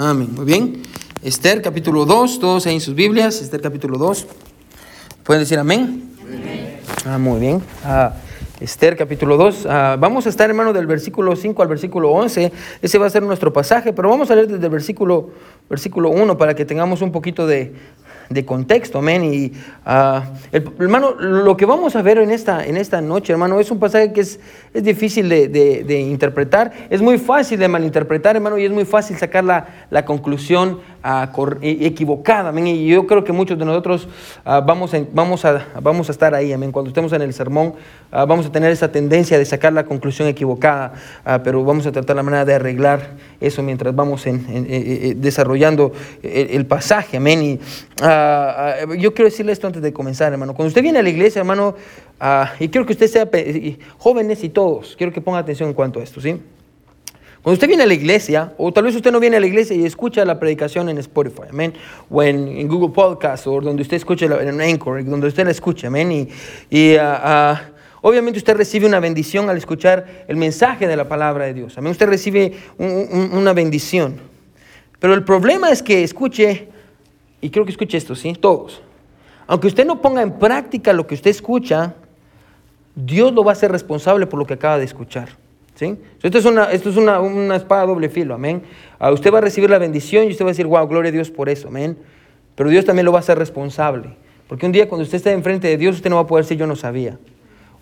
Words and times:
Amén. 0.00 0.28
Muy 0.32 0.44
bien. 0.44 0.82
Esther 1.24 1.60
capítulo 1.60 2.04
2, 2.04 2.38
todos 2.38 2.68
ahí 2.68 2.74
en 2.74 2.80
sus 2.80 2.94
Biblias. 2.94 3.42
Esther 3.42 3.60
capítulo 3.60 3.98
2. 3.98 4.28
¿Pueden 5.24 5.42
decir 5.42 5.58
amén? 5.58 6.12
amén. 6.22 6.76
Ah, 7.04 7.18
muy 7.18 7.40
bien. 7.40 7.60
Ah, 7.84 8.14
Esther 8.60 8.96
capítulo 8.96 9.36
2. 9.36 9.66
Ah, 9.68 9.96
vamos 9.98 10.24
a 10.26 10.28
estar, 10.28 10.48
hermano, 10.48 10.72
del 10.72 10.86
versículo 10.86 11.34
5 11.34 11.62
al 11.62 11.66
versículo 11.66 12.12
11. 12.12 12.52
Ese 12.80 12.98
va 12.98 13.06
a 13.06 13.10
ser 13.10 13.24
nuestro 13.24 13.52
pasaje, 13.52 13.92
pero 13.92 14.08
vamos 14.08 14.30
a 14.30 14.36
leer 14.36 14.46
desde 14.46 14.66
el 14.66 14.70
versículo, 14.70 15.30
versículo 15.68 16.10
1 16.10 16.38
para 16.38 16.54
que 16.54 16.64
tengamos 16.64 17.02
un 17.02 17.10
poquito 17.10 17.48
de, 17.48 17.74
de 18.30 18.44
contexto, 18.44 18.98
amén. 18.98 19.24
Y 19.24 19.52
ah, 19.86 20.24
hermano, 20.52 21.14
lo 21.18 21.56
que 21.56 21.66
vamos 21.66 21.96
a 21.96 22.02
ver 22.02 22.18
en 22.18 22.30
esta, 22.30 22.64
en 22.64 22.76
esta 22.76 23.00
noche, 23.00 23.32
hermano, 23.32 23.60
es 23.60 23.70
un 23.70 23.78
pasaje 23.78 24.12
que 24.12 24.20
es, 24.20 24.38
es 24.74 24.82
difícil 24.82 25.28
de, 25.28 25.48
de, 25.48 26.00
interpretar, 26.00 26.72
es 26.90 27.00
muy 27.00 27.18
fácil 27.18 27.58
de 27.58 27.68
malinterpretar, 27.68 28.36
hermano, 28.36 28.58
y 28.58 28.64
es 28.64 28.70
muy 28.70 28.84
fácil 28.84 29.16
sacar 29.16 29.44
la, 29.44 29.86
la 29.90 30.04
conclusión 30.04 30.80
equivocada, 31.62 32.50
amén. 32.50 32.66
Y 32.66 32.86
yo 32.86 33.06
creo 33.06 33.24
que 33.24 33.32
muchos 33.32 33.58
de 33.58 33.64
nosotros 33.64 34.08
uh, 34.44 34.62
vamos, 34.64 34.92
vamos, 35.12 35.44
a, 35.44 35.66
vamos 35.80 36.08
a 36.08 36.12
estar 36.12 36.34
ahí, 36.34 36.52
amén. 36.52 36.72
Cuando 36.72 36.88
estemos 36.88 37.12
en 37.12 37.22
el 37.22 37.32
sermón, 37.32 37.74
vamos 38.10 38.46
a 38.46 38.52
tener 38.52 38.70
esa 38.70 38.90
tendencia 38.90 39.38
de 39.38 39.44
sacar 39.44 39.72
la 39.72 39.84
conclusión 39.84 40.28
equivocada, 40.28 40.92
pero 41.44 41.64
vamos 41.64 41.86
a 41.86 41.92
tratar 41.92 42.16
la 42.16 42.22
manera 42.22 42.44
de 42.44 42.54
arreglar 42.54 43.10
eso 43.40 43.62
mientras 43.62 43.94
vamos 43.94 44.26
en, 44.26 44.46
en, 44.48 45.20
desarrollando 45.20 45.92
el, 46.22 46.50
el, 46.50 46.66
pasaje, 46.66 47.18
amén. 47.18 47.42
Y, 47.42 47.60
yo 48.98 49.14
quiero 49.14 49.24
decirle 49.24 49.52
esto 49.52 49.66
antes 49.66 49.82
de 49.82 49.92
comenzar, 49.92 50.32
hermano. 50.32 50.54
Cuando 50.54 50.68
usted 50.68 50.82
viene 50.82 50.98
a 50.98 51.02
la 51.02 51.10
iglesia, 51.10 51.40
hermano, 51.40 51.74
y 52.58 52.68
quiero 52.68 52.86
que 52.86 52.92
usted 52.92 53.06
sea, 53.06 53.28
jóvenes 53.98 54.42
y 54.44 54.48
todos, 54.48 54.94
quiero 54.96 55.12
que 55.12 55.20
ponga 55.20 55.38
atención 55.38 55.68
en 55.68 55.74
cuanto 55.74 56.00
a 56.00 56.02
esto, 56.02 56.20
¿sí? 56.20 56.40
Cuando 57.48 57.54
usted 57.54 57.68
viene 57.68 57.84
a 57.84 57.86
la 57.86 57.94
iglesia, 57.94 58.52
o 58.58 58.70
tal 58.72 58.84
vez 58.84 58.94
usted 58.94 59.10
no 59.10 59.20
viene 59.20 59.38
a 59.38 59.40
la 59.40 59.46
iglesia 59.46 59.74
y 59.74 59.86
escucha 59.86 60.22
la 60.26 60.38
predicación 60.38 60.90
en 60.90 60.98
Spotify, 60.98 61.44
amén, 61.48 61.72
o 62.10 62.22
en, 62.22 62.68
Google 62.68 62.90
Podcast, 62.90 63.46
o 63.46 63.58
donde 63.62 63.80
usted 63.80 63.96
escuche 63.96 64.26
en 64.26 64.60
Anchor, 64.60 65.02
donde 65.02 65.28
usted 65.28 65.46
la 65.46 65.52
escuche, 65.52 65.86
amén, 65.86 66.12
y, 66.12 66.28
y 66.68 66.96
obviamente 68.02 68.38
usted 68.38 68.54
recibe 68.54 68.84
una 68.84 69.00
bendición 69.00 69.48
al 69.48 69.56
escuchar 69.56 70.26
el 70.28 70.36
mensaje 70.36 70.86
de 70.86 70.94
la 70.94 71.08
palabra 71.08 71.46
de 71.46 71.54
Dios, 71.54 71.78
amén, 71.78 71.92
usted 71.92 72.06
recibe 72.06 72.52
una 72.76 73.54
bendición. 73.54 74.20
Pero 74.98 75.14
el 75.14 75.24
problema 75.24 75.70
es 75.70 75.82
que 75.82 76.04
escuche 76.04 76.68
y 77.40 77.48
quiero 77.48 77.64
que 77.64 77.72
escuche 77.72 77.96
esto, 77.96 78.14
¿sí? 78.14 78.34
Todos. 78.34 78.82
Aunque 79.46 79.68
usted 79.68 79.86
no 79.86 80.02
ponga 80.02 80.20
en 80.20 80.38
práctica 80.38 80.92
lo 80.92 81.06
que 81.06 81.14
usted 81.14 81.30
escucha, 81.30 81.94
Dios 82.94 83.32
lo 83.32 83.42
va 83.42 83.52
a 83.52 83.54
hacer 83.54 83.72
responsable 83.72 84.26
por 84.26 84.38
lo 84.38 84.44
que 84.44 84.52
acaba 84.52 84.76
de 84.76 84.84
escuchar. 84.84 85.30
¿Sí? 85.78 85.96
Esto 86.22 86.38
es, 86.38 86.44
una, 86.44 86.64
esto 86.72 86.90
es 86.90 86.96
una, 86.96 87.20
una 87.20 87.54
espada 87.54 87.86
doble 87.86 88.08
filo, 88.08 88.34
amén. 88.34 88.62
Uh, 89.00 89.12
usted 89.12 89.32
va 89.32 89.38
a 89.38 89.40
recibir 89.40 89.70
la 89.70 89.78
bendición 89.78 90.24
y 90.24 90.30
usted 90.30 90.44
va 90.44 90.48
a 90.48 90.52
decir, 90.52 90.66
wow, 90.66 90.86
gloria 90.88 91.10
a 91.10 91.12
Dios 91.12 91.30
por 91.30 91.48
eso, 91.48 91.68
amén. 91.68 91.96
Pero 92.56 92.68
Dios 92.68 92.84
también 92.84 93.06
lo 93.06 93.12
va 93.12 93.18
a 93.18 93.20
hacer 93.20 93.38
responsable. 93.38 94.16
Porque 94.48 94.66
un 94.66 94.72
día 94.72 94.88
cuando 94.88 95.04
usted 95.04 95.16
esté 95.16 95.32
enfrente 95.32 95.68
de 95.68 95.76
Dios, 95.76 95.94
usted 95.94 96.10
no 96.10 96.16
va 96.16 96.22
a 96.22 96.26
poder 96.26 96.44
decir, 96.44 96.58
yo 96.58 96.66
no 96.66 96.74
sabía, 96.74 97.18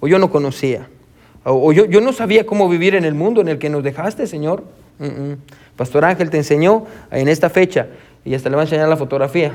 o 0.01 0.09
yo 0.09 0.19
no 0.19 0.31
conocía, 0.31 0.89
o, 1.45 1.73
yo, 1.73 1.87
yo, 1.87 2.01
no 2.01 2.13
sabía 2.13 2.45
cómo 2.45 2.69
vivir 2.69 2.97
en 2.97 3.05
el 3.05 3.15
mundo 3.15 3.41
en 3.41 3.49
el 3.49 3.59
que 3.59 3.71
nos 3.71 3.83
dejaste, 3.83 4.27
Señor. 4.27 4.65
Mm 4.99 5.05
-mm. 5.05 5.37
Pastor 5.77 6.05
Ángel 6.05 6.29
te 6.29 6.39
enseñó 6.39 6.87
en 7.11 7.29
esta 7.29 7.49
fecha 7.51 7.87
y 8.25 8.35
hasta 8.35 8.51
le 8.51 8.57
va 8.57 8.63
a 8.63 8.65
enseñar 8.65 8.89
la 8.89 8.97
fotografía. 8.97 9.53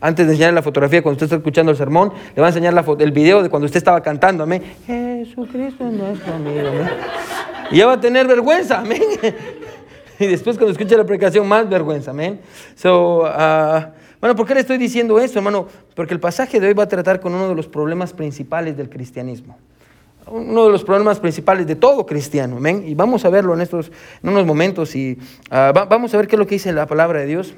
Antes 0.00 0.26
de 0.26 0.32
enseñar 0.32 0.54
la 0.54 0.62
fotografía, 0.62 1.02
cuando 1.02 1.16
usted 1.16 1.26
está 1.26 1.36
escuchando 1.36 1.70
el 1.70 1.76
sermón, 1.76 2.12
le 2.34 2.40
va 2.40 2.48
a 2.48 2.50
enseñar 2.50 2.72
la 2.72 2.84
el 2.98 3.12
video 3.12 3.42
de 3.42 3.50
cuando 3.50 3.66
usted 3.66 3.78
estaba 3.78 4.02
cantando, 4.02 4.42
amén. 4.42 4.62
Jesucristo 4.86 5.86
es 5.86 5.92
nuestro 5.92 6.34
amigo, 6.34 6.68
amén. 6.68 7.53
Y 7.70 7.78
ya 7.78 7.86
va 7.86 7.94
a 7.94 8.00
tener 8.00 8.26
vergüenza, 8.26 8.80
amén. 8.80 9.02
Y 10.18 10.26
después 10.26 10.56
cuando 10.56 10.72
escuche 10.72 10.96
la 10.96 11.04
predicación, 11.04 11.46
más 11.48 11.68
vergüenza, 11.68 12.12
amén. 12.12 12.40
So, 12.76 13.22
uh, 13.22 13.84
bueno, 14.20 14.36
¿por 14.36 14.46
qué 14.46 14.54
le 14.54 14.60
estoy 14.60 14.78
diciendo 14.78 15.18
esto, 15.18 15.40
hermano? 15.40 15.66
Porque 15.94 16.14
el 16.14 16.20
pasaje 16.20 16.60
de 16.60 16.68
hoy 16.68 16.72
va 16.72 16.84
a 16.84 16.88
tratar 16.88 17.20
con 17.20 17.34
uno 17.34 17.48
de 17.48 17.54
los 17.54 17.66
problemas 17.66 18.12
principales 18.12 18.76
del 18.76 18.88
cristianismo. 18.88 19.58
Uno 20.26 20.66
de 20.66 20.70
los 20.70 20.84
problemas 20.84 21.18
principales 21.18 21.66
de 21.66 21.74
todo 21.74 22.06
cristiano, 22.06 22.56
amén. 22.56 22.84
Y 22.86 22.94
vamos 22.94 23.24
a 23.24 23.28
verlo 23.28 23.54
en, 23.54 23.60
estos, 23.60 23.90
en 24.22 24.30
unos 24.30 24.46
momentos 24.46 24.94
y 24.94 25.18
uh, 25.50 25.76
va, 25.76 25.84
vamos 25.84 26.14
a 26.14 26.16
ver 26.16 26.28
qué 26.28 26.36
es 26.36 26.38
lo 26.38 26.46
que 26.46 26.54
dice 26.54 26.72
la 26.72 26.86
palabra 26.86 27.18
de 27.18 27.26
Dios. 27.26 27.54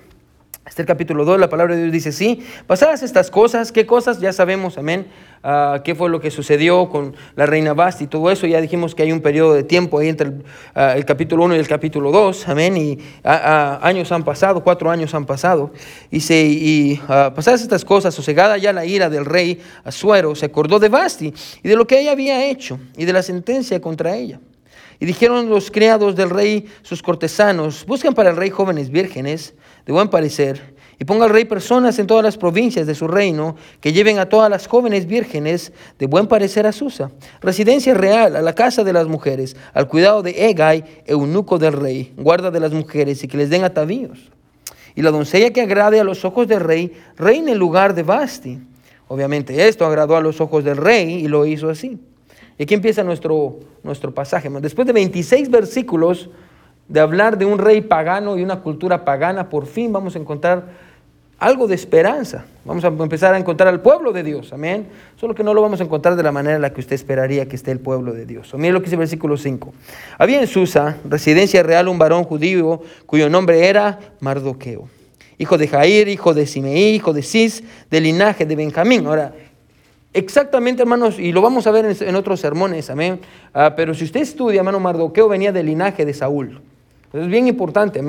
Este 0.67 0.83
el 0.83 0.87
capítulo 0.87 1.25
2, 1.25 1.39
la 1.39 1.49
palabra 1.49 1.77
de 1.77 1.83
Dios 1.83 1.93
dice, 1.93 2.11
sí, 2.11 2.45
pasadas 2.67 3.05
estas 3.05 3.31
cosas, 3.31 3.71
¿qué 3.71 3.87
cosas? 3.87 4.19
Ya 4.19 4.33
sabemos, 4.33 4.79
amén, 4.79 5.07
uh, 5.45 5.81
qué 5.85 5.95
fue 5.95 6.11
lo 6.11 6.21
que 6.21 6.33
sucedió 6.33 6.89
con 6.89 7.15
la 7.37 7.47
reina 7.47 7.73
Basti 7.73 8.05
y 8.05 8.07
todo 8.09 8.33
eso, 8.33 8.49
ya 8.49 8.61
dijimos 8.61 8.97
que 8.97 9.05
hay 9.05 9.13
un 9.13 9.21
periodo 9.21 9.55
de 9.55 9.63
tiempo 9.63 10.01
ahí 10.01 10.09
entre 10.09 10.27
el, 10.27 10.45
el 10.75 11.05
capítulo 11.05 11.45
1 11.45 11.55
y 11.55 11.59
el 11.61 11.69
capítulo 11.69 12.11
2, 12.11 12.49
amén, 12.49 12.77
y 12.77 12.99
uh, 13.25 13.79
años 13.81 14.11
han 14.11 14.25
pasado, 14.25 14.65
cuatro 14.65 14.91
años 14.91 15.15
han 15.15 15.25
pasado, 15.25 15.71
y, 16.11 16.19
se, 16.19 16.45
y 16.45 17.01
pasadas 17.07 17.63
estas 17.63 17.85
cosas, 17.85 18.13
sosegada 18.13 18.59
ya 18.59 18.73
la 18.73 18.85
ira 18.85 19.09
del 19.09 19.25
rey 19.25 19.61
Asuero, 19.85 20.35
se 20.35 20.47
acordó 20.47 20.81
de 20.81 20.89
Basti 20.89 21.33
y 21.63 21.69
de 21.69 21.77
lo 21.77 21.87
que 21.87 22.01
ella 22.01 22.11
había 22.11 22.45
hecho 22.45 22.81
y 22.97 23.05
de 23.05 23.13
la 23.13 23.23
sentencia 23.23 23.81
contra 23.81 24.17
ella. 24.17 24.41
Y 24.99 25.07
dijeron 25.07 25.49
los 25.49 25.71
criados 25.71 26.17
del 26.17 26.31
rey, 26.31 26.67
sus 26.83 27.03
cortesanos, 27.03 27.85
buscan 27.87 28.15
para 28.15 28.31
el 28.31 28.37
rey 28.37 28.51
jóvenes 28.51 28.91
vírgenes 28.91 29.55
de 29.87 29.93
buen 29.93 30.09
parecer, 30.09 30.77
y 30.99 31.05
ponga 31.05 31.27
al 31.27 31.31
rey 31.31 31.45
personas 31.45 31.99
en 31.99 32.07
todas 32.07 32.25
las 32.25 32.39
provincias 32.39 32.87
de 32.87 32.95
su 32.95 33.07
reino 33.07 33.57
que 33.81 33.93
lleven 33.93 34.19
a 34.19 34.29
todas 34.29 34.51
las 34.51 34.67
jóvenes 34.67 35.07
vírgenes 35.07 35.73
de 35.99 36.07
buen 36.07 36.27
parecer 36.27 36.67
a 36.67 36.73
Susa, 36.73 37.11
residencia 37.41 37.93
real, 37.93 38.35
a 38.35 38.43
la 38.43 38.55
casa 38.55 38.83
de 38.83 38.95
las 38.95 39.07
mujeres, 39.07 39.57
al 39.75 39.89
cuidado 39.89 40.23
de 40.23 40.49
Egay, 40.49 41.03
eunuco 41.07 41.59
del 41.59 41.75
rey, 41.75 42.15
guarda 42.17 42.51
de 42.51 42.61
las 42.61 42.73
mujeres, 42.73 43.23
y 43.23 43.29
que 43.29 43.37
les 43.37 43.51
den 43.51 43.65
atavíos. 43.65 44.31
Y 44.95 45.03
la 45.03 45.11
doncella 45.11 45.51
que 45.51 45.61
agrade 45.61 46.01
a 46.01 46.05
los 46.05 46.25
ojos 46.25 46.49
del 46.49 46.61
rey, 46.61 46.93
reina 47.19 47.53
en 47.53 47.59
lugar 47.59 47.95
de 47.95 48.03
Basti. 48.03 48.59
Obviamente 49.09 49.69
esto 49.69 49.85
agradó 49.85 50.17
a 50.17 50.23
los 50.23 50.41
ojos 50.41 50.65
del 50.65 50.79
rey 50.79 51.17
y 51.17 51.29
lo 51.29 51.45
hizo 51.45 51.69
así. 51.69 51.99
Y 52.59 52.63
aquí 52.63 52.73
empieza 52.73 53.05
nuestro, 53.05 53.59
nuestro 53.83 54.15
pasaje. 54.15 54.49
Después 54.49 54.87
de 54.87 54.95
26 54.95 55.51
versículos 55.51 56.31
de 56.89 57.01
hablar 57.01 57.39
de 57.39 57.45
un 57.45 57.59
rey 57.59 57.81
pagano 57.81 58.39
y 58.39 58.43
una 58.43 58.61
cultura 58.61 59.05
pagana, 59.05 59.49
por 59.49 59.67
fin 59.67 59.93
vamos 59.93 60.15
a 60.17 60.19
encontrar 60.19 60.87
algo 61.39 61.67
de 61.67 61.75
esperanza. 61.75 62.47
Vamos 62.65 62.85
a 62.85 62.89
empezar 62.89 63.35
a 63.35 63.39
encontrar 63.39 63.69
al 63.69 63.81
pueblo 63.81 64.13
de 64.13 64.23
Dios, 64.23 64.53
amén. 64.53 64.87
Solo 65.17 65.35
que 65.35 65.45
no 65.45 65.53
lo 65.53 65.63
vamos 65.63 65.81
a 65.81 65.85
encontrar 65.85 66.17
de 66.17 66.23
la 66.23 66.33
manera 66.33 66.57
en 66.57 66.63
la 66.63 66.73
que 66.73 66.81
usted 66.81 66.95
esperaría 66.95 67.47
que 67.47 67.57
esté 67.57 67.71
el 67.73 67.81
pueblo 67.81 68.13
de 68.13 68.25
Dios. 68.25 68.53
O 68.55 68.59
mire 68.59 68.73
lo 68.73 68.81
que 68.81 68.85
dice 68.85 68.95
el 68.95 69.01
versículo 69.01 69.37
5. 69.37 69.73
Había 70.19 70.41
en 70.41 70.47
Susa, 70.47 70.97
residencia 71.09 71.63
real, 71.63 71.89
un 71.89 71.99
varón 71.99 72.25
judío 72.25 72.81
cuyo 73.05 73.29
nombre 73.29 73.69
era 73.69 73.99
Mardoqueo, 74.21 74.89
hijo 75.39 75.59
de 75.59 75.69
Jair, 75.69 76.09
hijo 76.09 76.33
de 76.33 76.47
Simeí, 76.47 76.95
hijo 76.95 77.13
de 77.13 77.23
Cis, 77.23 77.63
del 77.91 78.05
linaje 78.05 78.47
de 78.47 78.57
Benjamín. 78.57 79.07
Ahora, 79.07 79.33
Exactamente, 80.13 80.81
hermanos, 80.81 81.19
y 81.19 81.31
lo 81.31 81.43
vamos 81.43 81.67
a 81.67 81.71
ver 81.71 81.95
en, 82.01 82.17
otros 82.17 82.41
sermones, 82.41 82.89
amén. 82.89 83.21
Uh, 83.55 83.75
pero 83.77 83.93
si 83.93 84.05
usted 84.05 84.23
estudia, 84.23 84.61
hermano, 84.61 84.81
Mardoqueo 84.81 85.29
venía 85.29 85.53
del 85.53 85.67
linaje 85.67 86.07
de 86.07 86.15
Saúl. 86.15 86.63
Es 87.13 87.27
bien 87.29 87.47
importante. 87.49 88.03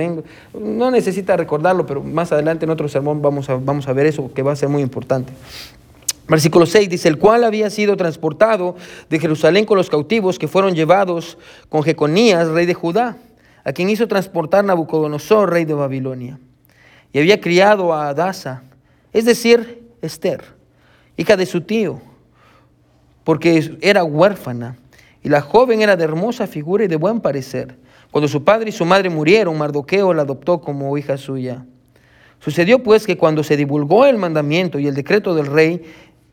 No 0.54 0.92
necesita 0.92 1.38
recordarlo, 1.38 1.86
pero 1.86 2.04
más 2.04 2.32
adelante 2.32 2.66
en 2.66 2.72
otro 2.72 2.88
sermón 2.88 3.22
vamos 3.22 3.50
a, 3.50 3.56
vamos 3.56 3.88
a 3.88 3.94
ver 3.94 4.06
eso, 4.06 4.32
que 4.34 4.42
va 4.42 4.52
a 4.52 4.56
ser 4.56 4.70
muy 4.70 4.82
importante. 4.82 5.34
Versículo 6.28 6.66
6 6.66 6.90
dice, 6.90 7.08
el 7.08 7.18
cual 7.18 7.44
había 7.44 7.70
sido 7.70 7.96
transportado 7.96 8.76
de 9.10 9.20
Jerusalén 9.20 9.66
con 9.66 9.78
los 9.78 9.90
cautivos 9.90 10.38
que 10.38 10.48
fueron 10.50 10.76
llevados 10.76 11.38
con 11.70 11.84
Jeconías, 11.84 12.50
rey 12.50 12.66
de 12.66 12.74
Judá, 12.74 13.18
a 13.64 13.72
quien 13.72 13.90
hizo 13.90 14.08
transportar 14.08 14.66
Nabucodonosor, 14.66 15.50
rey 15.50 15.64
de 15.64 15.74
Babilonia. 15.74 16.40
Y 17.14 17.20
había 17.20 17.40
criado 17.40 17.94
a 17.94 18.10
Adasa, 18.10 18.64
es 19.14 19.24
decir, 19.24 19.84
Esther 20.02 20.58
hija 21.18 21.36
de 21.36 21.46
su 21.48 21.62
tío, 21.62 22.00
porque 23.24 23.78
era 23.82 24.04
huérfana, 24.04 24.78
y 25.24 25.30
la 25.30 25.42
joven 25.42 25.82
era 25.82 25.98
de 25.98 26.04
hermosa 26.04 26.48
figura 26.48 26.86
y 26.86 26.88
de 26.88 26.96
buen 26.96 27.20
parecer. 27.20 27.76
Cuando 28.12 28.28
su 28.28 28.44
padre 28.44 28.70
y 28.70 28.72
su 28.72 28.86
madre 28.86 29.10
murieron, 29.10 29.58
Mardoqueo 29.58 30.14
la 30.14 30.24
adoptó 30.24 30.62
como 30.62 30.98
hija 30.98 31.18
suya. 31.18 31.66
Sucedió 32.40 32.84
pues 32.84 33.06
que 33.06 33.18
cuando 33.18 33.44
se 33.44 33.58
divulgó 33.58 34.06
el 34.06 34.18
mandamiento 34.18 34.80
y 34.80 34.88
el 34.88 34.96
decreto 34.96 35.36
del 35.36 35.48
rey, 35.48 35.82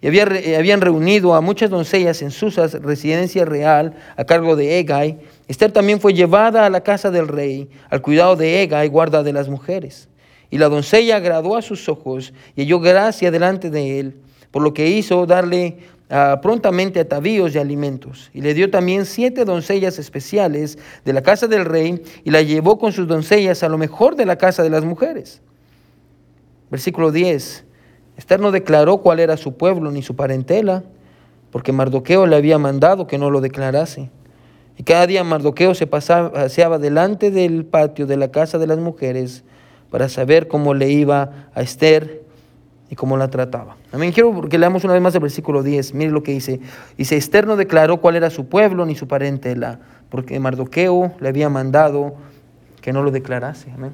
y 0.00 0.06
había, 0.06 0.24
habían 0.58 0.82
reunido 0.82 1.34
a 1.34 1.40
muchas 1.40 1.70
doncellas 1.70 2.20
en 2.20 2.30
Susas, 2.30 2.74
residencia 2.74 3.44
real, 3.44 3.94
a 4.16 4.24
cargo 4.24 4.54
de 4.54 4.78
Egay, 4.78 5.18
Esther 5.48 5.72
también 5.72 6.00
fue 6.00 6.12
llevada 6.12 6.66
a 6.66 6.70
la 6.70 6.82
casa 6.82 7.10
del 7.10 7.26
rey, 7.26 7.70
al 7.88 8.02
cuidado 8.02 8.36
de 8.36 8.62
Egay, 8.62 8.88
guarda 8.88 9.22
de 9.22 9.32
las 9.32 9.48
mujeres. 9.48 10.08
Y 10.50 10.58
la 10.58 10.68
doncella 10.68 11.16
agradó 11.16 11.56
a 11.56 11.62
sus 11.62 11.88
ojos 11.88 12.34
y 12.54 12.62
halló 12.62 12.80
gracia 12.80 13.30
delante 13.30 13.70
de 13.70 13.98
él 13.98 14.14
por 14.54 14.62
lo 14.62 14.72
que 14.72 14.88
hizo 14.88 15.26
darle 15.26 15.78
uh, 16.10 16.40
prontamente 16.40 17.00
atavíos 17.00 17.54
y 17.54 17.58
alimentos. 17.58 18.30
Y 18.32 18.40
le 18.40 18.54
dio 18.54 18.70
también 18.70 19.06
siete 19.06 19.44
doncellas 19.44 19.98
especiales 19.98 20.78
de 21.04 21.12
la 21.12 21.22
casa 21.22 21.46
del 21.46 21.64
rey 21.64 22.02
y 22.24 22.30
la 22.30 22.42
llevó 22.42 22.78
con 22.78 22.92
sus 22.92 23.06
doncellas 23.06 23.62
a 23.62 23.68
lo 23.68 23.78
mejor 23.78 24.16
de 24.16 24.26
la 24.26 24.36
casa 24.36 24.62
de 24.62 24.70
las 24.70 24.84
mujeres. 24.84 25.40
Versículo 26.70 27.12
10. 27.12 27.64
Esther 28.16 28.40
no 28.40 28.52
declaró 28.52 28.98
cuál 28.98 29.20
era 29.20 29.36
su 29.36 29.56
pueblo 29.56 29.90
ni 29.90 30.02
su 30.02 30.14
parentela, 30.16 30.84
porque 31.50 31.72
Mardoqueo 31.72 32.26
le 32.26 32.36
había 32.36 32.58
mandado 32.58 33.06
que 33.06 33.18
no 33.18 33.30
lo 33.30 33.40
declarase. 33.40 34.10
Y 34.76 34.82
cada 34.82 35.06
día 35.06 35.22
Mardoqueo 35.22 35.74
se 35.74 35.86
paseaba 35.86 36.78
delante 36.78 37.30
del 37.30 37.64
patio 37.64 38.06
de 38.06 38.16
la 38.16 38.32
casa 38.32 38.58
de 38.58 38.66
las 38.66 38.78
mujeres 38.78 39.44
para 39.90 40.08
saber 40.08 40.48
cómo 40.48 40.74
le 40.74 40.90
iba 40.90 41.48
a 41.54 41.62
Esther 41.62 42.23
y 42.94 42.96
cómo 42.96 43.16
la 43.16 43.28
trataba. 43.28 43.76
También 43.90 44.12
quiero 44.12 44.48
que 44.48 44.56
leamos 44.56 44.84
una 44.84 44.92
vez 44.92 45.02
más 45.02 45.12
el 45.16 45.20
versículo 45.20 45.64
10. 45.64 45.94
Mire 45.94 46.12
lo 46.12 46.22
que 46.22 46.30
dice. 46.30 46.60
Dice, 46.96 47.16
Esther 47.16 47.44
no 47.44 47.56
declaró 47.56 47.96
cuál 47.96 48.14
era 48.14 48.30
su 48.30 48.46
pueblo 48.46 48.86
ni 48.86 48.94
su 48.94 49.08
parentela, 49.08 49.80
porque 50.10 50.38
Mardoqueo 50.38 51.12
le 51.18 51.28
había 51.28 51.48
mandado 51.48 52.14
que 52.80 52.92
no 52.92 53.02
lo 53.02 53.10
declarase. 53.10 53.72
Amén. 53.72 53.92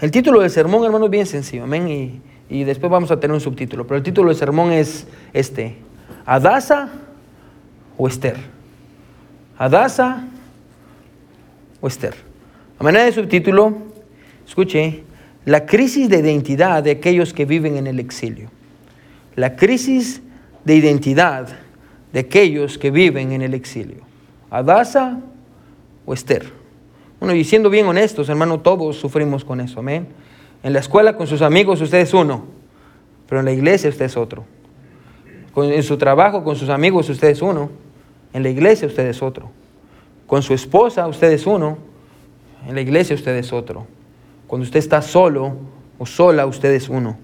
El 0.00 0.10
título 0.10 0.40
del 0.40 0.48
sermón, 0.48 0.86
hermano, 0.86 1.04
es 1.04 1.10
bien 1.10 1.26
sencillo. 1.26 1.64
Amén. 1.64 1.86
Y, 1.86 2.22
y 2.48 2.64
después 2.64 2.90
vamos 2.90 3.10
a 3.10 3.20
tener 3.20 3.34
un 3.34 3.40
subtítulo. 3.42 3.86
Pero 3.86 3.98
el 3.98 4.02
título 4.02 4.30
del 4.30 4.38
sermón 4.38 4.72
es 4.72 5.06
este. 5.34 5.76
Adasa 6.24 6.88
o 7.98 8.08
Esther. 8.08 8.38
Adasa 9.58 10.24
o 11.82 11.88
Esther. 11.88 12.14
A 12.78 12.84
manera 12.84 13.04
de 13.04 13.12
subtítulo, 13.12 13.74
escuche, 14.46 15.04
la 15.46 15.64
crisis 15.64 16.08
de 16.08 16.18
identidad 16.18 16.82
de 16.82 16.90
aquellos 16.90 17.32
que 17.32 17.44
viven 17.44 17.76
en 17.76 17.86
el 17.86 18.00
exilio. 18.00 18.50
La 19.36 19.54
crisis 19.54 20.20
de 20.64 20.74
identidad 20.74 21.48
de 22.12 22.20
aquellos 22.20 22.78
que 22.78 22.90
viven 22.90 23.30
en 23.30 23.42
el 23.42 23.54
exilio. 23.54 24.02
Adasa 24.50 25.20
o 26.04 26.12
Esther. 26.12 26.50
Bueno, 27.20 27.32
y 27.34 27.44
siendo 27.44 27.70
bien 27.70 27.86
honestos, 27.86 28.28
hermano, 28.28 28.58
todos 28.60 28.96
sufrimos 28.96 29.44
con 29.44 29.60
eso, 29.60 29.78
amén. 29.78 30.08
En 30.64 30.72
la 30.72 30.80
escuela 30.80 31.16
con 31.16 31.28
sus 31.28 31.42
amigos 31.42 31.80
usted 31.80 31.98
es 31.98 32.12
uno, 32.12 32.46
pero 33.28 33.38
en 33.38 33.44
la 33.44 33.52
iglesia 33.52 33.88
usted 33.88 34.06
es 34.06 34.16
otro. 34.16 34.44
En 35.54 35.82
su 35.84 35.96
trabajo 35.96 36.42
con 36.42 36.56
sus 36.56 36.70
amigos 36.70 37.08
usted 37.08 37.28
es 37.28 37.40
uno, 37.40 37.70
en 38.32 38.42
la 38.42 38.48
iglesia 38.48 38.88
usted 38.88 39.06
es 39.06 39.22
otro. 39.22 39.48
Con 40.26 40.42
su 40.42 40.54
esposa 40.54 41.06
usted 41.06 41.30
es 41.30 41.46
uno, 41.46 41.78
en 42.66 42.74
la 42.74 42.80
iglesia 42.80 43.14
usted 43.14 43.36
es 43.36 43.52
otro. 43.52 43.86
Cuando 44.46 44.64
usted 44.64 44.78
está 44.78 45.02
solo 45.02 45.56
o 45.98 46.06
sola, 46.06 46.46
usted 46.46 46.72
es 46.72 46.88
uno. 46.88 47.16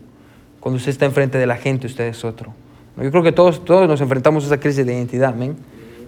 Cuando 0.61 0.77
usted 0.77 0.91
está 0.91 1.07
enfrente 1.07 1.39
de 1.39 1.47
la 1.47 1.57
gente, 1.57 1.87
usted 1.87 2.05
es 2.05 2.25
otro. 2.25 2.53
Yo 2.97 3.11
creo 3.11 3.23
que 3.23 3.33
todos, 3.33 3.65
todos 3.65 3.89
nos 3.89 4.01
enfrentamos 4.01 4.45
a 4.45 4.47
esa 4.49 4.61
crisis 4.61 4.85
de 4.85 4.95
identidad, 4.95 5.31
amén. 5.31 5.57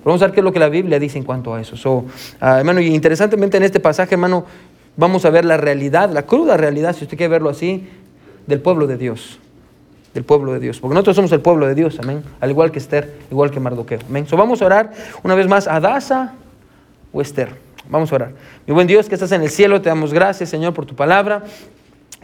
Vamos 0.05 0.21
a 0.21 0.27
ver 0.27 0.35
qué 0.35 0.41
es 0.41 0.45
lo 0.45 0.53
que 0.53 0.59
la 0.59 0.69
Biblia 0.69 0.99
dice 0.99 1.17
en 1.17 1.25
cuanto 1.25 1.55
a 1.55 1.61
eso. 1.61 1.77
So, 1.77 2.05
ah, 2.41 2.59
hermano, 2.59 2.81
y 2.81 2.95
interesantemente 2.95 3.57
en 3.57 3.63
este 3.63 3.81
pasaje, 3.81 4.15
hermano, 4.15 4.45
vamos 4.97 5.25
a 5.25 5.31
ver 5.31 5.47
la 5.47 5.57
realidad, 5.57 6.11
la 6.11 6.25
cruda 6.25 6.59
realidad, 6.59 6.95
si 6.95 7.05
usted 7.05 7.17
quiere 7.17 7.31
verlo 7.31 7.49
así, 7.49 7.89
del 8.47 8.61
pueblo 8.61 8.87
de 8.87 8.99
Dios. 8.99 9.39
Del 10.13 10.25
pueblo 10.25 10.53
de 10.53 10.61
Dios. 10.61 10.79
Porque 10.79 10.95
nosotros 10.95 11.17
somos 11.17 11.33
el 11.33 11.41
pueblo 11.41 11.67
de 11.67 11.75
Dios, 11.75 11.99
amén. 11.99 12.23
Al 12.41 12.51
igual 12.51 12.71
que 12.71 12.79
Esther, 12.79 13.19
igual 13.31 13.51
que 13.51 13.61
Mardoqueo. 13.61 14.01
Amén. 14.09 14.27
So, 14.27 14.37
vamos 14.37 14.61
a 14.61 14.67
orar 14.67 14.93
una 15.23 15.35
vez 15.35 15.49
más 15.49 15.67
a 15.67 15.81
Dasa 15.81 16.35
o 17.11 17.23
Esther. 17.23 17.64
Vamos 17.89 18.11
a 18.13 18.15
orar. 18.15 18.33
Mi 18.67 18.73
buen 18.73 18.87
Dios 18.87 19.09
que 19.09 19.15
estás 19.15 19.33
en 19.33 19.43
el 19.43 19.51
cielo, 19.51 19.83
te 19.83 19.91
damos 19.91 20.15
gracias, 20.15 20.49
Señor, 20.49 20.73
por 20.73 20.87
tu 20.87 20.95
palabra. 20.95 21.45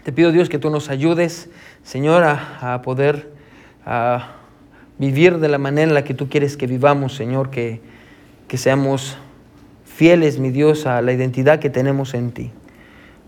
Te 0.03 0.11
pido, 0.11 0.33
Dios, 0.33 0.49
que 0.49 0.59
tú 0.59 0.71
nos 0.71 0.89
ayudes, 0.89 1.51
Señor, 1.83 2.25
a, 2.25 2.81
poder 2.83 3.29
vivir 4.99 5.39
de 5.39 5.49
la 5.49 5.59
manera 5.59 5.89
en 5.89 5.95
la 5.95 6.03
que 6.03 6.15
tú 6.15 6.31
quieres 6.31 6.57
que 6.57 6.67
vivamos, 6.67 7.15
Señor, 7.15 7.51
que, 7.51 7.81
que 8.49 8.57
seamos 8.57 9.19
fieles, 9.85 10.39
mi 10.39 10.51
Dios, 10.51 10.87
a 10.87 11.03
la 11.03 11.12
identidad 11.12 11.59
que 11.59 11.69
tenemos 11.69 12.15
en 12.15 12.33
ti. 12.33 12.53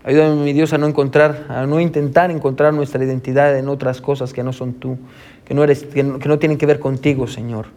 Ayúdame, 0.03 0.43
mi 0.43 0.53
Dios, 0.53 0.73
a 0.73 0.79
no 0.79 0.87
encontrar, 0.87 1.45
a 1.49 1.67
no 1.67 1.79
intentar 1.79 2.31
encontrar 2.31 2.73
nuestra 2.73 3.03
identidad 3.03 3.55
en 3.57 3.69
otras 3.69 4.01
cosas 4.01 4.33
que 4.33 4.41
no 4.41 4.53
son 4.53 4.73
tú, 4.73 4.97
que 5.45 5.53
no, 5.53 5.63
eres, 5.63 5.83
que 5.83 6.03
no 6.03 6.39
tienen 6.39 6.57
que 6.57 6.65
ver 6.65 6.79
contigo, 6.79 7.27
Señor. 7.27 7.67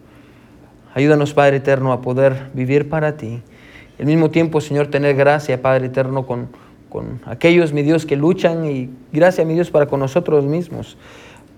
Ayúdanos, 0.95 1.35
Padre 1.35 1.59
Eterno, 1.59 1.93
a 1.93 2.01
poder 2.01 2.51
vivir 2.55 2.89
para 2.89 3.19
ti 3.19 3.43
al 3.99 4.07
mismo 4.07 4.31
tiempo, 4.31 4.61
Señor, 4.61 4.89
tener 4.89 5.17
gracia, 5.17 5.63
Padre 5.63 5.87
eterno, 5.87 6.27
con, 6.27 6.49
con 6.89 7.21
aquellos, 7.25 7.73
mi 7.73 7.83
Dios, 7.83 8.07
que 8.07 8.17
luchan 8.17 8.67
y 8.67 8.91
gracia, 9.13 9.45
mi 9.45 9.55
Dios, 9.55 9.71
para 9.71 9.87
con 9.87 10.01
nosotros 10.01 10.45
mismos, 10.45 10.97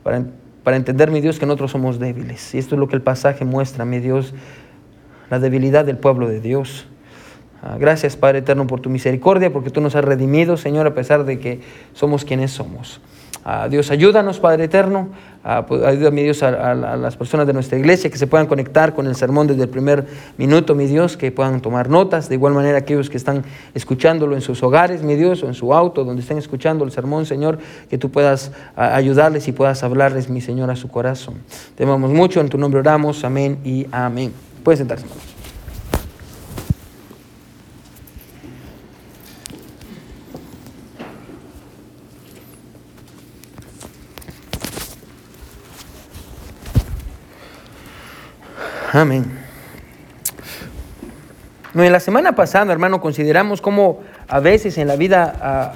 para, 0.02 0.25
para 0.62 0.76
entender, 0.76 1.11
mi 1.11 1.20
Dios, 1.20 1.38
que 1.38 1.46
nosotros 1.46 1.73
somos 1.73 1.99
débiles. 1.99 2.55
Y 2.55 2.58
esto 2.58 2.75
es 2.75 2.79
lo 2.79 2.88
que 2.88 2.96
el 2.96 3.02
pasaje 3.02 3.44
muestra, 3.44 3.85
mi 3.85 3.99
Dios, 3.99 4.35
la 5.31 5.38
debilidad 5.38 5.85
del 5.85 5.99
pueblo 5.99 6.29
de 6.29 6.40
Dios. 6.40 6.87
Ah, 7.62 7.76
gracias, 7.79 8.17
Padre 8.17 8.38
eterno, 8.38 8.67
por 8.67 8.81
tu 8.81 8.88
misericordia, 8.88 9.52
porque 9.52 9.70
tú 9.70 9.81
nos 9.81 9.96
has 9.96 10.05
redimido, 10.05 10.56
Señor, 10.56 10.87
a 10.87 10.94
pesar 10.94 11.25
de 11.25 11.41
que 11.41 11.61
somos 11.93 12.25
quienes 12.25 12.52
somos. 12.52 13.00
Dios, 13.71 13.91
ayúdanos, 13.91 14.41
Padre 14.41 14.65
Eterno. 14.65 15.09
Pues, 15.67 15.83
ayuda, 15.83 16.11
mi 16.11 16.23
Dios, 16.23 16.43
a, 16.43 16.75
las 16.75 17.17
personas 17.17 17.47
de 17.47 17.55
nuestra 17.55 17.79
iglesia 17.79 18.11
que 18.11 18.19
se 18.19 18.27
puedan 18.27 18.47
conectar 18.47 18.95
con 18.95 19.06
el 19.06 19.15
sermón 19.15 19.47
desde 19.47 19.62
el 19.62 19.69
primer 19.69 20.06
minuto, 20.37 20.75
mi 20.75 20.87
Dios, 20.87 21.17
que 21.17 21.33
puedan 21.33 21.61
tomar 21.61 21.89
notas. 21.89 22.29
De 22.29 22.35
igual 22.35 22.53
manera, 22.53 22.79
aquellos 22.79 23.09
que 23.09 23.17
están 23.17 23.45
escuchándolo 23.75 24.35
en 24.35 24.43
sus 24.43 24.62
hogares, 24.62 25.03
mi 25.03 25.15
Dios, 25.15 25.43
o 25.43 25.47
en 25.47 25.55
su 25.55 25.73
auto, 25.73 26.05
donde 26.05 26.23
estén 26.23 26.37
escuchando 26.37 26.85
el 26.85 26.91
sermón, 26.91 27.25
Señor, 27.25 27.59
que 27.89 27.97
tú 27.97 28.11
puedas 28.11 28.53
ayudarles 28.77 29.49
y 29.49 29.53
puedas 29.53 29.83
hablarles, 29.83 30.29
mi 30.29 30.41
Señor, 30.41 30.71
a 30.71 30.77
su 30.77 30.89
corazón. 30.89 31.37
Te 31.77 31.85
amamos 31.85 32.11
mucho, 32.11 32.41
en 32.41 32.49
tu 32.49 32.59
nombre 32.59 32.81
oramos. 32.81 33.25
Amén 33.25 33.59
y 33.65 33.87
amén. 33.91 34.33
Pueden 34.62 34.79
sentarse. 34.79 35.38
Amén. 48.93 49.26
en 51.75 51.93
la 51.93 52.00
semana 52.00 52.32
pasada, 52.32 52.73
hermano, 52.73 53.02
consideramos 53.02 53.61
cómo 53.61 54.00
a 54.26 54.40
veces 54.40 54.79
en 54.79 54.88
la 54.88 54.96
vida, 54.96 55.35
ah, 55.43 55.73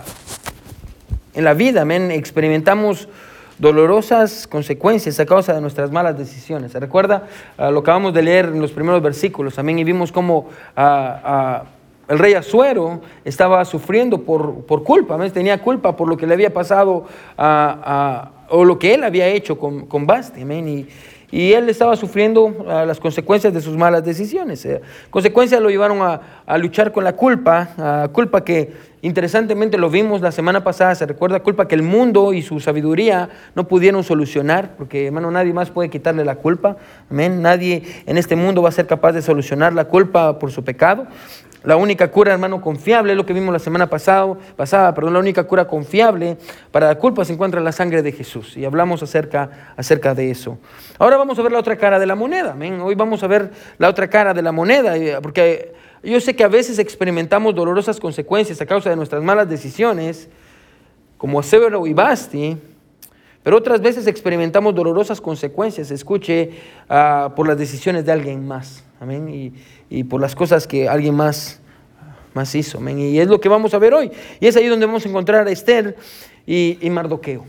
en 1.34 1.44
la 1.44 1.52
vida, 1.52 1.82
amén, 1.82 2.10
experimentamos 2.10 3.10
dolorosas 3.58 4.46
consecuencias 4.46 5.20
a 5.20 5.26
causa 5.26 5.52
de 5.52 5.60
nuestras 5.60 5.92
malas 5.92 6.16
decisiones. 6.16 6.72
¿Se 6.72 6.80
recuerda? 6.80 7.28
Ah, 7.58 7.70
lo 7.70 7.80
acabamos 7.80 8.14
de 8.14 8.22
leer 8.22 8.46
en 8.46 8.62
los 8.62 8.72
primeros 8.72 9.02
versículos, 9.02 9.58
amén, 9.58 9.78
y 9.78 9.84
vimos 9.84 10.10
cómo 10.10 10.48
ah, 10.74 11.64
el 12.08 12.18
rey 12.18 12.32
Azuero 12.32 13.02
estaba 13.26 13.62
sufriendo 13.66 14.22
por, 14.22 14.64
por 14.64 14.84
culpa, 14.84 15.16
amén, 15.16 15.30
tenía 15.32 15.60
culpa 15.60 15.94
por 15.96 16.08
lo 16.08 16.16
que 16.16 16.26
le 16.26 16.32
había 16.32 16.54
pasado 16.54 17.04
o 18.48 18.64
lo 18.64 18.78
que 18.78 18.94
él 18.94 19.04
había 19.04 19.26
hecho 19.26 19.58
con, 19.58 19.84
con 19.84 20.06
Basti, 20.06 20.42
amén, 20.42 20.66
y, 20.66 20.88
y 21.32 21.54
él 21.54 21.68
estaba 21.70 21.96
sufriendo 21.96 22.64
ah, 22.68 22.84
las 22.84 23.00
consecuencias 23.00 23.54
de 23.54 23.62
sus 23.62 23.74
malas 23.76 24.04
decisiones. 24.04 24.64
Eh, 24.66 24.82
consecuencias 25.10 25.62
lo 25.62 25.70
llevaron 25.70 26.00
a, 26.02 26.58
luchar 26.58 26.92
con 26.92 27.02
la 27.02 27.14
culpa, 27.14 28.10
culpa 28.12 28.44
que 28.44 28.72
interesantemente 29.00 29.78
lo 29.78 29.88
vimos 29.88 30.20
la 30.20 30.30
semana 30.30 30.62
pasada, 30.62 30.94
se 30.94 31.06
recuerda, 31.06 31.40
culpa 31.40 31.66
que 31.66 31.74
el 31.74 31.82
mundo 31.82 32.34
y 32.34 32.42
su 32.42 32.60
sabiduría 32.60 33.30
no 33.54 33.66
pudieron 33.66 34.04
solucionar, 34.04 34.76
porque 34.76 35.06
hermano, 35.06 35.30
nadie 35.30 35.54
más 35.54 35.70
puede 35.70 35.88
quitarle 35.88 36.26
la 36.26 36.36
culpa, 36.36 36.76
amén, 37.10 37.40
nadie 37.40 37.82
en 38.04 38.18
este 38.18 38.36
mundo 38.36 38.60
va 38.60 38.68
a 38.68 38.72
ser 38.72 38.86
capaz 38.86 39.12
de 39.12 39.22
solucionar 39.22 39.72
la 39.72 39.86
culpa 39.86 40.38
por 40.38 40.52
su 40.52 40.62
pecado. 40.62 41.06
La 41.64 41.76
única 41.76 42.10
cura, 42.10 42.32
hermano, 42.32 42.60
confiable, 42.60 43.12
es 43.12 43.16
lo 43.16 43.24
que 43.24 43.32
vimos 43.32 43.52
la 43.52 43.58
semana 43.58 43.88
pasado, 43.88 44.36
pasada, 44.56 44.92
perdón, 44.94 45.12
la 45.12 45.20
única 45.20 45.44
cura 45.44 45.66
confiable 45.66 46.36
para 46.70 46.88
la 46.88 46.96
culpa 46.96 47.24
se 47.24 47.32
encuentra 47.32 47.60
en 47.60 47.64
la 47.64 47.72
sangre 47.72 48.02
de 48.02 48.12
Jesús. 48.12 48.56
Y 48.56 48.64
hablamos 48.64 49.02
acerca, 49.02 49.74
acerca 49.76 50.14
de 50.14 50.30
eso. 50.30 50.58
Ahora 50.98 51.16
vamos 51.16 51.38
a 51.38 51.42
ver 51.42 51.52
la 51.52 51.60
otra 51.60 51.76
cara 51.76 51.98
de 51.98 52.06
la 52.06 52.16
moneda. 52.16 52.56
Hoy 52.82 52.94
vamos 52.96 53.22
a 53.22 53.28
ver 53.28 53.52
la 53.78 53.88
otra 53.88 54.08
cara 54.08 54.34
de 54.34 54.42
la 54.42 54.50
moneda, 54.50 54.96
eh, 54.96 55.18
porque 55.22 55.72
yo 56.02 56.20
sé 56.20 56.34
que 56.34 56.42
a 56.42 56.48
veces 56.48 56.80
experimentamos 56.80 57.54
dolorosas 57.54 58.00
consecuencias 58.00 58.60
a 58.60 58.66
causa 58.66 58.90
de 58.90 58.96
nuestras 58.96 59.22
malas 59.22 59.48
decisiones, 59.48 60.28
como 61.16 61.42
Severo 61.44 61.86
y 61.86 61.92
Basti, 61.92 62.58
pero 63.44 63.56
otras 63.56 63.80
veces 63.80 64.08
experimentamos 64.08 64.74
dolorosas 64.74 65.20
consecuencias, 65.20 65.92
escuche, 65.92 66.50
ah, 66.88 67.32
por 67.36 67.46
las 67.46 67.56
decisiones 67.56 68.04
de 68.04 68.12
alguien 68.12 68.46
más. 68.46 68.84
Amén. 69.02 69.28
Y, 69.28 69.52
y 69.90 70.04
por 70.04 70.20
las 70.20 70.36
cosas 70.36 70.68
que 70.68 70.88
alguien 70.88 71.16
más, 71.16 71.60
más 72.34 72.54
hizo. 72.54 72.78
Y 72.88 73.18
es 73.18 73.26
lo 73.26 73.40
que 73.40 73.48
vamos 73.48 73.74
a 73.74 73.78
ver 73.78 73.94
hoy. 73.94 74.12
Y 74.38 74.46
es 74.46 74.54
ahí 74.54 74.68
donde 74.68 74.86
vamos 74.86 75.04
a 75.04 75.08
encontrar 75.08 75.48
a 75.48 75.50
Esther 75.50 75.96
y, 76.46 76.78
y 76.80 76.88
Mardoqueo. 76.88 77.44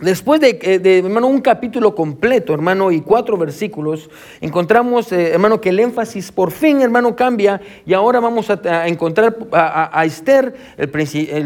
Después 0.00 0.40
de, 0.40 0.58
eh, 0.62 1.02
hermano, 1.04 1.26
un 1.26 1.42
capítulo 1.42 1.94
completo, 1.94 2.54
hermano, 2.54 2.90
y 2.90 3.02
cuatro 3.02 3.36
versículos, 3.36 4.08
encontramos, 4.40 5.12
eh, 5.12 5.32
hermano, 5.32 5.60
que 5.60 5.68
el 5.68 5.78
énfasis 5.78 6.32
por 6.32 6.52
fin, 6.52 6.80
hermano, 6.80 7.14
cambia 7.14 7.60
y 7.84 7.92
ahora 7.92 8.18
vamos 8.18 8.48
a, 8.48 8.88
encontrar 8.88 9.36
a, 9.52 10.02
Esther, 10.06 10.54
el, 10.78 10.88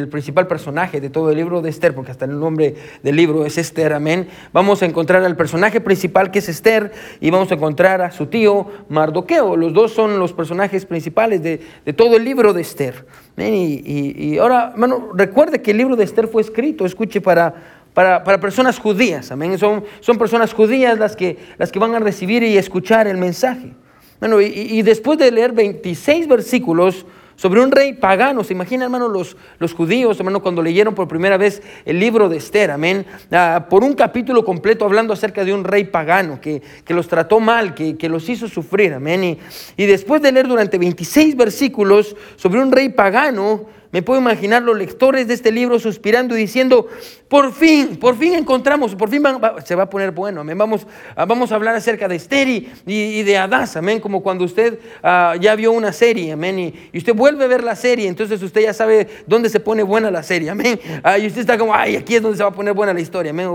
principal 0.08 0.46
personaje 0.46 1.00
de 1.00 1.10
todo 1.10 1.30
el 1.30 1.36
libro 1.36 1.62
de 1.62 1.70
Esther, 1.70 1.96
porque 1.96 2.12
hasta 2.12 2.26
el 2.26 2.38
nombre 2.38 2.76
del 3.02 3.16
libro 3.16 3.44
es 3.44 3.58
Esther, 3.58 3.92
amén. 3.92 4.28
Vamos 4.52 4.82
a 4.82 4.86
encontrar 4.86 5.24
al 5.24 5.34
personaje 5.34 5.80
principal 5.80 6.30
que 6.30 6.38
es 6.38 6.48
Esther 6.48 6.92
y 7.20 7.30
vamos 7.30 7.50
a 7.50 7.54
encontrar 7.54 8.02
a 8.02 8.12
su 8.12 8.26
tío 8.26 8.68
Mardoqueo. 8.88 9.56
Los 9.56 9.72
dos 9.72 9.92
son 9.92 10.20
los 10.20 10.32
personajes 10.32 10.86
principales 10.86 11.42
de, 11.42 11.58
todo 11.96 12.16
el 12.16 12.24
libro 12.24 12.52
de 12.52 12.62
Esther. 12.62 13.04
Y, 13.36 14.14
y 14.16 14.38
ahora, 14.38 14.70
hermano, 14.72 15.08
recuerde 15.12 15.60
que 15.60 15.72
el 15.72 15.78
libro 15.78 15.96
de 15.96 16.04
Esther 16.04 16.28
fue 16.28 16.40
escrito, 16.40 16.86
escuche, 16.86 17.20
para 17.20 17.82
para, 17.94 18.40
personas 18.40 18.78
judías, 18.78 19.30
amén. 19.30 19.56
Son, 19.56 19.84
son 20.00 20.18
personas 20.18 20.52
judías 20.52 20.98
las 20.98 21.14
que, 21.14 21.38
las 21.56 21.70
que 21.70 21.78
van 21.78 21.94
a 21.94 22.00
recibir 22.00 22.42
y 22.42 22.58
escuchar 22.58 23.06
el 23.06 23.16
mensaje. 23.16 23.72
Bueno, 24.18 24.40
y, 24.40 24.82
después 24.82 25.18
de 25.18 25.30
leer 25.30 25.52
26 25.52 26.28
versículos, 26.28 27.06
sobre 27.36 27.60
un 27.60 27.72
rey 27.72 27.94
pagano. 27.94 28.44
¿Se 28.44 28.52
imagina, 28.52 28.84
hermano, 28.84 29.08
los, 29.08 29.36
los 29.58 29.74
judíos, 29.74 30.18
hermano, 30.18 30.40
cuando 30.40 30.62
leyeron 30.62 30.94
por 30.94 31.08
primera 31.08 31.36
vez 31.36 31.62
el 31.84 31.98
libro 31.98 32.28
de 32.28 32.36
Esther, 32.36 32.70
amén? 32.70 33.04
Ah, 33.32 33.66
por 33.68 33.82
un 33.82 33.94
capítulo 33.94 34.44
completo 34.44 34.84
hablando 34.84 35.12
acerca 35.12 35.44
de 35.44 35.52
un 35.52 35.64
rey 35.64 35.84
pagano 35.84 36.40
que, 36.40 36.62
los 36.88 37.08
trató 37.08 37.40
mal, 37.40 37.74
que, 37.74 38.08
los 38.08 38.28
hizo 38.28 38.48
sufrir, 38.48 38.94
amén. 38.94 39.24
Y, 39.24 39.38
y 39.76 39.86
después 39.86 40.22
de 40.22 40.32
leer 40.32 40.46
durante 40.46 40.78
26 40.78 41.36
versículos 41.36 42.14
sobre 42.36 42.60
un 42.60 42.70
rey 42.70 42.88
pagano, 42.90 43.66
me 43.94 44.02
puedo 44.02 44.20
imaginar 44.20 44.60
los 44.60 44.76
lectores 44.76 45.28
de 45.28 45.34
este 45.34 45.52
libro 45.52 45.78
suspirando 45.78 46.36
y 46.36 46.40
diciendo, 46.40 46.88
por 47.28 47.52
fin, 47.52 47.96
por 47.96 48.18
fin 48.18 48.34
encontramos, 48.34 48.96
por 48.96 49.08
fin 49.08 49.22
se 49.64 49.76
va 49.76 49.84
a 49.84 49.88
poner 49.88 50.10
bueno, 50.10 50.40
amén. 50.40 50.58
Vamos, 50.58 50.84
ah, 51.14 51.26
vamos 51.26 51.52
a 51.52 51.54
hablar 51.54 51.76
acerca 51.76 52.08
de 52.08 52.16
Esther 52.16 52.48
y, 52.48 53.22
de 53.22 53.38
Adás, 53.38 53.76
amén, 53.76 54.00
como 54.00 54.20
cuando 54.20 54.44
usted 54.44 54.80
ah, 55.00 55.36
ya 55.40 55.54
vio 55.54 55.70
una 55.70 55.92
serie, 55.92 56.32
amén, 56.32 56.58
y, 56.92 56.98
usted 56.98 57.14
vuelve 57.14 57.44
a 57.44 57.46
ver 57.46 57.62
la 57.62 57.76
serie, 57.76 58.08
entonces 58.08 58.42
usted 58.42 58.62
ya 58.62 58.74
sabe 58.74 59.06
dónde 59.28 59.48
se 59.48 59.60
pone 59.60 59.84
buena 59.84 60.10
la 60.10 60.24
serie, 60.24 60.50
amén. 60.50 60.80
Ah, 61.04 61.16
y 61.16 61.28
usted 61.28 61.42
está 61.42 61.56
como, 61.56 61.72
ay, 61.72 61.94
aquí 61.94 62.16
es 62.16 62.22
donde 62.22 62.36
se 62.36 62.42
va 62.42 62.48
a 62.48 62.52
poner 62.52 62.74
buena 62.74 62.92
la 62.92 63.00
historia, 63.00 63.30
amén. 63.30 63.48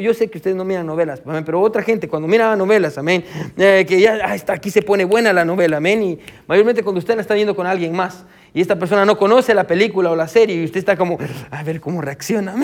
yo 0.00 0.14
sé 0.14 0.30
que 0.30 0.38
ustedes 0.38 0.56
no 0.56 0.64
miran 0.64 0.86
novelas, 0.86 1.20
amén, 1.26 1.44
pero 1.44 1.60
otra 1.60 1.82
gente 1.82 2.08
cuando 2.08 2.26
mira 2.26 2.56
novelas, 2.56 2.96
amén, 2.96 3.22
eh, 3.58 3.84
que 3.86 4.00
ya 4.00 4.34
está, 4.34 4.54
aquí 4.54 4.70
se 4.70 4.80
pone 4.80 5.04
buena 5.04 5.30
la 5.34 5.44
novela, 5.44 5.76
amén, 5.76 6.02
y 6.02 6.18
mayormente 6.46 6.82
cuando 6.82 7.00
usted 7.00 7.16
la 7.16 7.20
está 7.20 7.34
viendo 7.34 7.54
con 7.54 7.66
alguien 7.66 7.94
más 7.94 8.24
y 8.56 8.60
esta 8.60 8.78
persona 8.78 9.04
no 9.04 9.18
conoce 9.18 9.52
la 9.52 9.66
película 9.66 10.12
o 10.12 10.16
la 10.16 10.28
serie 10.28 10.54
y 10.54 10.64
usted 10.64 10.78
está 10.78 10.96
como, 10.96 11.18
a 11.50 11.62
ver 11.64 11.80
cómo 11.80 12.00
reacciona, 12.00 12.54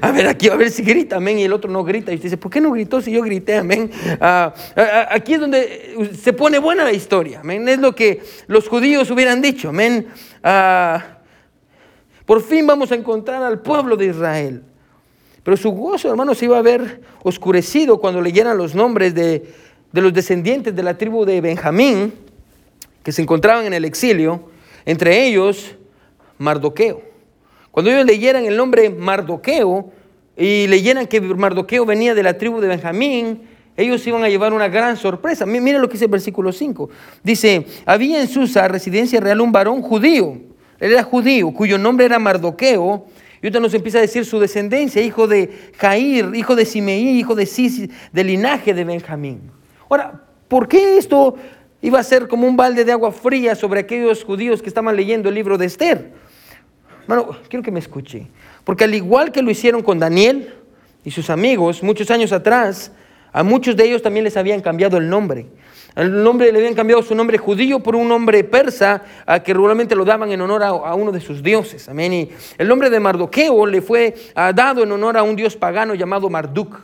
a 0.00 0.10
ver 0.10 0.26
aquí, 0.28 0.48
a 0.48 0.56
ver 0.56 0.70
si 0.70 0.82
grita, 0.82 1.16
amén, 1.16 1.38
y 1.38 1.44
el 1.44 1.52
otro 1.52 1.70
no 1.70 1.84
grita 1.84 2.10
y 2.10 2.14
usted 2.14 2.30
dice, 2.30 2.36
¿por 2.38 2.50
qué 2.50 2.58
no 2.58 2.72
gritó 2.72 3.02
si 3.02 3.12
yo 3.12 3.20
grité, 3.20 3.58
amén? 3.58 3.90
Ah, 4.18 4.54
ah, 4.74 4.82
ah, 4.92 5.08
aquí 5.10 5.34
es 5.34 5.40
donde 5.40 6.10
se 6.18 6.32
pone 6.32 6.58
buena 6.58 6.84
la 6.84 6.92
historia, 6.92 7.40
amén, 7.40 7.68
es 7.68 7.78
lo 7.78 7.94
que 7.94 8.22
los 8.46 8.66
judíos 8.66 9.10
hubieran 9.10 9.42
dicho, 9.42 9.68
amén. 9.68 10.06
por 12.24 12.42
fin 12.42 12.66
vamos 12.66 12.90
a 12.90 12.94
encontrar 12.94 13.42
al 13.42 13.60
pueblo 13.60 13.98
de 13.98 14.06
Israel. 14.06 14.62
Pero 15.42 15.56
su 15.58 15.70
gozo, 15.70 16.08
hermano, 16.08 16.34
se 16.34 16.46
iba 16.46 16.58
a 16.58 16.62
ver 16.62 17.02
oscurecido 17.22 18.00
cuando 18.00 18.22
leyeran 18.22 18.56
los 18.56 18.74
nombres 18.74 19.14
de, 19.14 19.52
de 19.92 20.00
los 20.00 20.14
descendientes 20.14 20.74
de 20.74 20.82
la 20.82 20.96
tribu 20.96 21.26
de 21.26 21.42
Benjamín, 21.42 22.14
que 23.04 23.12
se 23.12 23.20
encontraban 23.22 23.66
en 23.66 23.74
el 23.74 23.84
exilio 23.84 24.55
entre 24.86 25.26
ellos 25.26 25.76
Mardoqueo. 26.38 27.02
Cuando 27.70 27.90
ellos 27.90 28.06
leyeran 28.06 28.46
el 28.46 28.56
nombre 28.56 28.88
Mardoqueo 28.88 29.90
y 30.36 30.66
leyeran 30.68 31.06
que 31.06 31.20
Mardoqueo 31.20 31.84
venía 31.84 32.14
de 32.14 32.22
la 32.22 32.38
tribu 32.38 32.60
de 32.60 32.68
Benjamín, 32.68 33.42
ellos 33.76 34.06
iban 34.06 34.24
a 34.24 34.28
llevar 34.28 34.54
una 34.54 34.68
gran 34.68 34.96
sorpresa. 34.96 35.44
Miren 35.44 35.82
lo 35.82 35.88
que 35.88 35.94
dice 35.94 36.06
el 36.06 36.10
versículo 36.10 36.52
5. 36.52 36.88
Dice, 37.22 37.66
había 37.84 38.20
en 38.22 38.28
Susa, 38.28 38.66
residencia 38.68 39.20
real, 39.20 39.42
un 39.42 39.52
varón 39.52 39.82
judío. 39.82 40.38
Él 40.80 40.92
era 40.92 41.02
judío, 41.02 41.52
cuyo 41.52 41.76
nombre 41.76 42.06
era 42.06 42.18
Mardoqueo. 42.18 43.06
Y 43.42 43.46
ahorita 43.46 43.60
nos 43.60 43.74
empieza 43.74 43.98
a 43.98 44.00
decir 44.00 44.24
su 44.24 44.40
descendencia, 44.40 45.02
hijo 45.02 45.26
de 45.26 45.50
Jair, 45.76 46.30
hijo 46.34 46.56
de 46.56 46.64
Simeí, 46.64 47.18
hijo 47.18 47.34
de 47.34 47.44
Cis, 47.44 47.90
del 48.12 48.28
linaje 48.28 48.72
de 48.72 48.84
Benjamín. 48.84 49.50
Ahora, 49.90 50.24
¿por 50.48 50.66
qué 50.68 50.96
esto 50.96 51.36
iba 51.82 51.98
a 51.98 52.02
ser 52.02 52.28
como 52.28 52.46
un 52.46 52.56
balde 52.56 52.84
de 52.84 52.92
agua 52.92 53.12
fría 53.12 53.54
sobre 53.54 53.80
aquellos 53.80 54.24
judíos 54.24 54.62
que 54.62 54.68
estaban 54.68 54.96
leyendo 54.96 55.28
el 55.28 55.34
libro 55.34 55.58
de 55.58 55.66
Esther. 55.66 56.12
Bueno, 57.06 57.36
quiero 57.48 57.62
que 57.62 57.70
me 57.70 57.78
escuche, 57.78 58.26
porque 58.64 58.84
al 58.84 58.94
igual 58.94 59.30
que 59.30 59.42
lo 59.42 59.50
hicieron 59.50 59.82
con 59.82 59.98
Daniel 59.98 60.54
y 61.04 61.10
sus 61.10 61.30
amigos 61.30 61.82
muchos 61.82 62.10
años 62.10 62.32
atrás, 62.32 62.90
a 63.32 63.42
muchos 63.42 63.76
de 63.76 63.84
ellos 63.84 64.02
también 64.02 64.24
les 64.24 64.36
habían 64.36 64.60
cambiado 64.60 64.96
el 64.96 65.08
nombre. 65.08 65.46
El 65.94 66.22
nombre 66.22 66.52
le 66.52 66.58
habían 66.58 66.74
cambiado 66.74 67.02
su 67.02 67.14
nombre 67.14 67.38
judío 67.38 67.80
por 67.80 67.96
un 67.96 68.08
nombre 68.08 68.44
persa 68.44 69.02
a 69.24 69.42
que 69.42 69.54
regularmente 69.54 69.94
lo 69.94 70.04
daban 70.04 70.30
en 70.30 70.40
honor 70.42 70.62
a, 70.62 70.94
uno 70.94 71.10
de 71.10 71.20
sus 71.20 71.42
dioses. 71.42 71.88
Amén. 71.88 72.12
Y 72.12 72.30
el 72.58 72.68
nombre 72.68 72.90
de 72.90 73.00
Mardoqueo 73.00 73.66
le 73.66 73.80
fue 73.80 74.14
dado 74.34 74.82
en 74.82 74.92
honor 74.92 75.16
a 75.16 75.22
un 75.22 75.36
dios 75.36 75.56
pagano 75.56 75.94
llamado 75.94 76.28
Marduk. 76.28 76.80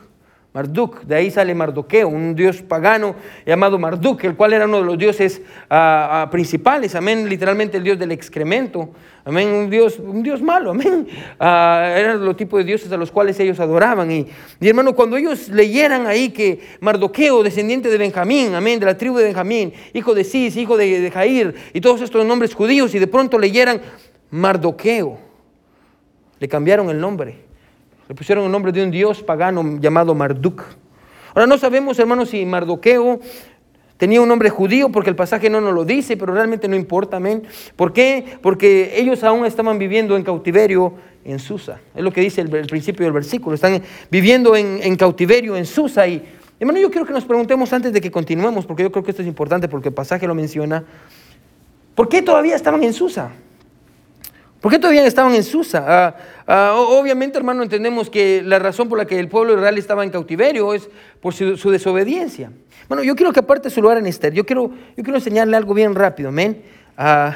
Marduk, 0.54 1.04
de 1.04 1.14
ahí 1.14 1.30
sale 1.30 1.54
Mardoqueo, 1.54 2.08
un 2.08 2.34
dios 2.34 2.60
pagano 2.60 3.14
llamado 3.46 3.78
Marduk, 3.78 4.22
el 4.24 4.36
cual 4.36 4.52
era 4.52 4.66
uno 4.66 4.80
de 4.80 4.84
los 4.84 4.98
dioses 4.98 5.40
ah, 5.70 6.24
ah, 6.24 6.30
principales, 6.30 6.94
amén, 6.94 7.26
literalmente 7.26 7.78
el 7.78 7.84
dios 7.84 7.98
del 7.98 8.12
excremento, 8.12 8.90
amén, 9.24 9.48
un 9.48 9.70
dios, 9.70 9.98
un 9.98 10.22
dios 10.22 10.42
malo, 10.42 10.72
amén, 10.72 11.06
uh, 11.40 11.44
eran 11.44 12.22
los 12.22 12.36
tipos 12.36 12.58
de 12.58 12.64
dioses 12.64 12.92
a 12.92 12.98
los 12.98 13.10
cuales 13.10 13.40
ellos 13.40 13.60
adoraban. 13.60 14.10
Y, 14.10 14.28
hermano, 14.60 14.94
cuando 14.94 15.16
ellos 15.16 15.48
leyeran 15.48 16.06
ahí 16.06 16.28
que 16.28 16.60
Mardoqueo, 16.80 17.42
descendiente 17.42 17.88
de 17.88 17.96
Benjamín, 17.96 18.54
amén, 18.54 18.78
de 18.78 18.84
la 18.84 18.98
tribu 18.98 19.16
de 19.16 19.24
Benjamín, 19.24 19.72
hijo 19.94 20.14
de 20.14 20.22
Cis, 20.22 20.54
hijo 20.56 20.76
de, 20.76 21.00
de 21.00 21.10
Jair, 21.10 21.54
y 21.72 21.80
todos 21.80 22.02
estos 22.02 22.26
nombres 22.26 22.54
judíos, 22.54 22.94
y 22.94 22.98
de 22.98 23.06
pronto 23.06 23.38
leyeran 23.38 23.80
Mardoqueo, 24.30 25.18
le 26.38 26.46
cambiaron 26.48 26.90
el 26.90 27.00
nombre 27.00 27.51
le 28.12 28.14
pusieron 28.14 28.44
el 28.44 28.52
nombre 28.52 28.72
de 28.72 28.84
un 28.84 28.90
dios 28.90 29.22
pagano 29.22 29.78
llamado 29.80 30.14
Marduk. 30.14 30.62
Ahora 31.32 31.46
no 31.46 31.56
sabemos, 31.56 31.98
hermanos, 31.98 32.28
si 32.28 32.44
Mardoqueo 32.44 33.20
tenía 33.96 34.20
un 34.20 34.28
nombre 34.28 34.50
judío, 34.50 34.90
porque 34.90 35.08
el 35.08 35.16
pasaje 35.16 35.48
no 35.48 35.62
nos 35.62 35.72
lo 35.72 35.86
dice, 35.86 36.18
pero 36.18 36.34
realmente 36.34 36.68
no 36.68 36.76
importa, 36.76 37.16
amén. 37.16 37.42
¿Por 37.74 37.94
qué? 37.94 38.36
Porque 38.42 39.00
ellos 39.00 39.24
aún 39.24 39.46
estaban 39.46 39.78
viviendo 39.78 40.14
en 40.14 40.24
cautiverio 40.24 40.92
en 41.24 41.38
Susa. 41.38 41.80
Es 41.94 42.02
lo 42.02 42.12
que 42.12 42.20
dice 42.20 42.42
el, 42.42 42.50
principio 42.50 43.06
del 43.06 43.14
versículo. 43.14 43.54
Están 43.54 43.80
viviendo 44.10 44.56
en, 44.56 44.80
en 44.82 44.94
cautiverio 44.96 45.56
en 45.56 45.64
Susa. 45.64 46.06
Y, 46.06 46.22
hermano, 46.60 46.80
yo 46.80 46.90
quiero 46.90 47.06
que 47.06 47.14
nos 47.14 47.24
preguntemos 47.24 47.72
antes 47.72 47.94
de 47.94 48.00
que 48.02 48.10
continuemos, 48.10 48.66
porque 48.66 48.82
yo 48.82 48.92
creo 48.92 49.02
que 49.02 49.12
esto 49.12 49.22
es 49.22 49.28
importante, 49.28 49.68
porque 49.68 49.88
el 49.88 49.94
pasaje 49.94 50.26
lo 50.26 50.34
menciona. 50.34 50.84
¿Por 51.94 52.10
qué 52.10 52.20
todavía 52.20 52.56
estaban 52.56 52.82
en 52.82 52.92
Susa? 52.92 53.30
¿Por 54.62 54.70
qué 54.70 54.78
todavía 54.78 55.04
estaban 55.04 55.34
en 55.34 55.42
Susa? 55.42 55.84
Ah, 55.84 56.16
ah, 56.46 56.74
obviamente, 56.76 57.36
hermano, 57.36 57.64
entendemos 57.64 58.08
que 58.08 58.42
la 58.44 58.60
razón 58.60 58.88
por 58.88 58.96
la 58.96 59.06
que 59.06 59.18
el 59.18 59.26
pueblo 59.26 59.54
de 59.54 59.58
Israel 59.58 59.76
estaba 59.76 60.04
en 60.04 60.10
cautiverio 60.10 60.72
es 60.72 60.88
por 61.20 61.34
su, 61.34 61.68
desobediencia. 61.68 62.52
Bueno, 62.86 63.02
yo 63.02 63.16
quiero 63.16 63.32
que 63.32 63.40
aparte 63.40 63.70
su 63.70 63.82
lugar 63.82 63.98
en 63.98 64.06
Esther, 64.06 64.32
yo 64.32 64.46
quiero, 64.46 64.70
yo 64.96 65.02
quiero 65.02 65.16
enseñarle 65.16 65.56
algo 65.56 65.74
bien 65.74 65.96
rápido, 65.96 66.28
amén. 66.28 66.62
Uh, 66.96 67.32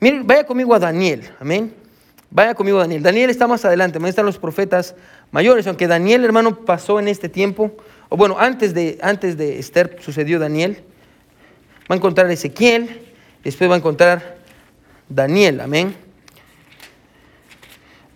miren, 0.00 0.26
vaya 0.26 0.44
conmigo 0.44 0.74
a 0.74 0.78
Daniel, 0.78 1.28
amén. 1.38 1.74
Vaya 2.30 2.54
conmigo 2.54 2.78
a 2.78 2.82
Daniel. 2.82 3.02
Daniel 3.02 3.28
está 3.28 3.46
más 3.46 3.62
adelante, 3.66 3.98
ahí 4.02 4.08
están 4.08 4.24
los 4.24 4.38
profetas 4.38 4.94
mayores, 5.32 5.66
aunque 5.66 5.86
Daniel, 5.86 6.24
hermano, 6.24 6.64
pasó 6.64 6.98
en 6.98 7.08
este 7.08 7.28
tiempo, 7.28 7.70
o 8.08 8.16
bueno, 8.16 8.36
antes 8.38 8.72
de, 8.72 8.98
antes 9.02 9.36
de 9.36 9.58
Esther 9.58 9.98
sucedió 10.00 10.38
Daniel. 10.38 10.78
Va 11.82 11.94
a 11.94 11.96
encontrar 11.96 12.30
Ezequiel, 12.30 13.12
después 13.44 13.68
va 13.68 13.74
a 13.74 13.78
encontrar 13.78 14.38
Daniel, 15.10 15.60
amén. 15.60 16.05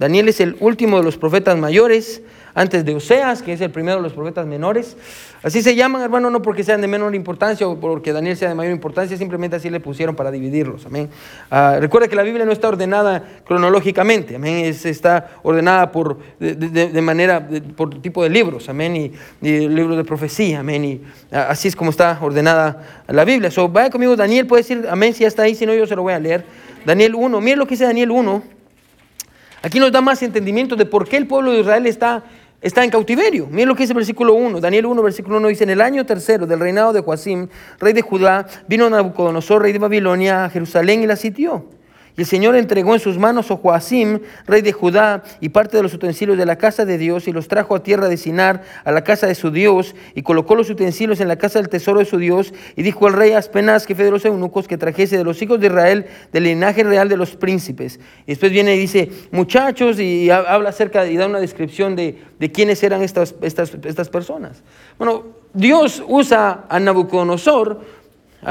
Daniel 0.00 0.30
es 0.30 0.40
el 0.40 0.56
último 0.60 0.96
de 0.96 1.02
los 1.02 1.18
profetas 1.18 1.58
mayores, 1.58 2.22
antes 2.54 2.86
de 2.86 2.94
Oseas, 2.94 3.42
que 3.42 3.52
es 3.52 3.60
el 3.60 3.70
primero 3.70 3.98
de 3.98 4.02
los 4.02 4.14
profetas 4.14 4.46
menores. 4.46 4.96
Así 5.42 5.60
se 5.60 5.74
llaman, 5.74 6.00
hermano, 6.00 6.30
no 6.30 6.40
porque 6.40 6.64
sean 6.64 6.80
de 6.80 6.88
menor 6.88 7.14
importancia 7.14 7.68
o 7.68 7.78
porque 7.78 8.10
Daniel 8.10 8.34
sea 8.34 8.48
de 8.48 8.54
mayor 8.54 8.72
importancia, 8.72 9.14
simplemente 9.18 9.56
así 9.56 9.68
le 9.68 9.78
pusieron 9.78 10.16
para 10.16 10.30
dividirlos. 10.30 10.86
Amén. 10.86 11.10
Uh, 11.52 11.80
recuerda 11.80 12.08
que 12.08 12.16
la 12.16 12.22
Biblia 12.22 12.46
no 12.46 12.52
está 12.52 12.68
ordenada 12.68 13.42
cronológicamente, 13.44 14.36
amén. 14.36 14.64
está 14.64 15.32
ordenada 15.42 15.92
por, 15.92 16.16
de, 16.38 17.02
manera, 17.02 17.46
por 17.76 18.00
tipo 18.00 18.22
de 18.22 18.30
libros, 18.30 18.70
amén. 18.70 18.96
Y, 19.42 19.68
libros 19.68 19.98
de 19.98 20.04
profecía, 20.04 20.60
amén. 20.60 20.82
Y 20.82 21.00
ah, 21.30 21.48
así 21.50 21.68
es 21.68 21.76
como 21.76 21.90
está 21.90 22.18
ordenada 22.22 23.02
la 23.06 23.26
Biblia. 23.26 23.50
So, 23.50 23.68
vaya 23.68 23.90
conmigo, 23.90 24.16
Daniel 24.16 24.46
puede 24.46 24.62
decir, 24.62 24.86
amén, 24.88 25.12
si 25.12 25.24
ya 25.24 25.28
está 25.28 25.42
ahí, 25.42 25.54
si 25.54 25.66
no, 25.66 25.74
yo 25.74 25.86
se 25.86 25.94
lo 25.94 26.00
voy 26.00 26.14
a 26.14 26.18
leer. 26.18 26.46
Daniel 26.86 27.14
1, 27.14 27.38
mire 27.42 27.58
lo 27.58 27.66
que 27.66 27.72
dice 27.74 27.84
Daniel 27.84 28.10
1. 28.10 28.59
Aquí 29.62 29.78
nos 29.78 29.92
da 29.92 30.00
más 30.00 30.22
entendimiento 30.22 30.76
de 30.76 30.86
por 30.86 31.08
qué 31.08 31.16
el 31.16 31.26
pueblo 31.26 31.52
de 31.52 31.60
Israel 31.60 31.86
está, 31.86 32.24
está 32.62 32.82
en 32.82 32.90
cautiverio. 32.90 33.46
Miren 33.46 33.68
lo 33.68 33.74
que 33.74 33.82
dice 33.82 33.92
el 33.92 33.98
versículo 33.98 34.34
1. 34.34 34.60
Daniel 34.60 34.86
1, 34.86 35.02
versículo 35.02 35.36
1 35.36 35.48
dice, 35.48 35.64
en 35.64 35.70
el 35.70 35.80
año 35.80 36.06
tercero 36.06 36.46
del 36.46 36.60
reinado 36.60 36.92
de 36.92 37.00
Joacim, 37.00 37.48
rey 37.78 37.92
de 37.92 38.02
Judá, 38.02 38.46
vino 38.68 38.88
Nabucodonosor, 38.88 39.62
rey 39.62 39.72
de 39.72 39.78
Babilonia, 39.78 40.46
a 40.46 40.50
Jerusalén 40.50 41.02
y 41.02 41.06
la 41.06 41.16
sitió. 41.16 41.66
Y 42.16 42.22
el 42.22 42.26
Señor 42.26 42.56
entregó 42.56 42.94
en 42.94 43.00
sus 43.00 43.18
manos 43.18 43.50
a 43.50 43.56
Joacim, 43.56 44.20
rey 44.46 44.62
de 44.62 44.72
Judá, 44.72 45.22
y 45.40 45.50
parte 45.50 45.76
de 45.76 45.82
los 45.82 45.94
utensilios 45.94 46.36
de 46.36 46.46
la 46.46 46.56
casa 46.56 46.84
de 46.84 46.98
Dios, 46.98 47.28
y 47.28 47.32
los 47.32 47.48
trajo 47.48 47.74
a 47.74 47.82
tierra 47.82 48.08
de 48.08 48.16
Sinar, 48.16 48.62
a 48.84 48.92
la 48.92 49.04
casa 49.04 49.26
de 49.26 49.34
su 49.34 49.50
Dios, 49.50 49.94
y 50.14 50.22
colocó 50.22 50.54
los 50.54 50.70
utensilios 50.70 51.20
en 51.20 51.28
la 51.28 51.36
casa 51.36 51.58
del 51.58 51.68
tesoro 51.68 52.00
de 52.00 52.04
su 52.04 52.18
Dios, 52.18 52.52
y 52.76 52.82
dijo 52.82 53.06
al 53.06 53.14
rey 53.14 53.32
Aspenaz, 53.32 53.86
jefe 53.86 54.04
de 54.04 54.10
los 54.10 54.24
eunucos, 54.24 54.66
que 54.68 54.76
trajese 54.76 55.16
de 55.16 55.24
los 55.24 55.40
hijos 55.42 55.60
de 55.60 55.68
Israel, 55.68 56.06
del 56.32 56.44
linaje 56.44 56.84
real 56.84 57.08
de 57.08 57.16
los 57.16 57.36
príncipes. 57.36 58.00
Y 58.26 58.32
después 58.32 58.52
viene 58.52 58.74
y 58.74 58.78
dice, 58.78 59.10
muchachos, 59.30 59.98
y 60.00 60.30
habla 60.30 60.70
acerca, 60.70 61.06
y 61.06 61.16
da 61.16 61.26
una 61.26 61.40
descripción 61.40 61.96
de, 61.96 62.18
quiénes 62.52 62.82
eran 62.82 63.02
estas, 63.02 63.34
estas, 63.42 63.72
estas 63.84 64.08
personas. 64.08 64.62
Bueno, 64.98 65.24
Dios 65.52 66.02
usa 66.06 66.64
a 66.68 66.80
Nabucodonosor 66.80 67.80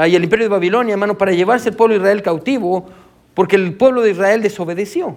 y 0.06 0.14
el 0.14 0.22
imperio 0.22 0.44
de 0.44 0.50
Babilonia, 0.50 0.92
hermano, 0.92 1.18
para 1.18 1.32
llevarse 1.32 1.70
el 1.70 1.76
pueblo 1.76 1.94
de 1.94 2.00
Israel 2.00 2.22
cautivo 2.22 2.86
porque 3.34 3.56
el 3.56 3.74
pueblo 3.74 4.02
de 4.02 4.10
Israel 4.10 4.42
desobedeció. 4.42 5.16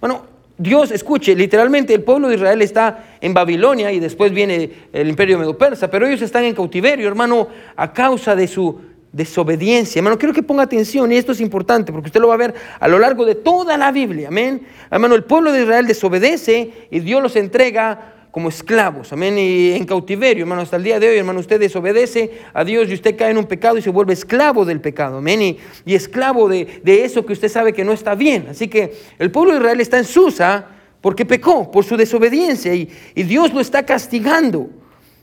Bueno, 0.00 0.26
Dios, 0.56 0.92
escuche, 0.92 1.34
literalmente 1.34 1.94
el 1.94 2.02
pueblo 2.02 2.28
de 2.28 2.36
Israel 2.36 2.62
está 2.62 3.16
en 3.20 3.34
Babilonia 3.34 3.90
y 3.90 3.98
después 3.98 4.32
viene 4.32 4.70
el 4.92 5.08
imperio 5.08 5.38
medo-persa, 5.38 5.90
pero 5.90 6.06
ellos 6.06 6.22
están 6.22 6.44
en 6.44 6.54
cautiverio, 6.54 7.08
hermano, 7.08 7.48
a 7.74 7.92
causa 7.92 8.36
de 8.36 8.46
su 8.46 8.80
desobediencia. 9.10 9.98
Hermano, 9.98 10.18
quiero 10.18 10.32
que 10.32 10.42
ponga 10.42 10.62
atención 10.62 11.10
y 11.10 11.16
esto 11.16 11.32
es 11.32 11.40
importante 11.40 11.92
porque 11.92 12.06
usted 12.06 12.20
lo 12.20 12.28
va 12.28 12.34
a 12.34 12.38
ver 12.38 12.54
a 12.78 12.88
lo 12.88 12.98
largo 12.98 13.24
de 13.24 13.34
toda 13.34 13.76
la 13.76 13.90
Biblia. 13.90 14.28
Amén. 14.28 14.66
Hermano, 14.90 15.16
el 15.16 15.24
pueblo 15.24 15.50
de 15.50 15.62
Israel 15.62 15.86
desobedece 15.86 16.88
y 16.90 17.00
Dios 17.00 17.22
los 17.22 17.34
entrega 17.34 18.13
como 18.34 18.48
esclavos, 18.48 19.12
amén, 19.12 19.38
y 19.38 19.70
en 19.74 19.84
cautiverio, 19.84 20.42
hermano, 20.42 20.62
hasta 20.62 20.74
el 20.74 20.82
día 20.82 20.98
de 20.98 21.08
hoy, 21.08 21.18
hermano, 21.18 21.38
usted 21.38 21.60
desobedece 21.60 22.32
a 22.52 22.64
Dios 22.64 22.90
y 22.90 22.94
usted 22.94 23.16
cae 23.16 23.30
en 23.30 23.38
un 23.38 23.44
pecado 23.44 23.78
y 23.78 23.82
se 23.82 23.90
vuelve 23.90 24.12
esclavo 24.12 24.64
del 24.64 24.80
pecado, 24.80 25.18
amén, 25.18 25.40
y, 25.40 25.94
esclavo 25.94 26.48
de, 26.48 26.82
eso 26.84 27.24
que 27.24 27.32
usted 27.32 27.48
sabe 27.48 27.72
que 27.72 27.84
no 27.84 27.92
está 27.92 28.16
bien. 28.16 28.48
Así 28.50 28.66
que 28.66 28.92
el 29.20 29.30
pueblo 29.30 29.52
de 29.52 29.60
Israel 29.60 29.80
está 29.80 29.98
en 29.98 30.04
Susa 30.04 30.66
porque 31.00 31.24
pecó 31.24 31.70
por 31.70 31.84
su 31.84 31.96
desobediencia 31.96 32.74
y, 32.74 32.88
Dios 33.14 33.54
lo 33.54 33.60
está 33.60 33.86
castigando. 33.86 34.68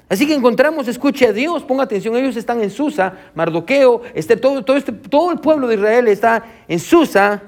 Así 0.07 0.25
que 0.25 0.33
encontramos, 0.33 0.87
escuche 0.87 1.27
a 1.27 1.33
Dios, 1.33 1.65
ponga 1.65 1.83
atención, 1.83 2.15
ellos 2.15 2.37
están 2.37 2.61
en 2.61 2.69
Susa, 2.69 3.13
Mardoqueo, 3.35 4.03
este, 4.13 4.37
todo, 4.37 4.63
todo, 4.63 4.77
este, 4.77 4.93
todo 4.93 5.33
el 5.33 5.39
pueblo 5.39 5.67
de 5.67 5.75
Israel 5.75 6.07
está 6.07 6.45
en 6.65 6.79
Susa 6.79 7.43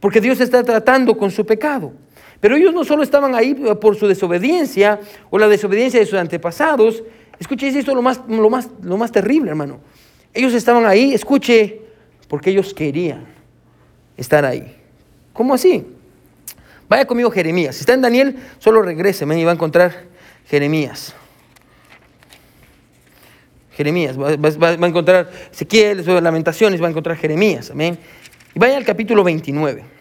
porque 0.00 0.20
Dios 0.20 0.40
está 0.40 0.64
tratando 0.64 1.16
con 1.16 1.30
su 1.30 1.46
pecado. 1.46 1.92
Pero 2.42 2.56
ellos 2.56 2.74
no 2.74 2.82
solo 2.82 3.04
estaban 3.04 3.36
ahí 3.36 3.54
por 3.54 3.94
su 3.94 4.08
desobediencia 4.08 4.98
o 5.30 5.38
la 5.38 5.46
desobediencia 5.46 6.00
de 6.00 6.06
sus 6.06 6.18
antepasados. 6.18 7.04
Escuche, 7.38 7.68
esto 7.68 7.94
lo 7.94 8.02
más, 8.02 8.20
lo 8.26 8.50
más, 8.50 8.68
lo 8.82 8.96
más 8.96 9.12
terrible, 9.12 9.50
hermano. 9.50 9.78
Ellos 10.34 10.52
estaban 10.52 10.84
ahí, 10.84 11.14
escuche, 11.14 11.82
porque 12.26 12.50
ellos 12.50 12.74
querían 12.74 13.26
estar 14.16 14.44
ahí. 14.44 14.76
¿Cómo 15.32 15.54
así? 15.54 15.86
Vaya 16.88 17.06
conmigo 17.06 17.30
Jeremías. 17.30 17.76
Si 17.76 17.82
está 17.82 17.94
en 17.94 18.00
Daniel, 18.00 18.36
solo 18.58 18.82
regrese 18.82 19.24
y 19.24 19.44
va 19.44 19.52
a 19.52 19.54
encontrar 19.54 20.06
Jeremías. 20.48 21.14
Jeremías, 23.70 24.18
va, 24.18 24.68
a 24.68 24.86
encontrar 24.88 25.30
Ezequiel, 25.52 26.04
Lamentaciones, 26.20 26.82
va 26.82 26.88
a 26.88 26.90
encontrar 26.90 27.16
Jeremías, 27.16 27.70
amén. 27.70 27.96
Y 28.52 28.58
vaya 28.58 28.78
al 28.78 28.84
capítulo 28.84 29.22
29. 29.22 29.91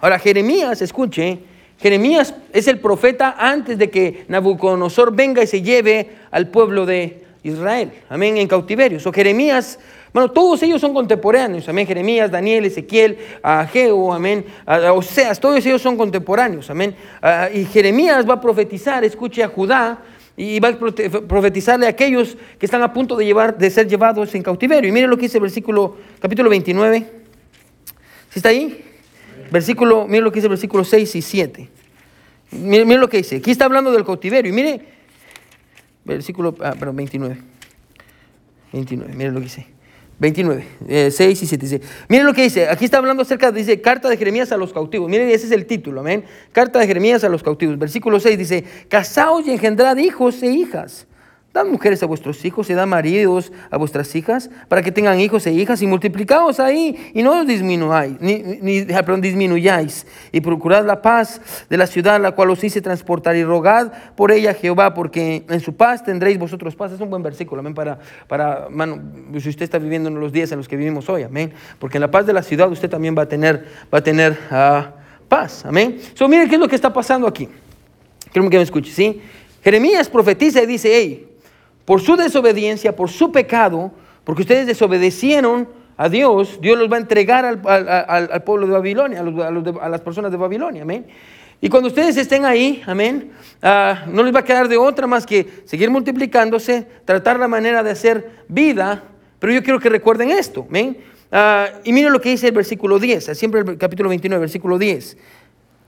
Ahora, 0.00 0.18
Jeremías, 0.18 0.80
escuche, 0.82 1.38
Jeremías 1.78 2.34
es 2.52 2.68
el 2.68 2.80
profeta 2.80 3.36
antes 3.38 3.78
de 3.78 3.90
que 3.90 4.24
Nabucodonosor 4.28 5.14
venga 5.14 5.42
y 5.42 5.46
se 5.46 5.62
lleve 5.62 6.10
al 6.30 6.48
pueblo 6.48 6.86
de 6.86 7.24
Israel, 7.42 7.92
amén, 8.08 8.36
en 8.36 8.48
cautiverio. 8.48 8.98
O 9.04 9.12
Jeremías, 9.12 9.78
bueno, 10.12 10.30
todos 10.30 10.62
ellos 10.62 10.80
son 10.80 10.92
contemporáneos, 10.92 11.68
amén, 11.68 11.86
Jeremías, 11.86 12.30
Daniel, 12.30 12.64
Ezequiel, 12.64 13.18
Ageo, 13.42 14.12
amén, 14.12 14.44
Oseas, 14.92 15.38
todos 15.38 15.64
ellos 15.64 15.80
son 15.80 15.96
contemporáneos, 15.96 16.68
amén. 16.70 16.96
Ah, 17.22 17.48
y 17.52 17.64
Jeremías 17.64 18.28
va 18.28 18.34
a 18.34 18.40
profetizar, 18.40 19.04
escuche 19.04 19.42
a 19.42 19.48
Judá, 19.48 19.98
y 20.36 20.60
va 20.60 20.68
a 20.68 20.78
profetizarle 20.78 21.86
a 21.86 21.88
aquellos 21.88 22.36
que 22.60 22.66
están 22.66 22.80
a 22.82 22.92
punto 22.92 23.16
de, 23.16 23.24
llevar, 23.24 23.58
de 23.58 23.68
ser 23.70 23.88
llevados 23.88 24.32
en 24.36 24.42
cautiverio. 24.44 24.88
Y 24.88 24.92
mire 24.92 25.08
lo 25.08 25.16
que 25.16 25.22
dice 25.22 25.38
el 25.38 25.42
versículo, 25.42 25.96
capítulo 26.20 26.48
29. 26.48 27.00
¿Sí 28.30 28.38
está 28.38 28.50
ahí? 28.50 28.87
Versículo, 29.50 30.06
mire 30.06 30.22
lo 30.22 30.30
que 30.30 30.36
dice 30.36 30.48
versículo 30.48 30.84
6 30.84 31.16
y 31.16 31.22
7. 31.22 31.68
Mire, 32.52 32.84
lo 32.96 33.08
que 33.08 33.18
dice. 33.18 33.36
Aquí 33.36 33.50
está 33.50 33.64
hablando 33.64 33.92
del 33.92 34.04
cautiverio. 34.04 34.50
Y 34.50 34.54
mire, 34.54 34.80
versículo, 36.04 36.54
ah, 36.62 36.74
perdón, 36.78 36.96
29. 36.96 37.38
29, 38.72 39.14
mire 39.14 39.30
lo 39.30 39.40
que 39.40 39.44
dice. 39.44 39.66
29, 40.20 40.64
6 41.10 41.20
eh, 41.20 41.30
y 41.30 41.46
7 41.46 41.56
dice. 41.66 41.80
Mire 42.08 42.24
lo 42.24 42.34
que 42.34 42.42
dice. 42.42 42.68
Aquí 42.68 42.84
está 42.84 42.98
hablando 42.98 43.22
acerca, 43.22 43.52
dice, 43.52 43.80
carta 43.80 44.08
de 44.08 44.16
Jeremías 44.16 44.50
a 44.52 44.56
los 44.56 44.72
cautivos. 44.72 45.08
Mire, 45.08 45.32
ese 45.32 45.46
es 45.46 45.52
el 45.52 45.66
título, 45.66 46.00
amén. 46.00 46.24
Carta 46.52 46.78
de 46.78 46.86
Jeremías 46.86 47.24
a 47.24 47.28
los 47.28 47.42
cautivos. 47.42 47.78
Versículo 47.78 48.18
6 48.18 48.38
dice, 48.38 48.64
casaos 48.88 49.46
y 49.46 49.50
engendrad 49.50 49.96
hijos 49.98 50.42
e 50.42 50.50
hijas 50.50 51.07
Dan 51.52 51.70
mujeres 51.70 52.02
a 52.02 52.06
vuestros 52.06 52.44
hijos 52.44 52.68
y 52.68 52.74
dan 52.74 52.90
maridos 52.90 53.52
a 53.70 53.78
vuestras 53.78 54.14
hijas 54.14 54.50
para 54.68 54.82
que 54.82 54.92
tengan 54.92 55.18
hijos 55.18 55.46
e 55.46 55.52
hijas 55.52 55.80
y 55.80 55.86
multiplicaos 55.86 56.60
ahí 56.60 57.10
y 57.14 57.22
no 57.22 57.40
os 57.40 57.46
disminuyáis, 57.46 58.20
ni, 58.20 58.42
disminuyáis 59.20 60.06
y 60.30 60.42
procurad 60.42 60.84
la 60.84 61.00
paz 61.00 61.40
de 61.70 61.78
la 61.78 61.86
ciudad 61.86 62.20
la 62.20 62.32
cual 62.32 62.50
os 62.50 62.62
hice 62.62 62.82
transportar 62.82 63.34
y 63.34 63.44
rogad 63.44 63.90
por 64.14 64.30
ella 64.30 64.52
Jehová 64.52 64.92
porque 64.92 65.46
en 65.48 65.60
su 65.60 65.74
paz 65.74 66.04
tendréis 66.04 66.38
vosotros 66.38 66.76
paz. 66.76 66.92
Es 66.92 67.00
un 67.00 67.08
buen 67.08 67.22
versículo, 67.22 67.60
amén, 67.60 67.72
para, 67.72 67.98
para 68.26 68.68
mano, 68.68 69.00
si 69.40 69.48
usted 69.48 69.62
está 69.62 69.78
viviendo 69.78 70.10
en 70.10 70.20
los 70.20 70.32
días 70.32 70.52
en 70.52 70.58
los 70.58 70.68
que 70.68 70.76
vivimos 70.76 71.08
hoy, 71.08 71.22
amén, 71.22 71.54
porque 71.78 71.96
en 71.96 72.02
la 72.02 72.10
paz 72.10 72.26
de 72.26 72.34
la 72.34 72.42
ciudad 72.42 72.70
usted 72.70 72.90
también 72.90 73.16
va 73.16 73.22
a 73.22 73.28
tener, 73.28 73.66
va 73.92 73.98
a 73.98 74.02
tener 74.02 74.38
ah, 74.50 74.90
paz, 75.28 75.64
amén. 75.64 75.98
So, 76.12 76.28
miren 76.28 76.46
qué 76.46 76.56
es 76.56 76.60
lo 76.60 76.68
que 76.68 76.76
está 76.76 76.92
pasando 76.92 77.26
aquí. 77.26 77.48
Quiero 78.30 78.50
que 78.50 78.58
me 78.58 78.62
escuche, 78.62 78.92
¿sí? 78.92 79.22
Jeremías 79.64 80.08
profetiza 80.08 80.62
y 80.62 80.66
dice, 80.66 80.90
hey, 80.92 81.27
por 81.88 82.02
su 82.02 82.16
desobediencia, 82.16 82.94
por 82.94 83.08
su 83.08 83.32
pecado, 83.32 83.90
porque 84.24 84.42
ustedes 84.42 84.66
desobedecieron 84.66 85.66
a 85.96 86.10
Dios, 86.10 86.58
Dios 86.60 86.78
los 86.78 86.92
va 86.92 86.96
a 86.96 87.00
entregar 87.00 87.46
al, 87.46 88.42
pueblo 88.42 88.66
de 88.66 88.74
Babilonia, 88.74 89.20
a, 89.20 89.88
las 89.88 90.00
personas 90.02 90.30
de 90.30 90.36
Babilonia, 90.36 90.82
amén. 90.82 91.06
Y 91.62 91.70
cuando 91.70 91.88
ustedes 91.88 92.18
estén 92.18 92.44
ahí, 92.44 92.82
amén, 92.84 93.30
ah, 93.62 94.04
no 94.06 94.22
les 94.22 94.34
va 94.34 94.40
a 94.40 94.44
quedar 94.44 94.68
de 94.68 94.76
otra 94.76 95.06
más 95.06 95.24
que 95.24 95.62
seguir 95.64 95.88
multiplicándose, 95.90 96.86
tratar 97.06 97.38
la 97.38 97.48
manera 97.48 97.82
de 97.82 97.92
hacer 97.92 98.44
vida, 98.48 99.04
pero 99.38 99.54
yo 99.54 99.62
quiero 99.62 99.80
que 99.80 99.88
recuerden 99.88 100.30
esto, 100.30 100.66
amén. 100.68 100.98
Ah, 101.32 101.68
y 101.84 101.94
miren 101.94 102.12
lo 102.12 102.20
que 102.20 102.28
dice 102.28 102.48
el 102.48 102.54
versículo 102.54 102.98
10, 102.98 103.30
siempre 103.32 103.62
el 103.62 103.78
capítulo 103.78 104.10
29, 104.10 104.38
versículo 104.42 104.76
10. 104.76 105.16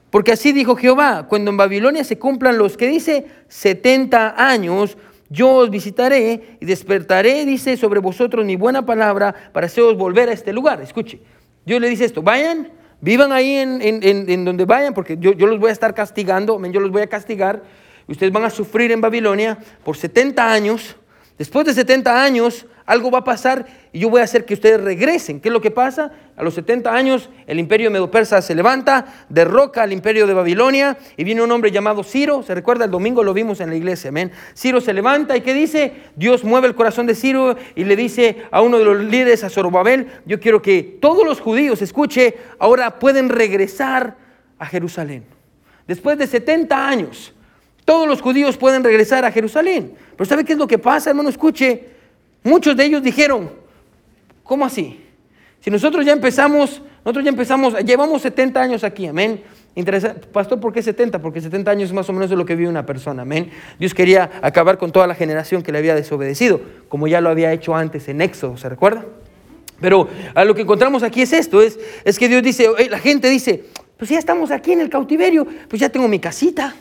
Porque 0.08 0.32
así 0.32 0.52
dijo 0.52 0.76
Jehová, 0.76 1.26
cuando 1.28 1.50
en 1.50 1.58
Babilonia 1.58 2.04
se 2.04 2.18
cumplan 2.18 2.56
los 2.56 2.78
que 2.78 2.88
dice 2.88 3.26
70 3.48 4.34
años, 4.36 4.96
yo 5.30 5.48
os 5.54 5.70
visitaré 5.70 6.58
y 6.60 6.66
despertaré, 6.66 7.46
dice, 7.46 7.76
sobre 7.76 8.00
vosotros 8.00 8.44
mi 8.44 8.56
buena 8.56 8.84
palabra 8.84 9.32
para 9.52 9.66
haceros 9.66 9.96
volver 9.96 10.28
a 10.28 10.32
este 10.32 10.52
lugar. 10.52 10.82
Escuche, 10.82 11.20
Dios 11.64 11.80
le 11.80 11.88
dice 11.88 12.04
esto, 12.04 12.20
vayan, 12.20 12.68
vivan 13.00 13.30
ahí 13.30 13.54
en, 13.54 14.44
donde 14.44 14.64
vayan, 14.64 14.92
porque 14.92 15.16
yo, 15.18 15.32
yo, 15.32 15.46
los 15.46 15.60
voy 15.60 15.70
a 15.70 15.72
estar 15.72 15.94
castigando, 15.94 16.60
yo 16.66 16.80
los 16.80 16.90
voy 16.90 17.02
a 17.02 17.06
castigar, 17.06 17.62
ustedes 18.08 18.32
van 18.32 18.42
a 18.42 18.50
sufrir 18.50 18.90
en 18.90 19.00
Babilonia 19.00 19.56
por 19.84 19.96
70 19.96 20.52
años. 20.52 20.96
Después 21.40 21.64
de 21.64 21.72
70 21.72 22.22
años, 22.22 22.66
algo 22.84 23.10
va 23.10 23.20
a 23.20 23.24
pasar 23.24 23.64
y 23.94 24.00
yo 24.00 24.10
voy 24.10 24.20
a 24.20 24.24
hacer 24.24 24.44
que 24.44 24.52
ustedes 24.52 24.78
regresen. 24.78 25.40
¿Qué 25.40 25.48
es 25.48 25.52
lo 25.54 25.62
que 25.62 25.70
pasa? 25.70 26.12
A 26.36 26.42
los 26.42 26.52
70 26.52 26.94
años 26.94 27.30
el 27.46 27.58
imperio 27.58 27.90
medo-persa 27.90 28.42
se 28.42 28.54
levanta, 28.54 29.24
derroca 29.30 29.82
al 29.82 29.94
imperio 29.94 30.26
de 30.26 30.34
Babilonia 30.34 30.98
y 31.16 31.24
viene 31.24 31.40
un 31.40 31.50
hombre 31.50 31.70
llamado 31.70 32.04
Ciro. 32.04 32.42
¿Se 32.42 32.54
recuerda? 32.54 32.84
El 32.84 32.90
domingo 32.90 33.24
lo 33.24 33.32
vimos 33.32 33.62
en 33.62 33.70
la 33.70 33.76
iglesia. 33.76 34.10
Amén. 34.10 34.30
Ciro 34.54 34.82
se 34.82 34.92
levanta 34.92 35.34
y 35.34 35.40
¿qué 35.40 35.54
dice? 35.54 35.94
Dios 36.14 36.44
mueve 36.44 36.66
el 36.66 36.74
corazón 36.74 37.06
de 37.06 37.14
Ciro 37.14 37.56
y 37.74 37.84
le 37.84 37.96
dice 37.96 38.42
a 38.50 38.60
uno 38.60 38.76
de 38.76 38.84
los 38.84 39.02
líderes, 39.02 39.42
a 39.42 39.48
Zorobabel, 39.48 40.08
yo 40.26 40.40
quiero 40.40 40.60
que 40.60 40.82
todos 41.00 41.24
los 41.24 41.40
judíos, 41.40 41.80
escuche, 41.80 42.36
ahora 42.58 42.98
pueden 42.98 43.30
regresar 43.30 44.14
a 44.58 44.66
Jerusalén. 44.66 45.24
Después 45.86 46.18
de 46.18 46.26
70 46.26 46.86
años, 46.86 47.32
todos 47.90 48.06
los 48.06 48.22
judíos 48.22 48.56
pueden 48.56 48.84
regresar 48.84 49.24
a 49.24 49.32
Jerusalén. 49.32 49.94
Pero 50.16 50.24
¿sabe 50.24 50.44
qué 50.44 50.52
es 50.52 50.58
lo 50.60 50.68
que 50.68 50.78
pasa, 50.78 51.10
hermano? 51.10 51.28
Escuche 51.28 51.88
Muchos 52.44 52.76
de 52.76 52.84
ellos 52.84 53.02
dijeron, 53.02 53.50
¿cómo 54.44 54.64
así? 54.64 55.00
Si 55.60 55.72
nosotros 55.72 56.06
ya 56.06 56.12
empezamos, 56.12 56.80
nosotros 57.04 57.24
ya 57.24 57.30
empezamos, 57.30 57.74
llevamos 57.84 58.22
70 58.22 58.60
años 58.60 58.84
aquí, 58.84 59.08
amén. 59.08 59.42
Interesante. 59.74 60.28
Pastor, 60.28 60.60
¿por 60.60 60.72
qué 60.72 60.82
70? 60.82 61.20
Porque 61.20 61.40
70 61.40 61.68
años 61.68 61.88
es 61.88 61.92
más 61.92 62.08
o 62.08 62.12
menos 62.12 62.30
de 62.30 62.36
lo 62.36 62.46
que 62.46 62.54
vive 62.54 62.70
una 62.70 62.86
persona, 62.86 63.22
amén. 63.22 63.50
Dios 63.80 63.92
quería 63.92 64.30
acabar 64.40 64.78
con 64.78 64.92
toda 64.92 65.08
la 65.08 65.16
generación 65.16 65.64
que 65.64 65.72
le 65.72 65.78
había 65.78 65.96
desobedecido, 65.96 66.60
como 66.88 67.08
ya 67.08 67.20
lo 67.20 67.28
había 67.28 67.52
hecho 67.52 67.74
antes 67.74 68.06
en 68.06 68.20
Éxodo, 68.20 68.56
¿se 68.56 68.68
recuerda? 68.68 69.04
Pero 69.80 70.06
a 70.36 70.44
lo 70.44 70.54
que 70.54 70.62
encontramos 70.62 71.02
aquí 71.02 71.22
es 71.22 71.32
esto, 71.32 71.60
es, 71.60 71.76
es 72.04 72.20
que 72.20 72.28
Dios 72.28 72.44
dice, 72.44 72.68
la 72.88 73.00
gente 73.00 73.28
dice, 73.28 73.64
pues 73.96 74.10
ya 74.10 74.18
estamos 74.20 74.52
aquí 74.52 74.70
en 74.70 74.80
el 74.80 74.90
cautiverio, 74.90 75.44
pues 75.68 75.80
ya 75.80 75.88
tengo 75.88 76.06
mi 76.06 76.20
casita, 76.20 76.76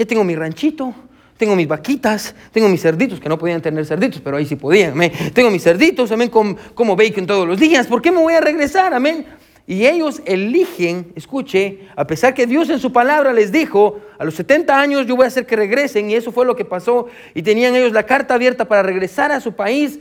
ya 0.00 0.06
tengo 0.06 0.24
mi 0.24 0.34
ranchito, 0.34 0.94
tengo 1.36 1.54
mis 1.54 1.68
vaquitas, 1.68 2.34
tengo 2.52 2.70
mis 2.70 2.80
cerditos, 2.80 3.20
que 3.20 3.28
no 3.28 3.38
podían 3.38 3.60
tener 3.60 3.84
cerditos, 3.84 4.22
pero 4.22 4.38
ahí 4.38 4.46
sí 4.46 4.56
podían, 4.56 4.92
amén. 4.92 5.12
Tengo 5.34 5.50
mis 5.50 5.62
cerditos, 5.62 6.10
amén, 6.10 6.30
como, 6.30 6.56
como 6.74 6.96
bacon 6.96 7.26
todos 7.26 7.46
los 7.46 7.60
días, 7.60 7.86
¿por 7.86 8.00
qué 8.00 8.10
me 8.10 8.16
voy 8.16 8.32
a 8.32 8.40
regresar, 8.40 8.94
amén? 8.94 9.26
Y 9.66 9.84
ellos 9.84 10.22
eligen, 10.24 11.12
escuche, 11.16 11.80
a 11.96 12.06
pesar 12.06 12.32
que 12.32 12.46
Dios 12.46 12.70
en 12.70 12.78
su 12.78 12.94
palabra 12.94 13.34
les 13.34 13.52
dijo, 13.52 14.00
a 14.18 14.24
los 14.24 14.36
70 14.36 14.80
años 14.80 15.06
yo 15.06 15.16
voy 15.16 15.26
a 15.26 15.28
hacer 15.28 15.44
que 15.44 15.54
regresen, 15.54 16.08
y 16.08 16.14
eso 16.14 16.32
fue 16.32 16.46
lo 16.46 16.56
que 16.56 16.64
pasó, 16.64 17.08
y 17.34 17.42
tenían 17.42 17.76
ellos 17.76 17.92
la 17.92 18.04
carta 18.04 18.32
abierta 18.32 18.64
para 18.64 18.82
regresar 18.82 19.32
a 19.32 19.40
su 19.40 19.52
país, 19.52 19.98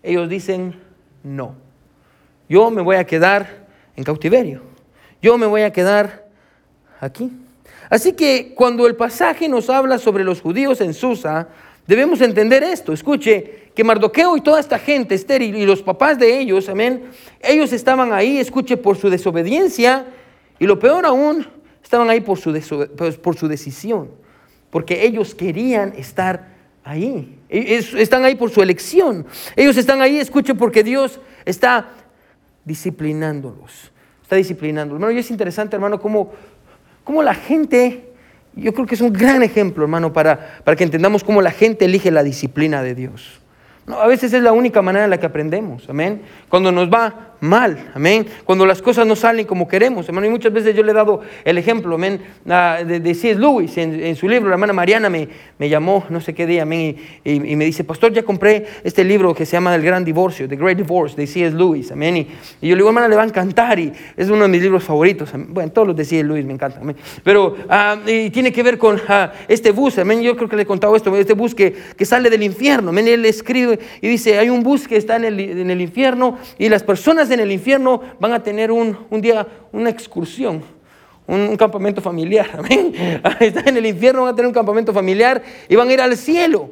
ellos 0.00 0.28
dicen, 0.28 0.76
no, 1.24 1.56
yo 2.48 2.70
me 2.70 2.82
voy 2.82 2.94
a 2.94 3.04
quedar 3.04 3.66
en 3.96 4.04
cautiverio, 4.04 4.62
yo 5.20 5.36
me 5.38 5.46
voy 5.46 5.62
a 5.62 5.72
quedar 5.72 6.28
aquí. 7.00 7.32
Así 7.90 8.12
que 8.12 8.54
cuando 8.54 8.86
el 8.86 8.96
pasaje 8.96 9.48
nos 9.48 9.68
habla 9.68 9.98
sobre 9.98 10.24
los 10.24 10.40
judíos 10.40 10.80
en 10.80 10.94
Susa, 10.94 11.48
debemos 11.86 12.20
entender 12.20 12.62
esto. 12.62 12.92
Escuche, 12.92 13.70
que 13.74 13.84
Mardoqueo 13.84 14.36
y 14.36 14.40
toda 14.40 14.60
esta 14.60 14.78
gente, 14.78 15.16
estéril 15.16 15.56
y 15.56 15.66
los 15.66 15.82
papás 15.82 16.18
de 16.18 16.38
ellos, 16.38 16.68
amén, 16.68 17.10
ellos 17.40 17.72
estaban 17.72 18.12
ahí, 18.12 18.38
escuche, 18.38 18.76
por 18.76 18.96
su 18.96 19.10
desobediencia 19.10 20.06
y 20.58 20.66
lo 20.66 20.78
peor 20.78 21.04
aún, 21.04 21.46
estaban 21.82 22.08
ahí 22.08 22.20
por 22.20 22.38
su, 22.38 22.52
pues, 22.96 23.16
por 23.16 23.36
su 23.36 23.48
decisión, 23.48 24.10
porque 24.70 25.04
ellos 25.04 25.34
querían 25.34 25.92
estar 25.96 26.54
ahí. 26.84 27.38
E, 27.48 27.76
están 27.98 28.24
ahí 28.24 28.36
por 28.36 28.50
su 28.50 28.62
elección. 28.62 29.26
Ellos 29.56 29.76
están 29.76 30.00
ahí, 30.00 30.18
escuchen, 30.18 30.56
porque 30.56 30.84
Dios 30.84 31.18
está 31.44 31.90
disciplinándolos. 32.64 33.90
Está 34.22 34.36
disciplinándolos. 34.36 35.00
Hermano, 35.00 35.16
y 35.16 35.18
es 35.18 35.30
interesante, 35.30 35.74
hermano, 35.74 36.00
cómo, 36.00 36.32
cómo 37.04 37.22
la 37.22 37.34
gente, 37.34 38.12
yo 38.54 38.72
creo 38.74 38.86
que 38.86 38.94
es 38.94 39.00
un 39.00 39.12
gran 39.12 39.42
ejemplo, 39.42 39.84
hermano, 39.84 40.12
para, 40.12 40.62
para 40.64 40.76
que 40.76 40.84
entendamos 40.84 41.24
cómo 41.24 41.42
la 41.42 41.50
gente 41.50 41.84
elige 41.84 42.10
la 42.10 42.22
disciplina 42.22 42.82
de 42.82 42.94
Dios. 42.94 43.40
No, 43.86 44.00
a 44.00 44.06
veces 44.06 44.32
es 44.32 44.42
la 44.42 44.52
única 44.52 44.82
manera 44.82 45.04
en 45.04 45.10
la 45.10 45.18
que 45.18 45.26
aprendemos, 45.26 45.88
amén. 45.88 46.22
Cuando 46.48 46.70
nos 46.70 46.90
va 46.90 47.29
mal, 47.40 47.90
amén. 47.94 48.26
Cuando 48.44 48.66
las 48.66 48.82
cosas 48.82 49.06
no 49.06 49.16
salen 49.16 49.46
como 49.46 49.66
queremos, 49.66 50.06
hermano. 50.06 50.26
Y 50.26 50.30
muchas 50.30 50.52
veces 50.52 50.74
yo 50.74 50.82
le 50.82 50.92
he 50.92 50.94
dado 50.94 51.20
el 51.44 51.58
ejemplo, 51.58 51.94
amén, 51.94 52.20
de, 52.44 53.00
de 53.00 53.14
C.S. 53.14 53.38
Lewis 53.38 53.76
en, 53.78 54.16
su 54.16 54.28
libro. 54.28 54.48
La 54.48 54.54
hermana 54.54 54.72
Mariana 54.72 55.08
me, 55.08 55.28
me 55.58 55.68
llamó, 55.68 56.04
no 56.10 56.20
sé 56.20 56.34
qué 56.34 56.46
día, 56.46 56.62
amén, 56.62 56.96
y, 57.24 57.40
me 57.40 57.64
dice, 57.64 57.84
Pastor, 57.84 58.12
ya 58.12 58.22
compré 58.22 58.66
este 58.84 59.04
libro 59.04 59.34
que 59.34 59.46
se 59.46 59.52
llama 59.52 59.74
El 59.74 59.82
Gran 59.82 60.04
Divorcio, 60.04 60.48
The 60.48 60.56
Great 60.56 60.76
Divorce, 60.78 61.16
de 61.16 61.26
C.S. 61.26 61.56
Lewis, 61.56 61.90
amén. 61.92 62.16
Y, 62.16 62.68
yo 62.68 62.74
le 62.74 62.76
digo, 62.76 62.88
hermana, 62.88 63.08
le 63.08 63.16
va 63.16 63.22
a 63.22 63.26
encantar, 63.26 63.78
y 63.78 63.92
es 64.16 64.28
uno 64.28 64.42
de 64.42 64.48
mis 64.48 64.62
libros 64.62 64.84
favoritos. 64.84 65.30
Bueno, 65.48 65.72
todos 65.72 65.88
los 65.88 65.96
de 65.96 66.04
C.S. 66.04 66.26
Lewis 66.26 66.44
me 66.44 66.52
encantan, 66.52 66.82
amén. 66.82 66.96
Pero 67.22 67.56
ah, 67.68 67.96
y 68.06 68.30
tiene 68.30 68.52
que 68.52 68.62
ver 68.62 68.78
con 68.78 69.00
ah, 69.08 69.32
este 69.48 69.70
bus, 69.70 69.98
amén. 69.98 70.20
Yo 70.22 70.36
creo 70.36 70.48
que 70.48 70.56
le 70.56 70.62
he 70.62 70.66
contado 70.66 70.94
esto, 70.96 71.16
este 71.16 71.34
bus 71.34 71.54
que, 71.54 71.74
que 71.96 72.04
sale 72.04 72.28
del 72.28 72.42
infierno, 72.42 72.90
amén. 72.90 73.08
Él 73.08 73.24
escribe 73.24 73.78
y 74.00 74.08
dice, 74.08 74.38
hay 74.38 74.50
un 74.50 74.62
bus 74.62 74.86
que 74.86 74.96
está 74.96 75.16
en 75.16 75.24
el, 75.24 75.40
en 75.40 75.70
el 75.70 75.80
infierno 75.80 76.38
y 76.58 76.68
las 76.68 76.82
personas 76.82 77.29
en 77.30 77.40
el 77.40 77.52
infierno 77.52 78.00
van 78.18 78.32
a 78.32 78.42
tener 78.42 78.70
un, 78.70 78.96
día, 79.20 79.46
una 79.72 79.90
excursión, 79.90 80.62
un, 81.26 81.56
campamento 81.56 82.00
familiar. 82.00 82.62
Están 83.40 83.68
en 83.68 83.76
el 83.76 83.86
infierno, 83.86 84.22
van 84.22 84.32
a 84.32 84.36
tener 84.36 84.48
un 84.48 84.54
campamento 84.54 84.92
familiar 84.92 85.42
y 85.68 85.76
van 85.76 85.88
a 85.88 85.92
ir 85.92 86.00
al 86.00 86.16
cielo. 86.16 86.70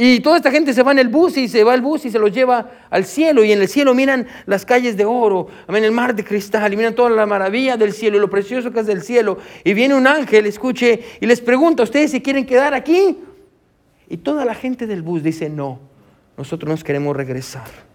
Y 0.00 0.20
toda 0.20 0.36
esta 0.36 0.52
gente 0.52 0.72
se 0.72 0.84
va 0.84 0.92
en 0.92 1.00
el 1.00 1.08
bus 1.08 1.36
y 1.36 1.48
se 1.48 1.64
va 1.64 1.74
el 1.74 1.82
bus 1.82 2.04
y 2.04 2.10
se 2.10 2.20
los 2.20 2.30
lleva 2.30 2.70
al 2.88 3.04
cielo. 3.04 3.42
Y 3.42 3.50
en 3.50 3.60
el 3.60 3.66
cielo 3.66 3.94
miran 3.94 4.28
las 4.46 4.64
calles 4.64 4.96
de 4.96 5.04
oro, 5.04 5.48
amén, 5.66 5.82
el 5.82 5.90
mar 5.90 6.14
de 6.14 6.22
cristal, 6.22 6.72
y 6.72 6.76
miran 6.76 6.94
toda 6.94 7.10
la 7.10 7.26
maravilla 7.26 7.76
del 7.76 7.92
cielo 7.92 8.16
y 8.16 8.20
lo 8.20 8.30
precioso 8.30 8.70
que 8.70 8.78
es 8.78 8.86
del 8.86 9.02
cielo. 9.02 9.38
Y 9.64 9.74
viene 9.74 9.96
un 9.96 10.06
ángel, 10.06 10.46
escuche, 10.46 11.02
y 11.20 11.26
les 11.26 11.40
pregunta, 11.40 11.82
¿ustedes 11.82 12.12
se 12.12 12.22
quieren 12.22 12.46
quedar 12.46 12.74
aquí? 12.74 13.18
Y 14.08 14.18
toda 14.18 14.44
la 14.44 14.54
gente 14.54 14.86
del 14.86 15.02
bus 15.02 15.24
dice, 15.24 15.50
no, 15.50 15.80
nosotros 16.36 16.70
nos 16.70 16.84
queremos 16.84 17.16
regresar. 17.16 17.87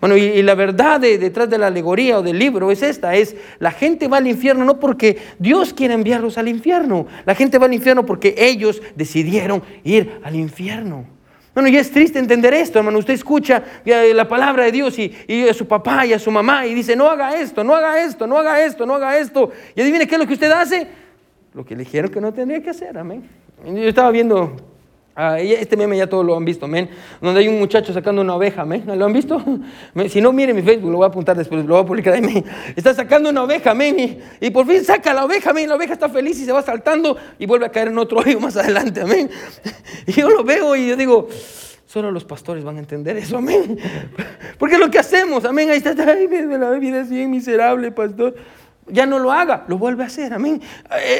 Bueno, 0.00 0.16
y, 0.16 0.42
la 0.42 0.54
verdad 0.54 1.00
detrás 1.00 1.48
de 1.48 1.56
la 1.56 1.68
alegoría 1.68 2.18
o 2.18 2.22
del 2.22 2.38
libro 2.38 2.70
es 2.70 2.82
esta, 2.82 3.14
es 3.14 3.36
la 3.58 3.70
gente 3.70 4.06
va 4.06 4.18
al 4.18 4.26
infierno 4.26 4.64
no 4.64 4.78
porque 4.78 5.16
Dios 5.38 5.72
quiere 5.72 5.94
enviarlos 5.94 6.36
al 6.36 6.48
infierno, 6.48 7.06
la 7.24 7.34
gente 7.34 7.58
va 7.58 7.66
al 7.66 7.72
infierno 7.72 8.04
porque 8.04 8.34
ellos 8.36 8.82
decidieron 8.96 9.62
ir 9.82 10.20
al 10.22 10.34
infierno. 10.34 11.06
Bueno, 11.54 11.68
y 11.68 11.76
es 11.76 11.90
triste 11.92 12.18
entender 12.18 12.52
esto, 12.52 12.80
hermano. 12.80 12.98
Usted 12.98 13.14
escucha 13.14 13.62
eh, 13.84 14.12
la 14.12 14.26
palabra 14.26 14.64
de 14.64 14.72
Dios 14.72 14.98
y, 14.98 15.14
y, 15.28 15.48
a 15.48 15.54
su 15.54 15.66
papá 15.68 16.04
y 16.04 16.12
a 16.12 16.18
su 16.18 16.30
mamá 16.32 16.66
y 16.66 16.74
dice, 16.74 16.96
no 16.96 17.08
haga 17.08 17.38
esto, 17.38 17.62
no 17.62 17.74
haga 17.76 18.02
esto, 18.02 18.26
no 18.26 18.36
haga 18.36 18.64
esto, 18.64 18.84
no 18.84 18.94
haga 18.94 19.16
esto. 19.18 19.52
Y 19.76 19.80
adivine 19.80 20.08
qué 20.08 20.16
es 20.16 20.20
lo 20.20 20.26
que 20.26 20.34
usted 20.34 20.50
hace. 20.50 20.88
Lo 21.54 21.64
que 21.64 21.76
le 21.76 21.84
dijeron 21.84 22.10
que 22.10 22.20
no 22.20 22.32
tendría 22.32 22.60
que 22.60 22.70
hacer, 22.70 22.98
amén. 22.98 23.22
Yo 23.64 23.88
estaba 23.88 24.10
viendo 24.10 24.73
Ah, 25.16 25.38
este 25.38 25.76
meme 25.76 25.96
ya 25.96 26.08
todos 26.08 26.26
lo 26.26 26.36
han 26.36 26.44
visto, 26.44 26.66
men. 26.66 26.90
Donde 27.20 27.38
hay 27.38 27.46
un 27.46 27.58
muchacho 27.60 27.92
sacando 27.92 28.20
una 28.22 28.34
oveja, 28.34 28.64
men. 28.64 28.84
¿Lo 28.98 29.04
han 29.04 29.12
visto? 29.12 29.42
Si 30.08 30.20
no, 30.20 30.32
mire 30.32 30.52
mi 30.52 30.62
Facebook, 30.62 30.90
lo 30.90 30.98
voy 30.98 31.04
a 31.04 31.08
apuntar 31.08 31.36
después, 31.36 31.64
lo 31.64 31.74
voy 31.74 31.84
a 31.84 31.86
publicar 31.86 32.14
ahí. 32.14 32.44
Está 32.74 32.94
sacando 32.94 33.30
una 33.30 33.44
oveja, 33.44 33.74
men. 33.74 34.18
Y, 34.40 34.50
por 34.50 34.66
fin 34.66 34.84
saca 34.84 35.14
la 35.14 35.24
oveja, 35.24 35.52
men. 35.52 35.68
La 35.68 35.76
oveja 35.76 35.92
está 35.92 36.08
feliz 36.08 36.40
y 36.40 36.44
se 36.44 36.52
va 36.52 36.62
saltando 36.62 37.16
y 37.38 37.46
vuelve 37.46 37.66
a 37.66 37.68
caer 37.68 37.88
en 37.88 37.98
otro 37.98 38.18
hoyo 38.24 38.40
más 38.40 38.56
adelante, 38.56 39.02
amén. 39.02 39.30
Y 40.06 40.12
yo 40.12 40.28
lo 40.28 40.42
veo 40.42 40.74
y 40.76 40.88
yo 40.88 40.96
digo, 40.96 41.28
solo 41.86 42.10
los 42.10 42.24
pastores 42.24 42.64
van 42.64 42.76
a 42.76 42.80
entender 42.80 43.16
eso, 43.16 43.38
amén. 43.38 43.78
Porque 44.58 44.74
es 44.74 44.80
lo 44.80 44.90
que 44.90 44.98
hacemos, 44.98 45.44
amén. 45.44 45.70
Ahí 45.70 45.78
está, 45.78 45.90
ay, 45.90 46.28
la 46.58 46.70
vida 46.72 47.00
es 47.00 47.08
bien 47.08 47.30
miserable, 47.30 47.92
pastor 47.92 48.34
ya 48.86 49.06
no 49.06 49.18
lo 49.18 49.32
haga, 49.32 49.64
lo 49.68 49.78
vuelve 49.78 50.02
a 50.02 50.06
hacer, 50.06 50.32
amén. 50.32 50.60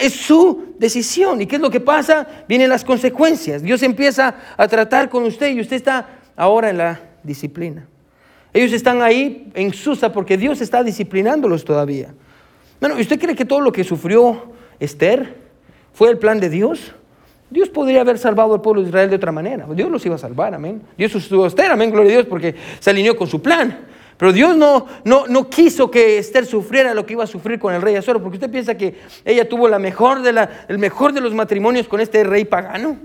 Es 0.01 0.15
su 0.15 0.75
decisión. 0.79 1.41
¿Y 1.41 1.47
qué 1.47 1.57
es 1.57 1.63
lo 1.63 1.71
que 1.71 1.81
pasa? 1.81 2.27
Vienen 2.49 2.69
las 2.69 2.85
consecuencias. 2.85 3.63
Dios 3.63 3.83
empieza 3.83 4.35
a 4.57 4.69
tratar 4.69 5.09
con 5.09 5.25
usted 5.25 5.51
y 5.53 5.61
usted 5.61 5.77
está 5.77 6.09
ahora 6.37 6.71
en 6.71 6.79
la 6.79 7.01
disciplina. 7.23 7.87
Ellos 8.53 8.73
están 8.73 9.03
ahí 9.03 9.51
en 9.55 9.73
Susa 9.73 10.13
porque 10.13 10.37
Dios 10.37 10.61
está 10.61 10.83
disciplinándolos 10.85 11.65
todavía. 11.65 12.15
Bueno, 12.81 12.97
¿usted 12.97 13.19
cree 13.19 13.35
que 13.35 13.45
todo 13.45 13.61
lo 13.61 13.73
que 13.73 13.83
sufrió 13.83 14.53
Esther 14.79 15.37
fue 15.93 16.11
el 16.11 16.19
plan 16.19 16.39
de 16.39 16.51
Dios? 16.51 16.95
Dios 17.51 17.69
podría 17.69 18.01
haber 18.03 18.19
salvado 18.19 18.55
al 18.55 18.61
pueblo 18.61 18.83
de 18.83 18.89
Israel 18.89 19.11
de 19.11 19.17
otra 19.17 19.33
manera. 19.33 19.67
Dios 19.75 19.91
los 19.91 20.05
iba 20.05 20.17
a 20.17 20.19
salvar, 20.19 20.55
amén. 20.55 20.83
Dios 20.97 21.15
estuvo 21.15 21.45
a 21.45 21.49
Esther, 21.49 21.71
amén, 21.71 21.91
gloria 21.91 22.11
a 22.11 22.15
Dios, 22.15 22.27
porque 22.27 22.55
se 22.79 22.91
alineó 22.91 23.17
con 23.17 23.27
su 23.27 23.41
plan. 23.41 23.87
Pero 24.17 24.33
Dios 24.33 24.57
no, 24.57 24.87
no, 25.05 25.27
no, 25.27 25.51
quiso 25.51 25.91
que 25.91 26.19
Esther 26.19 26.47
sufriera 26.47 26.95
lo 26.95 27.05
que 27.05 27.15
iba 27.15 27.25
a 27.25 27.27
sufrir 27.27 27.59
con 27.59 27.75
el 27.75 27.83
rey 27.83 27.97
Azuero, 27.97 28.23
porque 28.23 28.37
usted 28.37 28.51
piensa 28.51 28.77
que 28.77 28.95
ella 29.25 29.49
tuvo 29.49 29.69
la 29.69 29.79
mejor 29.79 30.23
de 30.23 30.33
la, 30.33 30.67
el 30.69 30.79
mejor 30.79 31.13
de 31.13 31.21
los 31.21 31.35
matrimonios 31.35 31.89
con 31.89 32.01
este 32.01 32.23
rey 32.23 32.45
pagano. 32.45 32.97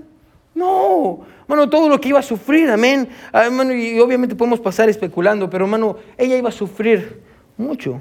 No, 0.54 1.20
hermano, 1.42 1.68
todo 1.68 1.88
lo 1.88 2.00
que 2.00 2.10
iba 2.10 2.18
a 2.18 2.22
sufrir, 2.22 2.70
amén. 2.70 3.08
Ah, 3.32 3.48
y 3.48 3.98
obviamente 3.98 4.36
podemos 4.36 4.60
pasar 4.60 4.88
especulando, 4.88 5.50
pero 5.50 5.64
hermano, 5.64 5.96
ella 6.16 6.36
iba 6.36 6.48
a 6.48 6.52
sufrir 6.52 7.20
mucho. 7.56 8.00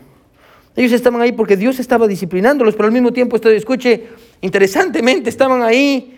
Ellos 0.76 0.91
estaban 0.91 1.22
ahí 1.22 1.32
porque 1.32 1.58
Dios 1.58 1.80
estaba 1.80 2.08
disciplinándolos, 2.08 2.76
pero 2.76 2.86
al 2.86 2.91
mismo 2.91 3.12
tiempo, 3.12 3.36
esto, 3.36 3.50
escuche, 3.50 4.08
interesantemente 4.41 5.30
estaban 5.30 5.63
ahí 5.63 6.17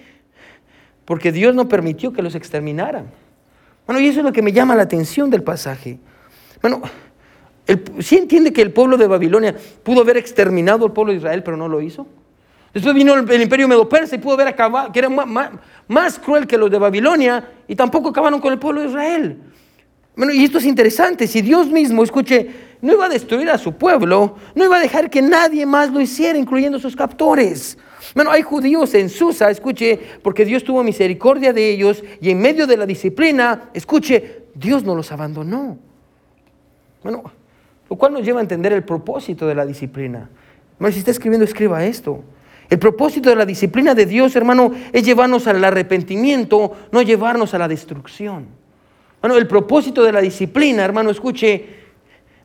porque 1.06 1.32
Dios 1.32 1.56
no 1.56 1.68
permitió 1.68 2.14
que 2.14 2.22
los 2.22 2.36
exterminaran. 2.36 3.12
Bueno, 3.86 4.00
y 4.02 4.08
eso 4.08 4.20
es 4.20 4.26
lo 4.26 4.32
que 4.32 4.42
me 4.42 4.52
llama 4.52 4.76
la 4.76 4.84
atención 4.84 5.30
del 5.30 5.44
pasaje. 5.44 6.00
Bueno, 6.62 6.82
¿sí 8.00 8.18
entiende 8.18 8.54
que 8.54 8.62
el 8.62 8.72
pueblo 8.72 8.98
de 8.98 9.08
Babilonia 9.08 9.56
pudo 9.84 10.02
haber 10.02 10.18
exterminado 10.18 10.86
al 10.86 10.94
pueblo 10.94 11.12
de 11.12 11.20
Israel, 11.20 11.44
pero 11.44 11.58
no 11.58 11.68
lo 11.68 11.82
hizo? 11.82 12.08
Después 12.74 12.96
vino 12.96 13.14
el, 13.14 13.42
imperio 13.42 13.68
medo-persa 13.68 14.16
y 14.16 14.20
pudo 14.20 14.36
haber 14.36 14.48
acabado, 14.48 14.92
que 14.92 15.00
era 15.00 15.10
más, 15.10 16.20
cruel 16.20 16.48
que 16.48 16.58
los 16.58 16.72
de 16.72 16.80
Babilonia, 16.80 17.50
y 17.68 17.76
tampoco 17.76 18.10
acabaron 18.10 18.40
con 18.40 18.54
el 18.54 18.60
pueblo 18.60 18.82
de 18.82 18.88
Israel. 18.88 19.38
Bueno, 20.16 20.34
y 20.34 20.44
esto 20.44 20.58
es 20.58 20.66
interesante, 20.66 21.28
si 21.28 21.42
Dios 21.42 21.68
mismo, 21.68 22.04
escuche, 22.04 22.50
no 22.82 22.94
iba 22.94 23.06
a 23.06 23.10
destruir 23.10 23.50
a 23.50 23.58
su 23.58 23.74
pueblo, 23.74 24.36
no 24.56 24.66
iba 24.66 24.78
a 24.78 24.80
dejar 24.80 25.10
que 25.10 25.22
nadie 25.22 25.66
más 25.66 25.92
lo 25.92 26.00
hiciera, 26.00 26.38
incluyendo 26.38 26.80
sus 26.80 26.96
captores. 26.96 27.78
Bueno, 28.16 28.32
hay 28.32 28.42
judíos 28.42 28.94
en 28.94 29.10
Susa, 29.10 29.50
escuche, 29.50 30.00
porque 30.22 30.46
Dios 30.46 30.64
tuvo 30.64 30.84
misericordia 30.84 31.54
de 31.54 31.70
ellos 31.72 32.04
y 32.22 32.30
en 32.30 32.40
medio 32.40 32.68
de 32.68 32.78
la 32.78 32.86
disciplina, 32.86 33.70
escuche, 33.74 34.44
Dios 34.56 34.84
no 34.84 34.96
los 34.96 35.12
abandonó. 35.12 35.78
Bueno, 37.04 37.24
lo 37.90 37.96
cual 37.96 38.14
nos 38.14 38.24
lleva 38.24 38.40
a 38.40 38.44
entender 38.44 38.74
el 38.74 38.84
propósito 38.84 39.48
de 39.48 39.56
la 39.56 39.66
disciplina. 39.66 40.30
si 40.92 41.00
está 41.00 41.12
escribiendo, 41.12 41.46
escriba 41.46 41.84
esto. 41.86 42.24
El 42.70 42.80
propósito 42.80 43.30
de 43.30 43.36
la 43.36 43.46
disciplina 43.46 43.94
de 43.94 44.06
Dios, 44.06 44.36
hermano, 44.36 44.72
es 44.94 45.04
llevarnos 45.04 45.46
al 45.48 45.62
arrepentimiento, 45.64 46.72
no 46.92 47.02
llevarnos 47.02 47.54
a 47.54 47.58
la 47.58 47.68
destrucción. 47.68 48.46
Bueno, 49.20 49.36
el 49.36 49.46
propósito 49.46 50.04
de 50.04 50.14
la 50.14 50.22
disciplina, 50.22 50.86
hermano, 50.86 51.10
escuche, 51.10 51.66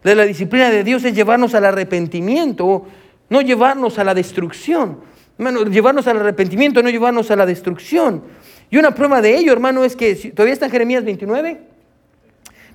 de 0.03 0.15
la 0.15 0.25
disciplina 0.25 0.71
de 0.71 0.83
Dios 0.85 1.05
es 1.05 1.15
llevarnos 1.15 1.55
al 1.55 1.65
arrepentimiento, 1.65 2.87
no 3.29 3.41
llevarnos 3.41 3.99
a 3.99 4.05
la 4.05 4.15
destrucción. 4.15 4.99
Hermano, 5.39 5.65
llevarnos 5.65 6.07
al 6.07 6.19
arrepentimiento, 6.19 6.83
no 6.83 6.91
llevarnos 6.91 7.31
a 7.31 7.37
la 7.37 7.47
destrucción. 7.47 8.23
Y 8.71 8.79
una 8.79 8.95
prueba 8.95 9.23
de 9.23 9.37
ello, 9.37 9.53
hermano, 9.53 9.85
es 9.85 9.95
que 9.95 10.15
todavía 10.33 10.55
está 10.55 10.67
en 10.67 10.73
Jeremías 10.73 11.05
29. 11.05 11.76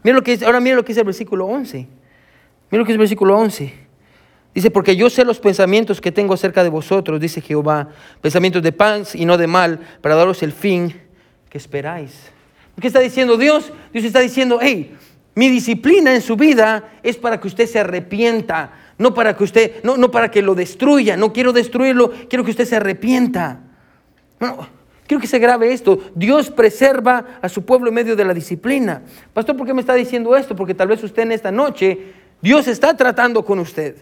Mira 0.03 0.15
lo 0.15 0.23
que 0.23 0.39
ahora 0.45 0.59
mira 0.59 0.75
lo 0.75 0.83
que 0.83 0.89
dice 0.89 1.01
el 1.01 1.05
versículo 1.05 1.45
11. 1.45 1.77
Mira 1.77 2.79
lo 2.79 2.85
que 2.85 2.91
es 2.91 2.95
el 2.95 2.99
versículo 2.99 3.37
11. 3.37 3.73
Dice, 4.53 4.69
porque 4.69 4.95
yo 4.95 5.09
sé 5.09 5.23
los 5.23 5.39
pensamientos 5.39 6.01
que 6.01 6.11
tengo 6.11 6.33
acerca 6.33 6.63
de 6.63 6.69
vosotros, 6.69 7.21
dice 7.21 7.39
Jehová, 7.39 7.89
pensamientos 8.19 8.61
de 8.61 8.73
paz 8.73 9.15
y 9.15 9.25
no 9.25 9.37
de 9.37 9.47
mal, 9.47 9.79
para 10.01 10.15
daros 10.15 10.43
el 10.43 10.51
fin 10.51 10.93
que 11.49 11.57
esperáis. 11.57 12.31
¿Qué 12.79 12.87
está 12.87 12.99
diciendo 12.99 13.37
Dios? 13.37 13.71
Dios 13.93 14.03
está 14.03 14.19
diciendo, 14.19 14.59
hey, 14.61 14.97
mi 15.35 15.49
disciplina 15.49 16.13
en 16.13 16.21
su 16.21 16.35
vida 16.35 16.91
es 17.03 17.15
para 17.15 17.39
que 17.39 17.47
usted 17.47 17.67
se 17.67 17.79
arrepienta, 17.79 18.73
no 18.97 19.13
para 19.13 19.37
que 19.37 19.43
usted, 19.43 19.83
no, 19.83 19.95
no 19.95 20.11
para 20.11 20.31
que 20.31 20.41
lo 20.41 20.55
destruya, 20.55 21.15
no 21.15 21.31
quiero 21.31 21.53
destruirlo, 21.53 22.11
quiero 22.27 22.43
que 22.43 22.51
usted 22.51 22.65
se 22.65 22.75
arrepienta. 22.75 23.61
Bueno, 24.39 24.67
Quiero 25.11 25.19
que 25.19 25.27
se 25.27 25.39
grabe 25.39 25.73
esto. 25.73 25.99
Dios 26.15 26.49
preserva 26.49 27.37
a 27.41 27.49
su 27.49 27.65
pueblo 27.65 27.89
en 27.89 27.95
medio 27.95 28.15
de 28.15 28.23
la 28.23 28.33
disciplina. 28.33 29.01
Pastor, 29.33 29.57
¿por 29.57 29.67
qué 29.67 29.73
me 29.73 29.81
está 29.81 29.93
diciendo 29.93 30.37
esto? 30.37 30.55
Porque 30.55 30.73
tal 30.73 30.87
vez 30.87 31.03
usted 31.03 31.23
en 31.23 31.33
esta 31.33 31.51
noche, 31.51 32.13
Dios 32.41 32.65
está 32.69 32.95
tratando 32.95 33.43
con 33.43 33.59
usted. 33.59 33.97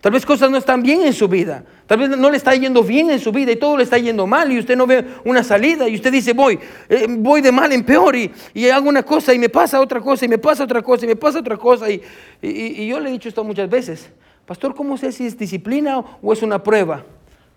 Tal 0.00 0.12
vez 0.12 0.24
cosas 0.24 0.52
no 0.52 0.58
están 0.58 0.80
bien 0.80 1.02
en 1.02 1.14
su 1.14 1.26
vida. 1.26 1.64
Tal 1.88 1.98
vez 1.98 2.10
no 2.10 2.30
le 2.30 2.36
está 2.36 2.54
yendo 2.54 2.84
bien 2.84 3.10
en 3.10 3.18
su 3.18 3.32
vida 3.32 3.50
y 3.50 3.56
todo 3.56 3.76
le 3.76 3.82
está 3.82 3.98
yendo 3.98 4.24
mal 4.24 4.52
y 4.52 4.60
usted 4.60 4.76
no 4.76 4.86
ve 4.86 5.04
una 5.24 5.42
salida 5.42 5.88
y 5.88 5.96
usted 5.96 6.12
dice, 6.12 6.32
voy, 6.32 6.60
eh, 6.88 7.08
voy 7.08 7.40
de 7.40 7.50
mal 7.50 7.72
en 7.72 7.82
peor 7.82 8.14
y, 8.14 8.30
hago 8.70 8.88
una 8.88 9.02
cosa 9.02 9.34
y 9.34 9.40
me 9.40 9.48
pasa 9.48 9.80
otra 9.80 10.00
cosa 10.00 10.26
y 10.26 10.28
me 10.28 10.38
pasa 10.38 10.62
otra 10.62 10.80
cosa 10.80 11.04
y 11.06 11.08
me 11.08 11.16
pasa 11.16 11.40
otra 11.40 11.56
cosa. 11.56 11.90
Y, 11.90 12.00
y 12.40 12.86
yo 12.86 13.00
le 13.00 13.08
he 13.08 13.12
dicho 13.12 13.28
esto 13.28 13.42
muchas 13.42 13.68
veces. 13.68 14.10
Pastor, 14.46 14.76
¿cómo 14.76 14.96
sé 14.96 15.10
si 15.10 15.26
es 15.26 15.36
disciplina 15.36 15.98
o 16.22 16.32
es 16.32 16.40
una 16.40 16.62
prueba? 16.62 17.04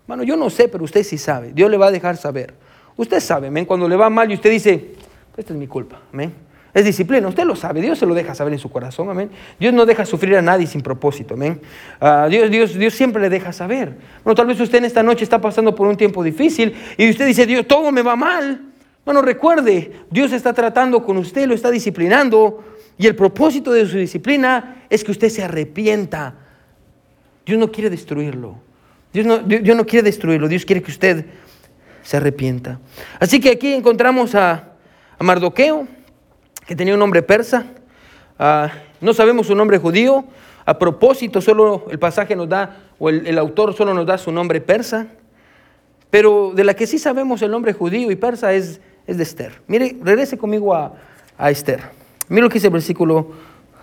Bueno, 0.08 0.24
yo 0.24 0.36
no 0.36 0.50
sé, 0.50 0.66
pero 0.66 0.82
usted 0.82 1.04
sí 1.04 1.18
sabe. 1.18 1.52
Dios 1.52 1.70
le 1.70 1.76
va 1.76 1.86
a 1.86 1.92
dejar 1.92 2.16
saber. 2.16 2.65
Usted 2.96 3.20
sabe, 3.20 3.66
cuando 3.66 3.88
le 3.88 3.96
va 3.96 4.08
mal 4.08 4.30
y 4.30 4.34
usted 4.34 4.50
dice, 4.50 4.94
esta 5.36 5.52
es 5.52 5.58
mi 5.58 5.66
culpa, 5.66 6.00
amén. 6.12 6.32
Es 6.72 6.84
disciplina, 6.84 7.26
usted 7.26 7.44
lo 7.44 7.56
sabe, 7.56 7.80
Dios 7.80 7.98
se 7.98 8.04
lo 8.04 8.14
deja 8.14 8.34
saber 8.34 8.52
en 8.52 8.58
su 8.58 8.70
corazón, 8.70 9.08
amén. 9.08 9.30
Dios 9.58 9.72
no 9.72 9.86
deja 9.86 10.04
sufrir 10.04 10.36
a 10.36 10.42
nadie 10.42 10.66
sin 10.66 10.82
propósito, 10.82 11.34
amén. 11.34 11.60
Ah, 12.00 12.26
Dios, 12.28 12.50
Dios, 12.50 12.74
Dios 12.74 12.92
siempre 12.92 13.22
le 13.22 13.30
deja 13.30 13.52
saber. 13.52 13.96
Bueno, 14.22 14.34
tal 14.34 14.46
vez 14.46 14.60
usted 14.60 14.78
en 14.78 14.84
esta 14.84 15.02
noche 15.02 15.24
está 15.24 15.40
pasando 15.40 15.74
por 15.74 15.86
un 15.86 15.96
tiempo 15.96 16.22
difícil 16.22 16.74
y 16.98 17.08
usted 17.08 17.26
dice, 17.26 17.46
Dios, 17.46 17.66
todo 17.66 17.90
me 17.92 18.02
va 18.02 18.14
mal. 18.14 18.60
Bueno, 19.06 19.22
recuerde, 19.22 19.92
Dios 20.10 20.32
está 20.32 20.52
tratando 20.52 21.02
con 21.02 21.16
usted, 21.16 21.46
lo 21.46 21.54
está 21.54 21.70
disciplinando 21.70 22.62
y 22.98 23.06
el 23.06 23.14
propósito 23.14 23.72
de 23.72 23.86
su 23.86 23.96
disciplina 23.96 24.82
es 24.90 25.02
que 25.02 25.12
usted 25.12 25.28
se 25.28 25.44
arrepienta. 25.44 26.34
Dios 27.46 27.58
no 27.58 27.70
quiere 27.70 27.88
destruirlo. 27.88 28.58
Dios 29.14 29.24
no, 29.24 29.38
Dios 29.38 29.76
no 29.76 29.86
quiere 29.86 30.02
destruirlo, 30.02 30.46
Dios 30.46 30.66
quiere 30.66 30.82
que 30.82 30.90
usted 30.90 31.24
se 32.06 32.18
arrepienta. 32.18 32.78
Así 33.18 33.40
que 33.40 33.50
aquí 33.50 33.72
encontramos 33.72 34.36
a, 34.36 34.68
a 35.18 35.24
Mardoqueo, 35.24 35.88
que 36.64 36.76
tenía 36.76 36.94
un 36.94 37.00
nombre 37.00 37.20
persa. 37.20 37.66
Ah, 38.38 38.70
no 39.00 39.12
sabemos 39.12 39.48
su 39.48 39.56
nombre 39.56 39.78
judío. 39.78 40.24
A 40.64 40.78
propósito, 40.78 41.40
solo 41.40 41.86
el 41.90 41.98
pasaje 41.98 42.36
nos 42.36 42.48
da, 42.48 42.76
o 43.00 43.08
el, 43.08 43.36
autor 43.38 43.74
solo 43.74 43.92
nos 43.92 44.06
da 44.06 44.18
su 44.18 44.30
nombre 44.30 44.60
persa. 44.60 45.08
Pero 46.08 46.52
de 46.54 46.62
la 46.62 46.74
que 46.74 46.86
sí 46.86 47.00
sabemos 47.00 47.42
el 47.42 47.50
nombre 47.50 47.72
judío 47.72 48.08
y 48.12 48.14
persa 48.14 48.52
es, 48.52 48.80
es 49.08 49.16
de 49.16 49.24
Esther. 49.24 49.60
Mire, 49.66 49.96
regrese 50.00 50.38
conmigo 50.38 50.74
a, 50.74 50.94
a 51.36 51.50
Esther. 51.50 51.80
Mire 52.28 52.42
lo 52.42 52.48
que 52.48 52.54
dice 52.54 52.68
el 52.68 52.72
versículo 52.72 53.32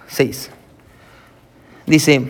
6. 0.07 0.49
Dice, 1.85 2.21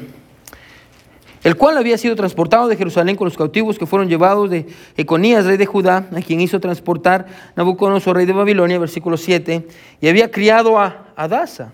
el 1.43 1.57
cual 1.57 1.77
había 1.77 1.97
sido 1.97 2.15
transportado 2.15 2.67
de 2.67 2.77
Jerusalén 2.77 3.15
con 3.15 3.25
los 3.25 3.37
cautivos 3.37 3.77
que 3.77 3.85
fueron 3.85 4.07
llevados 4.07 4.49
de 4.49 4.65
Econías, 4.95 5.45
rey 5.45 5.57
de 5.57 5.65
Judá, 5.65 6.07
a 6.15 6.21
quien 6.21 6.39
hizo 6.39 6.59
transportar 6.59 7.25
Nabucodonosor, 7.55 8.15
rey 8.15 8.25
de 8.25 8.33
Babilonia, 8.33 8.79
versículo 8.79 9.17
7, 9.17 9.67
y 9.99 10.07
había 10.07 10.31
criado 10.31 10.79
a 10.79 11.07
Adasa. 11.15 11.73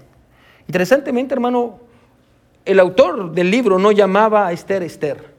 Interesantemente, 0.67 1.35
hermano, 1.35 1.79
el 2.65 2.79
autor 2.79 3.31
del 3.31 3.51
libro 3.51 3.77
no 3.77 3.91
llamaba 3.91 4.47
a 4.47 4.53
Esther 4.53 4.81
Esther, 4.81 5.33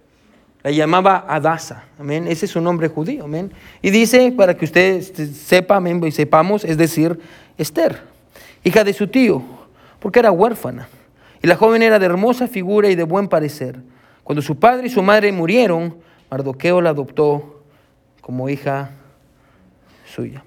la 0.62 0.70
llamaba 0.70 1.24
Adasa, 1.28 1.86
amén, 1.98 2.28
ese 2.28 2.46
es 2.46 2.52
su 2.52 2.60
nombre 2.60 2.88
judío, 2.88 3.24
amén. 3.24 3.50
Y 3.82 3.90
dice, 3.90 4.30
para 4.30 4.56
que 4.56 4.64
usted 4.64 5.02
sepa, 5.02 5.76
amén, 5.76 6.00
y 6.04 6.12
sepamos, 6.12 6.64
es 6.64 6.76
decir, 6.76 7.18
Esther, 7.58 8.02
hija 8.62 8.84
de 8.84 8.92
su 8.92 9.08
tío, 9.08 9.42
porque 9.98 10.20
era 10.20 10.30
huérfana, 10.30 10.88
y 11.42 11.48
la 11.48 11.56
joven 11.56 11.82
era 11.82 11.98
de 11.98 12.06
hermosa 12.06 12.46
figura 12.46 12.90
y 12.90 12.94
de 12.94 13.02
buen 13.02 13.26
parecer 13.26 13.80
cuando 14.24 14.42
su 14.42 14.59
padre 14.59 14.87
y 14.87 14.90
su 14.90 15.02
madre 15.02 15.33
murieron, 15.33 15.96
Mardoqueo 16.30 16.80
la 16.80 16.90
adoptó 16.90 17.62
como 18.20 18.48
hija 18.48 18.90
suya. 20.06 20.44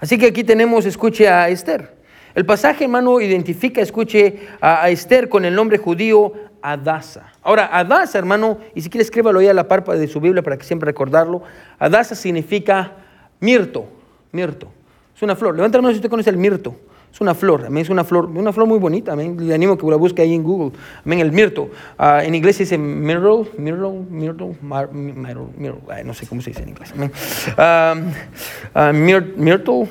Así 0.00 0.18
que 0.18 0.26
aquí 0.26 0.42
tenemos, 0.42 0.84
escuche 0.84 1.28
a 1.28 1.48
Esther. 1.48 1.94
El 2.34 2.46
pasaje, 2.46 2.84
hermano, 2.84 3.20
identifica, 3.20 3.80
escuche 3.80 4.48
a, 4.60 4.88
Esther 4.88 5.28
con 5.28 5.44
el 5.44 5.54
nombre 5.54 5.78
judío 5.78 6.32
Adasa. 6.62 7.32
Ahora, 7.42 7.66
Adasa, 7.66 8.18
hermano, 8.18 8.58
y 8.74 8.80
si 8.80 8.88
quiere 8.88 9.02
escríbalo 9.02 9.40
ahí 9.40 9.48
a 9.48 9.54
la 9.54 9.68
parpa 9.68 9.94
de 9.94 10.08
su 10.08 10.20
Biblia 10.20 10.42
para 10.42 10.56
que 10.56 10.64
siempre 10.64 10.86
recordarlo. 10.86 11.42
Adasa 11.78 12.14
significa 12.14 12.92
mirto, 13.38 13.86
mirto. 14.32 14.72
Es 15.14 15.22
una 15.22 15.36
flor. 15.36 15.54
Levanta 15.54 15.78
la 15.78 15.82
mano 15.82 15.92
si 15.92 15.98
usted 15.98 16.10
conoce 16.10 16.30
el 16.30 16.38
mirto. 16.38 16.74
Es 17.12 17.20
una 17.20 17.34
flor, 17.34 17.68
es 17.76 17.90
una 17.90 18.04
flor, 18.04 18.24
una 18.24 18.54
flor 18.54 18.66
muy 18.66 18.78
bonita, 18.78 19.14
le 19.14 19.54
animo 19.54 19.74
a 19.74 19.78
que 19.78 19.86
la 19.86 19.96
busque 19.96 20.22
ahí 20.22 20.34
en 20.34 20.42
Google. 20.42 20.72
el 21.04 21.30
mirto. 21.30 21.68
Ah, 21.98 22.24
en 22.24 22.34
inglés 22.34 22.56
se 22.56 22.62
dice 22.62 22.78
myrtle, 22.78 23.50
myrtle, 23.58 24.06
myrtle, 24.08 24.56
myrtle, 24.62 26.04
no 26.04 26.14
sé 26.14 26.26
cómo 26.26 26.40
se 26.40 26.50
dice 26.50 26.62
en 26.62 26.70
inglés. 26.70 26.94
Uh, 26.96 28.92
myrtle, 28.94 29.34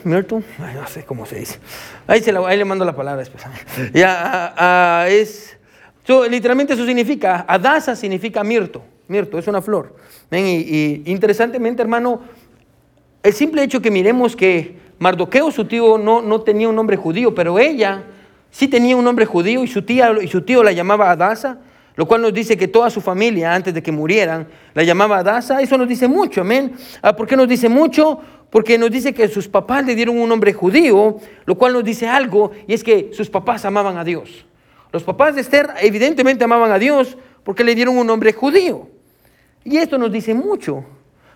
myrtle, 0.04 0.44
no 0.58 0.88
sé 0.88 1.04
cómo 1.04 1.28
se 1.28 1.36
dice. 1.38 1.60
Ahí, 2.08 2.22
se 2.22 2.32
le 2.34 2.66
mando 2.66 2.86
la 2.86 2.96
palabra 2.96 3.20
después. 3.20 3.44
Ya, 3.94 5.06
es, 5.08 5.56
literalmente 6.28 6.74
eso 6.74 6.88
significa, 6.88 7.46
adasa 7.48 7.96
significa 7.96 8.44
mirto, 8.44 8.82
mirto, 9.08 9.38
es 9.38 9.48
una 9.48 9.62
flor. 9.62 9.96
Y, 10.32 10.38
y 10.38 11.04
interesantemente, 11.06 11.84
hermano, 11.84 12.22
el 13.22 13.34
simple 13.34 13.62
hecho 13.62 13.80
que 13.80 13.92
miremos 13.92 14.36
que 14.36 14.81
Mardoqueo, 15.02 15.50
su 15.50 15.66
tío, 15.66 15.98
no, 15.98 16.22
no 16.22 16.42
tenía 16.42 16.70
un 16.70 16.76
nombre 16.76 16.96
judío, 16.96 17.34
pero 17.34 17.58
ella 17.58 18.04
sí 18.52 18.68
tenía 18.68 18.96
un 18.96 19.04
nombre 19.04 19.26
judío 19.26 19.64
y 19.64 19.68
su, 19.68 19.82
tía, 19.82 20.16
y 20.22 20.28
su 20.28 20.44
tío 20.44 20.62
la 20.62 20.74
llamaba 20.74 21.10
Adasa, 21.10 21.58
lo 21.96 22.06
cual 22.08 22.22
nos 22.22 22.32
dice 22.32 22.56
que 22.56 22.68
toda 22.68 22.92
su 22.92 23.02
familia, 23.02 23.52
antes 23.56 23.74
de 23.74 23.82
que 23.82 23.92
murieran, 23.92 24.48
la 24.76 24.84
llamaba 24.84 25.18
Adasa. 25.18 25.60
Eso 25.60 25.76
nos 25.76 25.88
dice 25.88 26.08
mucho, 26.08 26.42
amén. 26.42 26.74
Ah, 27.02 27.16
¿Por 27.16 27.26
qué 27.26 27.36
nos 27.36 27.48
dice 27.48 27.68
mucho? 27.68 28.20
Porque 28.52 28.78
nos 28.78 28.92
dice 28.92 29.12
que 29.12 29.28
sus 29.28 29.48
papás 29.48 29.84
le 29.88 29.96
dieron 29.96 30.20
un 30.20 30.30
nombre 30.30 30.54
judío, 30.54 31.18
lo 31.46 31.58
cual 31.58 31.74
nos 31.74 31.84
dice 31.84 32.08
algo, 32.08 32.52
y 32.68 32.76
es 32.76 32.84
que 32.84 33.10
sus 33.12 33.28
papás 33.28 33.66
amaban 33.66 33.98
a 33.98 34.04
Dios. 34.04 34.46
Los 34.92 35.02
papás 35.02 35.34
de 35.34 35.42
Esther 35.42 35.72
evidentemente 35.82 36.44
amaban 36.44 36.72
a 36.72 36.78
Dios 36.78 37.18
porque 37.44 37.64
le 37.64 37.74
dieron 37.74 37.98
un 37.98 38.06
nombre 38.06 38.34
judío. 38.34 38.88
Y 39.64 39.78
esto 39.78 39.98
nos 39.98 40.12
dice 40.12 40.36
mucho. 40.36 40.86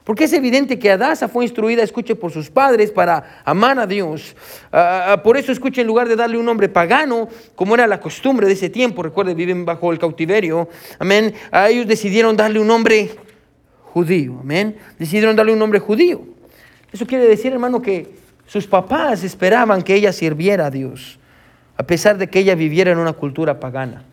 Porque 0.05 0.25
es 0.25 0.33
evidente 0.33 0.77
que 0.77 0.91
Adasa 0.91 1.27
fue 1.27 1.45
instruida, 1.45 1.81
escuche, 1.81 2.15
por 2.15 2.31
sus 2.31 2.51
padres 2.51 2.91
para 2.91 3.41
amar 3.43 3.79
a 3.79 3.87
Dios. 3.87 4.35
Ah, 4.71 5.13
ah, 5.13 5.23
por 5.23 5.35
eso, 5.35 5.51
escuche, 5.51 5.81
en 5.81 5.87
lugar 5.87 6.07
de 6.07 6.15
darle 6.15 6.37
un 6.37 6.45
nombre 6.45 6.69
pagano, 6.69 7.27
como 7.55 7.73
era 7.73 7.87
la 7.87 7.99
costumbre 7.99 8.45
de 8.45 8.53
ese 8.53 8.69
tiempo, 8.69 9.01
recuerde, 9.01 9.33
viven 9.33 9.65
bajo 9.65 9.91
el 9.91 9.97
cautiverio, 9.97 10.69
amén, 10.99 11.33
a 11.51 11.69
ellos 11.69 11.87
decidieron 11.87 12.37
darle 12.37 12.59
un 12.59 12.67
nombre 12.67 13.15
judío, 13.81 14.37
amén, 14.41 14.77
decidieron 14.99 15.35
darle 15.35 15.53
un 15.53 15.59
nombre 15.59 15.79
judío. 15.79 16.21
Eso 16.91 17.07
quiere 17.07 17.27
decir, 17.27 17.51
hermano, 17.51 17.81
que 17.81 18.13
sus 18.45 18.67
papás 18.67 19.23
esperaban 19.23 19.81
que 19.81 19.95
ella 19.95 20.13
sirviera 20.13 20.67
a 20.67 20.71
Dios, 20.71 21.17
a 21.77 21.83
pesar 21.83 22.19
de 22.19 22.29
que 22.29 22.37
ella 22.37 22.53
viviera 22.53 22.91
en 22.91 22.99
una 22.99 23.13
cultura 23.13 23.59
pagana. 23.59 24.03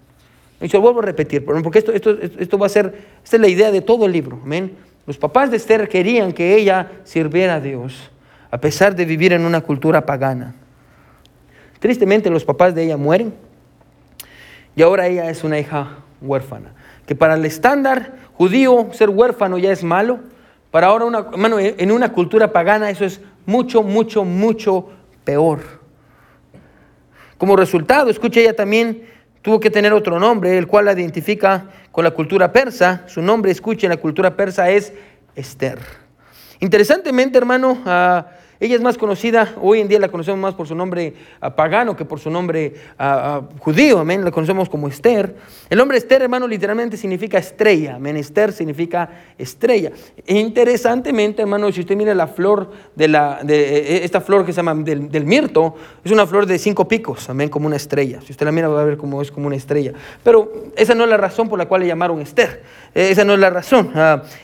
Y 0.58 0.68
yo 0.68 0.80
vuelvo 0.80 1.00
a 1.00 1.04
repetir, 1.04 1.44
porque 1.44 1.80
esto, 1.80 1.92
esto, 1.92 2.16
esto 2.18 2.56
va 2.56 2.64
a 2.64 2.70
ser, 2.70 2.94
esta 3.22 3.36
es 3.36 3.42
la 3.42 3.48
idea 3.48 3.70
de 3.70 3.82
todo 3.82 4.06
el 4.06 4.12
libro, 4.12 4.40
amén. 4.42 4.72
Los 5.06 5.18
papás 5.18 5.50
de 5.50 5.56
Esther 5.56 5.88
querían 5.88 6.32
que 6.32 6.54
ella 6.56 6.92
sirviera 7.04 7.54
a 7.54 7.60
Dios, 7.60 8.10
a 8.50 8.58
pesar 8.58 8.94
de 8.94 9.04
vivir 9.04 9.32
en 9.32 9.44
una 9.44 9.60
cultura 9.60 10.06
pagana. 10.06 10.54
Tristemente 11.80 12.30
los 12.30 12.44
papás 12.44 12.74
de 12.74 12.84
ella 12.84 12.96
mueren 12.96 13.34
y 14.76 14.82
ahora 14.82 15.08
ella 15.08 15.28
es 15.28 15.42
una 15.42 15.58
hija 15.58 15.98
huérfana. 16.20 16.72
Que 17.06 17.14
para 17.14 17.34
el 17.34 17.44
estándar 17.44 18.14
judío 18.34 18.88
ser 18.92 19.10
huérfano 19.10 19.58
ya 19.58 19.72
es 19.72 19.82
malo, 19.82 20.20
para 20.70 20.86
ahora 20.86 21.04
una, 21.04 21.26
en 21.58 21.90
una 21.90 22.12
cultura 22.12 22.52
pagana 22.52 22.88
eso 22.88 23.04
es 23.04 23.20
mucho, 23.44 23.82
mucho, 23.82 24.24
mucho 24.24 24.90
peor. 25.24 25.60
Como 27.36 27.56
resultado, 27.56 28.08
escucha 28.08 28.40
ella 28.40 28.54
también 28.54 29.02
tuvo 29.42 29.60
que 29.60 29.70
tener 29.70 29.92
otro 29.92 30.18
nombre, 30.18 30.56
el 30.56 30.66
cual 30.66 30.86
la 30.86 30.92
identifica 30.92 31.66
con 31.90 32.04
la 32.04 32.12
cultura 32.12 32.52
persa. 32.52 33.02
Su 33.06 33.20
nombre, 33.20 33.50
escuchen, 33.50 33.90
la 33.90 33.96
cultura 33.96 34.36
persa 34.36 34.70
es 34.70 34.92
Esther. 35.34 35.78
Interesantemente, 36.60 37.36
hermano, 37.38 37.72
uh, 37.84 38.22
ella 38.62 38.76
es 38.76 38.80
más 38.80 38.96
conocida, 38.96 39.56
hoy 39.60 39.80
en 39.80 39.88
día 39.88 39.98
la 39.98 40.08
conocemos 40.08 40.38
más 40.38 40.54
por 40.54 40.68
su 40.68 40.76
nombre 40.76 41.14
ah, 41.40 41.50
pagano 41.56 41.96
que 41.96 42.04
por 42.04 42.20
su 42.20 42.30
nombre 42.30 42.74
ah, 42.96 43.42
ah, 43.42 43.58
judío, 43.58 43.98
amén, 43.98 44.24
la 44.24 44.30
conocemos 44.30 44.68
como 44.68 44.86
Esther. 44.86 45.34
El 45.68 45.78
nombre 45.78 45.98
Esther, 45.98 46.22
hermano, 46.22 46.46
literalmente 46.46 46.96
significa 46.96 47.38
estrella, 47.38 47.96
amén, 47.96 48.16
Esther 48.16 48.52
significa 48.52 49.10
estrella. 49.36 49.90
E 50.24 50.38
interesantemente, 50.38 51.42
hermano, 51.42 51.72
si 51.72 51.80
usted 51.80 51.96
mira 51.96 52.14
la 52.14 52.28
flor 52.28 52.70
de, 52.94 53.08
la, 53.08 53.40
de 53.42 53.78
e, 53.78 53.96
e, 53.96 54.04
esta 54.04 54.20
flor 54.20 54.46
que 54.46 54.52
se 54.52 54.58
llama 54.58 54.76
del, 54.76 55.10
del, 55.10 55.24
mirto, 55.24 55.74
es 56.04 56.12
una 56.12 56.24
flor 56.24 56.46
de 56.46 56.56
cinco 56.56 56.86
picos, 56.86 57.28
amén, 57.30 57.48
como 57.48 57.66
una 57.66 57.74
estrella. 57.74 58.20
Si 58.24 58.30
usted 58.30 58.46
la 58.46 58.52
mira 58.52 58.68
va 58.68 58.82
a 58.82 58.84
ver 58.84 58.96
cómo 58.96 59.20
es 59.20 59.32
como 59.32 59.48
una 59.48 59.56
estrella. 59.56 59.92
Pero 60.22 60.70
esa 60.76 60.94
no 60.94 61.02
es 61.02 61.10
la 61.10 61.16
razón 61.16 61.48
por 61.48 61.58
la 61.58 61.66
cual 61.66 61.80
le 61.80 61.88
llamaron 61.88 62.20
Esther, 62.20 62.62
esa 62.94 63.24
no 63.24 63.34
es 63.34 63.40
la 63.40 63.50
razón. 63.50 63.90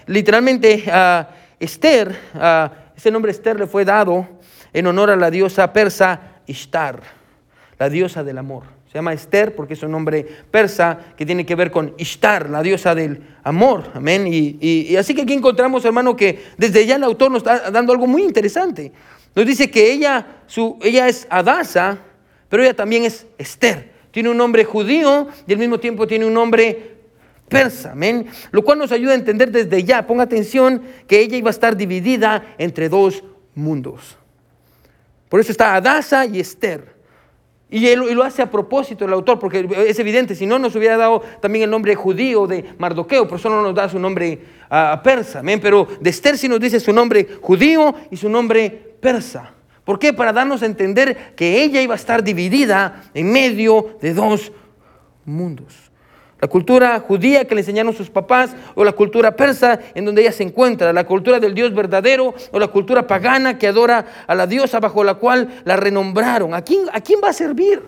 literalmente, 0.06 0.82
Esther 1.60 2.16
ese 2.98 3.12
nombre 3.12 3.30
Esther 3.30 3.60
le 3.60 3.68
fue 3.68 3.84
dado 3.84 4.26
en 4.72 4.84
honor 4.88 5.10
a 5.10 5.14
la 5.14 5.30
diosa 5.30 5.72
persa 5.72 6.40
Ishtar, 6.48 7.00
la 7.78 7.88
diosa 7.88 8.24
del 8.24 8.38
amor. 8.38 8.64
Se 8.88 8.94
llama 8.94 9.12
Esther 9.12 9.54
porque 9.54 9.74
es 9.74 9.82
un 9.84 9.92
nombre 9.92 10.26
persa 10.50 10.98
que 11.16 11.24
tiene 11.24 11.46
que 11.46 11.54
ver 11.54 11.70
con 11.70 11.94
Ishtar, 11.96 12.50
la 12.50 12.60
diosa 12.60 12.96
del 12.96 13.22
amor. 13.44 13.84
Amén. 13.94 14.26
Y, 14.28 14.96
así 14.96 15.14
que 15.14 15.22
aquí 15.22 15.32
encontramos, 15.32 15.84
hermano, 15.84 16.16
que 16.16 16.42
desde 16.56 16.84
ya 16.86 16.96
el 16.96 17.04
autor 17.04 17.30
nos 17.30 17.42
está 17.42 17.70
dando 17.70 17.92
algo 17.92 18.08
muy 18.08 18.24
interesante. 18.24 18.90
Nos 19.32 19.46
dice 19.46 19.70
que 19.70 19.92
ella, 19.92 20.26
su, 20.48 20.76
ella 20.82 21.06
es 21.06 21.28
Adasa, 21.30 21.98
pero 22.48 22.64
ella 22.64 22.74
también 22.74 23.04
es 23.04 23.28
Esther. 23.38 23.92
Tiene 24.10 24.30
un 24.30 24.36
nombre 24.36 24.64
judío 24.64 25.28
y 25.46 25.52
al 25.52 25.60
mismo 25.60 25.78
tiempo 25.78 26.08
tiene 26.08 26.26
un 26.26 26.34
nombre 26.34 26.97
persa, 27.48 27.92
amén. 27.92 28.26
Lo 28.50 28.62
cual 28.62 28.78
nos 28.78 28.92
ayuda 28.92 29.12
a 29.12 29.16
entender 29.16 29.50
desde 29.50 29.84
ya, 29.84 30.06
ponga 30.06 30.24
atención, 30.24 30.82
que 31.06 31.20
ella 31.20 31.36
iba 31.36 31.50
a 31.50 31.50
estar 31.50 31.76
dividida 31.76 32.54
entre 32.58 32.88
dos 32.88 33.24
mundos. 33.54 34.16
Por 35.28 35.40
eso 35.40 35.52
está 35.52 35.74
Adasa 35.74 36.26
y 36.26 36.40
Esther. 36.40 36.98
Y, 37.70 37.86
él, 37.86 38.00
lo 38.14 38.24
hace 38.24 38.40
a 38.40 38.50
propósito 38.50 39.04
el 39.04 39.12
autor, 39.12 39.38
porque 39.38 39.68
es 39.86 39.98
evidente, 39.98 40.34
si 40.34 40.46
no 40.46 40.58
nos 40.58 40.74
hubiera 40.74 40.96
dado 40.96 41.20
también 41.40 41.64
el 41.64 41.70
nombre 41.70 41.94
judío 41.94 42.46
de 42.46 42.64
Mardoqueo, 42.78 43.28
por 43.28 43.38
eso 43.38 43.50
no 43.50 43.60
nos 43.60 43.74
da 43.74 43.88
su 43.90 43.98
nombre 43.98 44.38
a 44.70 45.02
persa, 45.02 45.40
amén. 45.40 45.60
Pero 45.62 45.86
de 46.00 46.08
Esther 46.08 46.38
sí 46.38 46.48
nos 46.48 46.60
dice 46.60 46.80
su 46.80 46.92
nombre 46.94 47.28
judío 47.42 47.94
y 48.10 48.16
su 48.16 48.30
nombre 48.30 48.70
persa. 49.00 49.52
¿Por 49.84 49.98
qué? 49.98 50.14
Para 50.14 50.32
darnos 50.32 50.62
a 50.62 50.66
entender 50.66 51.34
que 51.34 51.62
ella 51.62 51.82
iba 51.82 51.94
a 51.94 51.96
estar 51.96 52.22
dividida 52.22 53.02
en 53.12 53.30
medio 53.30 53.96
de 54.00 54.14
dos 54.14 54.50
mundos. 55.24 55.87
La 56.40 56.46
cultura 56.46 57.00
judía 57.00 57.46
que 57.46 57.54
le 57.54 57.62
enseñaron 57.62 57.92
sus 57.92 58.10
papás 58.10 58.54
o 58.76 58.84
la 58.84 58.92
cultura 58.92 59.34
persa 59.34 59.80
en 59.94 60.04
donde 60.04 60.22
ella 60.22 60.30
se 60.30 60.44
encuentra, 60.44 60.92
la 60.92 61.04
cultura 61.04 61.40
del 61.40 61.52
Dios 61.52 61.74
verdadero 61.74 62.34
o 62.52 62.58
la 62.60 62.68
cultura 62.68 63.06
pagana 63.06 63.58
que 63.58 63.66
adora 63.66 64.06
a 64.26 64.34
la 64.36 64.46
diosa 64.46 64.78
bajo 64.78 65.02
la 65.02 65.14
cual 65.14 65.62
la 65.64 65.76
renombraron. 65.76 66.54
¿A 66.54 66.62
quién, 66.62 66.82
a 66.92 67.00
quién 67.00 67.20
va 67.22 67.30
a 67.30 67.32
servir? 67.32 67.82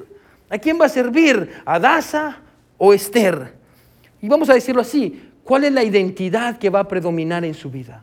¿A 0.49 0.59
quién 0.59 0.81
va 0.81 0.87
a 0.87 0.89
servir? 0.89 1.63
¿A 1.65 1.79
Daza 1.79 2.39
o 2.77 2.93
Esther? 2.93 3.55
Y 4.21 4.29
vamos 4.29 4.51
a 4.51 4.55
decirlo 4.55 4.83
así, 4.83 5.31
¿cuál 5.45 5.65
es 5.65 5.73
la 5.73 5.85
identidad 5.85 6.59
que 6.59 6.71
va 6.71 6.81
a 6.81 6.89
predominar 6.89 7.45
en 7.45 7.55
su 7.55 7.71
vida? 7.71 8.03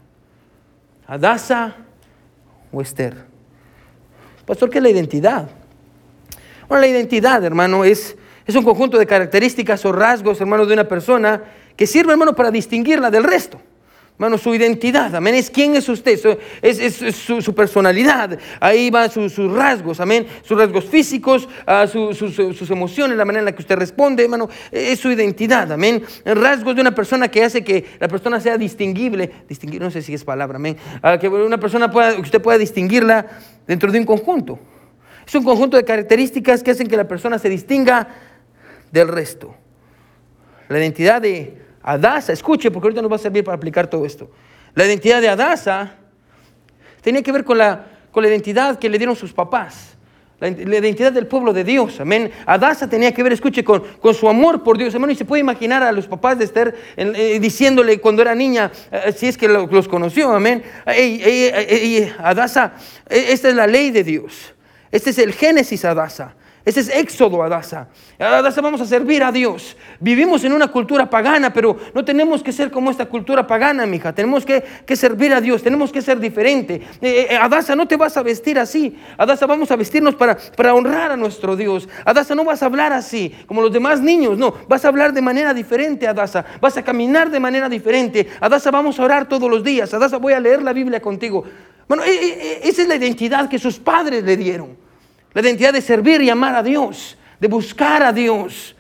¿A 1.06 1.18
Daza 1.18 1.76
o 2.72 2.82
Esther? 2.82 3.26
Pastor, 4.46 4.70
¿qué 4.70 4.78
es 4.78 4.84
la 4.84 4.90
identidad? 4.90 5.50
Bueno, 6.70 6.82
la 6.82 6.88
identidad, 6.88 7.44
hermano, 7.44 7.84
es, 7.84 8.16
es 8.48 8.56
un 8.56 8.64
conjunto 8.64 8.98
de 8.98 9.06
características 9.06 9.86
o 9.86 9.92
rasgos, 9.92 10.40
hermano, 10.40 10.66
de 10.66 10.74
una 10.74 10.88
persona 10.88 11.44
que 11.76 11.86
sirve, 11.86 12.14
hermano, 12.14 12.34
para 12.34 12.50
distinguirla 12.50 13.12
del 13.12 13.26
resto. 13.26 13.62
Hermano, 14.14 14.40
su 14.40 14.56
identidad, 14.56 15.14
amén, 15.14 15.36
es 15.36 15.52
quién 15.52 15.76
es 15.76 15.88
usted, 15.88 16.20
es, 16.64 17.16
su, 17.16 17.54
personalidad, 17.54 18.40
ahí 18.60 18.90
van 18.90 19.12
sus 19.12 19.38
rasgos, 19.52 20.00
amén, 20.00 20.26
sus 20.42 20.58
rasgos 20.58 20.86
físicos, 20.86 21.48
ah, 21.68 21.86
sus 21.86 22.72
emociones, 22.72 23.16
la 23.16 23.26
manera 23.26 23.42
en 23.42 23.46
la 23.46 23.52
que 23.52 23.62
usted 23.62 23.76
responde, 23.76 24.24
hermano, 24.24 24.50
es 24.72 25.00
su 25.00 25.12
identidad, 25.12 25.72
amén. 25.72 26.02
Rasgos 26.26 26.74
de 26.74 26.82
una 26.82 26.96
persona 26.96 27.28
que 27.28 27.44
hace 27.44 27.64
que 27.64 27.86
la 28.00 28.08
persona 28.08 28.40
sea 28.40 28.58
distinguible, 28.58 29.30
distinguir, 29.48 29.82
no 29.82 29.92
sé 29.92 30.02
si 30.02 30.16
es 30.16 30.24
palabra, 30.24 30.56
amén, 30.56 30.78
ah, 31.04 31.20
que 31.20 31.30
una 31.30 31.60
persona 31.60 31.92
pueda, 31.92 32.16
que 32.16 32.22
usted 32.22 32.42
pueda 32.42 32.58
distinguirla 32.58 33.28
dentro 33.68 33.92
de 33.92 34.00
un 34.00 34.06
conjunto. 34.06 34.58
Es 35.28 35.36
un 35.36 35.44
conjunto 35.44 35.78
de 35.78 35.84
características 35.84 36.64
que 36.64 36.72
hacen 36.72 36.88
que 36.88 36.98
la 36.98 37.08
persona 37.08 37.38
se 37.38 37.50
distinga 37.50 38.08
del 38.92 39.08
resto. 39.08 39.56
La 40.70 40.80
identidad 40.80 41.22
de 41.22 41.58
Adasa, 41.82 42.34
escuche, 42.34 42.70
porque 42.72 42.88
ahorita 42.88 43.02
nos 43.02 43.12
va 43.12 43.16
a 43.16 43.20
servir 43.20 43.44
para 43.44 43.56
aplicar 43.56 43.90
todo 43.90 44.06
esto. 44.06 44.30
La 44.76 44.86
identidad 44.86 45.22
de 45.22 45.30
Adasa 45.30 45.96
tenía 47.02 47.24
que 47.24 47.32
ver 47.32 47.44
con 47.44 47.58
la, 47.58 47.86
con 48.12 48.24
la 48.24 48.30
identidad 48.30 48.78
que 48.78 48.90
le 48.90 48.98
dieron 48.98 49.16
sus 49.16 49.34
papás. 49.34 49.98
La, 50.40 50.50
identidad 50.50 51.12
del 51.12 51.26
pueblo 51.26 51.52
de 51.52 51.64
Dios, 51.64 52.00
amén. 52.00 52.32
Adasa 52.46 52.88
tenía 52.88 53.12
que 53.12 53.24
ver, 53.24 53.34
escuche, 53.34 53.64
con, 53.64 53.82
con, 54.00 54.14
su 54.14 54.30
amor 54.30 54.62
por 54.62 54.78
Dios, 54.78 54.94
hermano. 54.94 55.12
Y 55.12 55.16
se 55.16 55.26
puede 55.26 55.40
imaginar 55.40 55.82
a 55.82 55.92
los 55.92 56.06
papás 56.08 56.38
de 56.38 56.46
Esther 56.46 56.76
eh, 56.96 57.40
diciéndole 57.42 58.00
cuando 58.00 58.22
era 58.22 58.36
niña, 58.36 58.72
eh, 58.92 59.12
si 59.18 59.28
es 59.28 59.38
que 59.38 59.48
los 59.48 59.88
conoció, 59.88 60.32
amén. 60.32 60.62
Adasa, 62.20 62.74
e, 63.10 63.32
esta 63.32 63.50
es 63.50 63.56
la 63.56 63.66
ley 63.66 63.90
de 63.90 64.04
Dios. 64.04 64.54
Este 64.92 65.10
es 65.10 65.18
el 65.18 65.34
Génesis 65.34 65.84
Adasa. 65.86 66.36
Ese 66.68 66.82
es 66.82 66.90
Éxodo, 66.90 67.42
Adasa. 67.42 67.88
Adasa, 68.20 68.60
vamos 68.60 68.82
a 68.82 68.86
servir 68.86 69.24
a 69.24 69.32
Dios. 69.32 69.78
Vivimos 70.02 70.44
en 70.44 70.52
una 70.52 70.68
cultura 70.68 71.10
pagana, 71.10 71.54
pero 71.54 71.78
no 71.94 72.04
tenemos 72.04 72.44
que 72.44 72.52
ser 72.52 72.72
como 72.72 72.92
esta 72.92 73.06
cultura 73.06 73.48
pagana, 73.48 73.86
mija. 73.86 74.12
Tenemos 74.12 74.46
que, 74.46 74.66
servir 74.98 75.34
a 75.34 75.40
Dios, 75.40 75.64
tenemos 75.64 75.94
que 75.94 76.02
ser 76.02 76.20
diferente. 76.20 76.82
Eh, 77.02 77.28
eh, 77.30 77.38
Adasa, 77.38 77.74
no 77.74 77.88
te 77.88 77.96
vas 77.96 78.18
a 78.18 78.22
vestir 78.22 78.60
así. 78.60 79.00
Adasa, 79.18 79.46
vamos 79.46 79.72
a 79.72 79.78
vestirnos 79.78 80.16
para, 80.16 80.38
para 80.58 80.74
honrar 80.74 81.10
a 81.14 81.16
nuestro 81.16 81.56
Dios. 81.56 81.88
Adasa, 82.04 82.36
no 82.36 82.44
vas 82.44 82.62
a 82.62 82.66
hablar 82.66 82.92
así, 82.92 83.34
como 83.46 83.62
los 83.62 83.72
demás 83.72 84.02
niños. 84.02 84.38
No, 84.38 84.54
vas 84.68 84.84
a 84.84 84.90
hablar 84.90 85.14
de 85.14 85.22
manera 85.22 85.54
diferente, 85.54 86.06
Adasa. 86.06 86.44
Vas 86.60 86.76
a 86.76 86.84
caminar 86.84 87.32
de 87.32 87.40
manera 87.40 87.70
diferente. 87.70 88.28
Adasa, 88.42 88.72
vamos 88.72 89.00
a 89.00 89.06
orar 89.06 89.30
todos 89.30 89.50
los 89.50 89.64
días. 89.64 89.94
Adasa, 89.94 90.18
voy 90.18 90.34
a 90.34 90.40
leer 90.42 90.62
la 90.62 90.74
Biblia 90.74 91.00
contigo. 91.00 91.46
Bueno, 91.88 92.04
eh, 92.04 92.60
esa 92.62 92.82
es 92.82 92.90
la 92.90 92.96
identidad 92.96 93.48
que 93.48 93.58
sus 93.58 93.80
padres 93.80 94.22
le 94.22 94.36
dieron. 94.36 94.87
La 95.38 95.44
identidad 95.44 95.72
de 95.72 95.82
servir 95.82 96.20
y 96.24 96.32
amar 96.32 96.56
a 96.56 96.64
Dios, 96.64 97.16
de 97.40 97.48
buscar 97.48 98.02
a 98.02 98.12
Dios. 98.12 98.76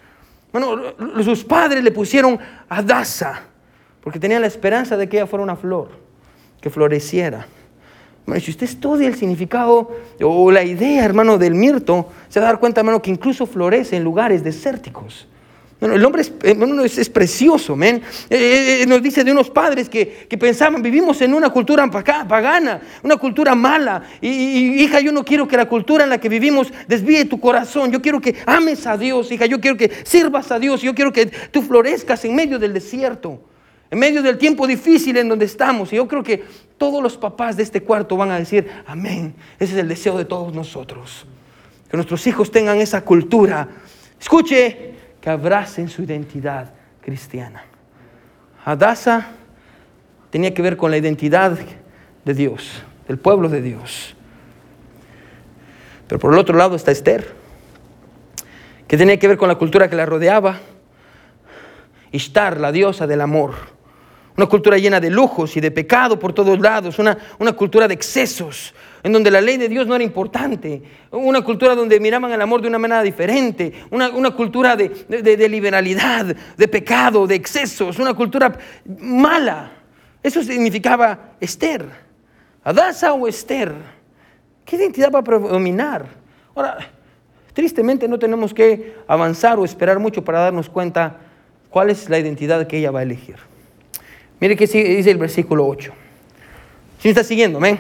Bueno, 0.52 0.76
sus 1.24 1.43
padres 1.43 1.84
le 1.84 1.91
pusieron 1.91 2.39
a 2.67 2.82
Daza, 2.82 3.43
porque 4.02 4.17
tenían 4.17 4.41
la 4.41 4.48
esperanza 4.48 4.98
de 4.98 5.08
que 5.08 5.17
ella 5.17 5.28
fuera 5.28 5.43
una 5.43 5.56
flor, 5.56 5.91
que 6.60 6.72
floreciera. 6.72 7.46
Bueno, 8.26 8.41
si 8.41 8.50
usted 8.50 8.63
estudia 8.63 9.08
el 9.08 9.13
significado 9.13 9.98
o 10.20 10.50
la 10.50 10.63
idea, 10.63 11.06
hermano, 11.06 11.38
del 11.38 11.54
mirto, 11.54 12.10
se 12.28 12.39
va 12.39 12.48
a 12.48 12.50
dar 12.54 12.60
cuenta, 12.60 12.82
hermano, 12.82 13.04
que 13.04 13.12
incluso 13.12 13.46
florece 13.46 13.96
en 13.96 14.04
lugares 14.04 14.43
desérticos 14.43 15.28
el 15.80 16.04
hombre 16.04 16.24
es, 16.24 16.98
es, 16.98 17.10
precioso, 17.10 17.76
men. 17.76 17.98
Eh, 18.30 18.36
eh, 18.36 18.82
eh, 18.82 18.86
nos 18.88 19.02
dice 19.02 19.24
de 19.24 19.32
unos 19.32 19.52
padres 19.52 19.88
que, 19.88 20.28
pensaban, 20.40 20.82
vivimos 20.82 21.22
en 21.22 21.36
una 21.36 21.52
cultura 21.52 21.88
pagana, 21.88 22.82
una 23.04 23.18
cultura 23.18 23.54
mala. 23.54 24.02
Y, 24.20 24.82
hija, 24.84 25.00
yo 25.02 25.12
no 25.12 25.24
quiero 25.24 25.48
que 25.48 25.56
la 25.56 25.68
cultura 25.68 26.04
en 26.04 26.10
la 26.10 26.18
que 26.18 26.30
vivimos 26.30 26.74
desvíe 26.88 27.26
tu 27.26 27.40
corazón. 27.40 27.92
Yo 27.92 28.02
quiero 28.02 28.20
que 28.20 28.36
ames 28.48 28.88
a 28.88 28.98
Dios, 28.98 29.32
hija. 29.32 29.46
Yo 29.46 29.62
quiero 29.62 29.78
que 29.78 29.92
sirvas 30.04 30.52
a 30.52 30.58
Dios. 30.58 30.82
Yo 30.82 30.96
quiero 30.96 31.13
que 31.13 31.28
tú 31.28 31.62
florezcas 31.62 32.26
en 32.26 32.34
medio 32.34 32.58
del 32.58 32.74
desierto, 32.74 33.40
en 33.92 34.00
medio 34.00 34.24
del 34.24 34.40
tiempo 34.40 34.66
difícil 34.66 35.16
en 35.18 35.30
donde 35.30 35.46
estamos. 35.46 35.94
Y 35.94 35.98
yo 35.98 36.08
creo 36.08 36.24
que 36.24 36.44
todos 36.80 37.04
los 37.04 37.18
papás 37.18 37.56
de 37.56 37.62
este 37.62 37.84
cuarto 37.84 38.18
van 38.18 38.32
a 38.32 38.40
decir, 38.40 38.68
amén. 38.88 39.36
Ese 39.60 39.74
es 39.74 39.80
el 39.80 39.88
deseo 39.88 40.18
de 40.18 40.26
todos 40.26 40.56
nosotros. 40.56 41.28
Que 41.88 41.98
nuestros 41.98 42.26
hijos 42.26 42.50
tengan 42.50 42.80
esa 42.80 43.02
cultura. 43.02 43.70
Escuche, 44.20 44.97
que 45.28 45.32
abracen 45.32 45.90
su 45.90 46.04
identidad 46.04 46.70
cristiana. 47.02 47.66
Adasa 48.63 49.28
tenía 50.30 50.54
que 50.54 50.62
ver 50.62 50.78
con 50.78 50.90
la 50.90 50.96
identidad 50.96 51.60
de 52.24 52.34
Dios, 52.34 52.82
del 53.10 53.18
pueblo 53.18 53.50
de 53.50 53.62
Dios. 53.62 54.16
Pero 56.08 56.18
por 56.18 56.32
el 56.32 56.40
otro 56.40 56.56
lado 56.56 56.78
está 56.78 56.92
Esther, 56.92 57.28
que 58.88 58.96
tenía 58.96 59.20
que 59.20 59.28
ver 59.28 59.36
con 59.36 59.50
la 59.50 59.56
cultura 59.56 59.90
que 59.90 59.98
la 59.98 60.06
rodeaba. 60.06 60.62
Ishtar, 62.13 62.58
la 62.58 62.72
diosa 62.72 63.06
del 63.06 63.20
amor. 63.20 63.54
Una 64.38 64.46
cultura 64.46 64.78
llena 64.78 65.02
de 65.02 65.10
lujos 65.10 65.58
y 65.58 65.60
de 65.60 65.72
pecado 65.72 66.18
por 66.18 66.32
todos 66.32 66.58
lados. 66.58 67.00
Una, 67.00 67.18
una 67.38 67.52
cultura 67.52 67.86
de 67.86 67.96
excesos, 67.96 68.74
en 69.08 69.13
donde 69.13 69.32
la 69.32 69.39
ley 69.39 69.56
de 69.56 69.70
Dios 69.70 69.88
no 69.88 69.96
era 69.96 70.04
importante, 70.04 70.84
una 71.12 71.41
cultura 71.41 71.76
donde 71.76 71.98
miraban 71.98 72.30
el 72.30 72.41
amor 72.41 72.62
de 72.62 72.67
una 72.67 72.78
manera 72.78 73.02
diferente, 73.02 73.72
una, 73.89 74.32
cultura 74.32 74.76
de, 74.76 75.48
liberalidad, 75.50 76.36
de 76.58 76.67
pecado, 76.67 77.26
de 77.26 77.36
excesos, 77.36 78.00
una 78.00 78.13
cultura 78.13 78.58
mala. 79.00 79.72
Eso 80.22 80.43
significaba 80.43 81.36
Esther, 81.39 81.86
Adasa 82.65 83.13
o 83.13 83.30
Esther. 83.30 83.74
¿Qué 84.65 84.76
identidad 84.76 85.10
va 85.10 85.20
a 85.20 85.24
predominar? 85.24 86.06
Ahora, 86.54 86.78
tristemente 87.54 88.10
no 88.10 88.20
tenemos 88.20 88.54
que 88.54 88.93
avanzar 89.08 89.58
o 89.58 89.63
esperar 89.63 90.00
mucho 90.00 90.22
para 90.26 90.39
darnos 90.39 90.70
cuenta 90.70 91.15
cuál 91.70 91.91
es 91.91 92.10
la 92.10 92.20
identidad 92.20 92.67
que 92.67 92.80
ella 92.80 92.91
va 92.91 93.00
a 93.00 93.04
elegir. 93.04 93.38
Mire 94.41 94.58
que 94.58 94.67
dice 94.67 95.10
el 95.10 95.17
versículo 95.17 95.65
8. 95.65 95.93
Si 97.00 97.08
está 97.08 97.24
siguiendo, 97.24 97.60
amén. 97.60 97.80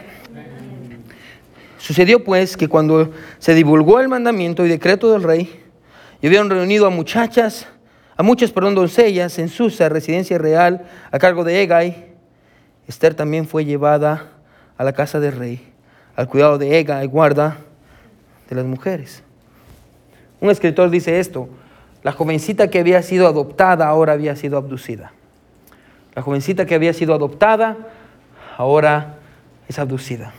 Sucedió 1.87 2.21
pues 2.21 2.57
que 2.57 2.67
cuando 2.67 3.11
se 3.39 3.53
divulgó 3.53 4.01
el 4.01 4.09
mandamiento 4.09 4.65
y 4.65 4.67
decreto 4.69 5.09
del 5.13 5.23
rey, 5.23 5.63
y 6.21 6.27
habían 6.27 6.49
reunido 6.49 6.85
a 6.85 6.89
muchachas, 6.89 7.65
a 8.17 8.23
muchas, 8.23 8.51
perdón, 8.51 8.75
doncellas 8.75 9.39
en 9.39 9.47
Susa, 9.47 9.87
residencia 9.87 10.37
real, 10.37 10.85
a 11.09 11.17
cargo 11.17 11.45
de 11.45 11.63
Egay, 11.63 12.07
Esther 12.89 13.13
también 13.13 13.47
fue 13.47 13.63
llevada 13.63 14.31
a 14.77 14.83
la 14.83 14.91
casa 14.91 15.21
del 15.21 15.37
rey, 15.37 15.65
al 16.17 16.27
cuidado 16.27 16.57
de 16.57 16.77
Egay, 16.77 17.07
guarda 17.07 17.55
de 18.49 18.55
las 18.57 18.65
mujeres. 18.65 19.23
Un 20.41 20.49
escritor 20.49 20.89
dice 20.89 21.21
esto, 21.21 21.47
la 22.03 22.11
jovencita 22.11 22.69
que 22.69 22.79
había 22.79 23.01
sido 23.01 23.29
adoptada 23.29 23.87
ahora 23.87 24.11
había 24.11 24.35
sido 24.35 24.57
abducida. 24.57 25.13
La 26.15 26.21
jovencita 26.21 26.65
que 26.65 26.75
había 26.75 26.91
sido 26.91 27.13
adoptada 27.13 27.77
ahora 28.57 29.19
es 29.69 29.79
abducida. 29.79 30.33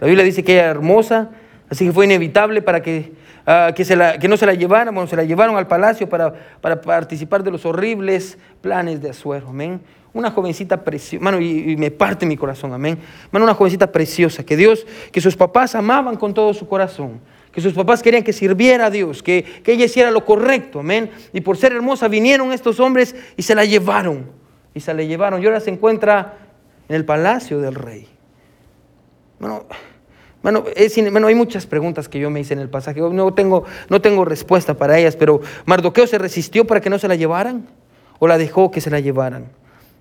La 0.00 0.06
Biblia 0.06 0.24
dice 0.24 0.42
que 0.42 0.56
era 0.56 0.68
hermosa, 0.68 1.30
así 1.68 1.86
que 1.86 1.92
fue 1.92 2.04
inevitable 2.04 2.62
para 2.62 2.82
que, 2.82 3.12
ah, 3.46 3.72
que, 3.74 4.28
no 4.28 4.36
se 4.36 4.46
la 4.46 4.54
llevaran, 4.54 4.94
bueno, 4.94 5.08
se 5.08 5.16
la 5.16 5.24
llevaron 5.24 5.56
al 5.56 5.66
palacio 5.66 6.08
para, 6.08 6.32
para 6.60 6.80
participar 6.80 7.42
de 7.42 7.50
los 7.50 7.64
horribles 7.64 8.38
planes 8.60 9.00
de 9.00 9.10
Azuero, 9.10 9.48
amén. 9.48 9.80
Una 10.12 10.30
jovencita 10.30 10.84
preciosa, 10.84 11.24
mano, 11.24 11.40
y, 11.40 11.76
me 11.76 11.90
parte 11.90 12.24
mi 12.24 12.36
corazón, 12.36 12.72
amén. 12.72 12.98
Mano, 13.32 13.44
una 13.44 13.54
jovencita 13.54 13.90
preciosa, 13.90 14.44
que 14.44 14.56
Dios, 14.56 14.86
que 15.10 15.20
sus 15.20 15.36
papás 15.36 15.74
amaban 15.74 16.16
con 16.16 16.32
todo 16.34 16.54
su 16.54 16.68
corazón, 16.68 17.20
que 17.50 17.60
sus 17.60 17.72
papás 17.72 18.02
querían 18.02 18.22
que 18.22 18.32
sirviera 18.32 18.86
a 18.86 18.90
Dios, 18.90 19.22
que, 19.22 19.42
que 19.42 19.72
ella 19.72 19.86
hiciera 19.86 20.10
lo 20.10 20.24
correcto, 20.24 20.80
amén. 20.80 21.10
Y 21.32 21.40
por 21.40 21.56
ser 21.56 21.72
hermosa 21.72 22.06
vinieron 22.06 22.52
estos 22.52 22.78
hombres 22.78 23.14
y 23.36 23.42
se 23.42 23.56
la 23.56 23.64
llevaron, 23.64 24.26
y 24.72 24.80
se 24.80 24.94
la 24.94 25.02
llevaron, 25.02 25.42
y 25.42 25.46
ahora 25.46 25.60
se 25.60 25.70
encuentra 25.70 26.38
en 26.88 26.94
el 26.94 27.04
palacio 27.04 27.60
del 27.60 27.74
rey. 27.74 28.13
Bueno, 29.38 29.64
bueno, 30.42 30.64
hay 31.26 31.34
muchas 31.34 31.66
preguntas 31.66 32.08
que 32.08 32.18
yo 32.18 32.28
me 32.28 32.40
hice 32.40 32.52
en 32.52 32.60
el 32.60 32.68
pasaje. 32.68 33.00
No 33.00 33.32
tengo, 33.32 33.64
no 33.88 34.02
tengo 34.02 34.26
respuesta 34.26 34.74
para 34.74 34.98
ellas, 34.98 35.16
pero 35.16 35.40
Mardoqueo 35.64 36.06
se 36.06 36.18
resistió 36.18 36.66
para 36.66 36.82
que 36.82 36.90
no 36.90 36.98
se 36.98 37.08
la 37.08 37.14
llevaran 37.14 37.66
o 38.18 38.28
la 38.28 38.36
dejó 38.36 38.70
que 38.70 38.82
se 38.82 38.90
la 38.90 39.00
llevaran. 39.00 39.46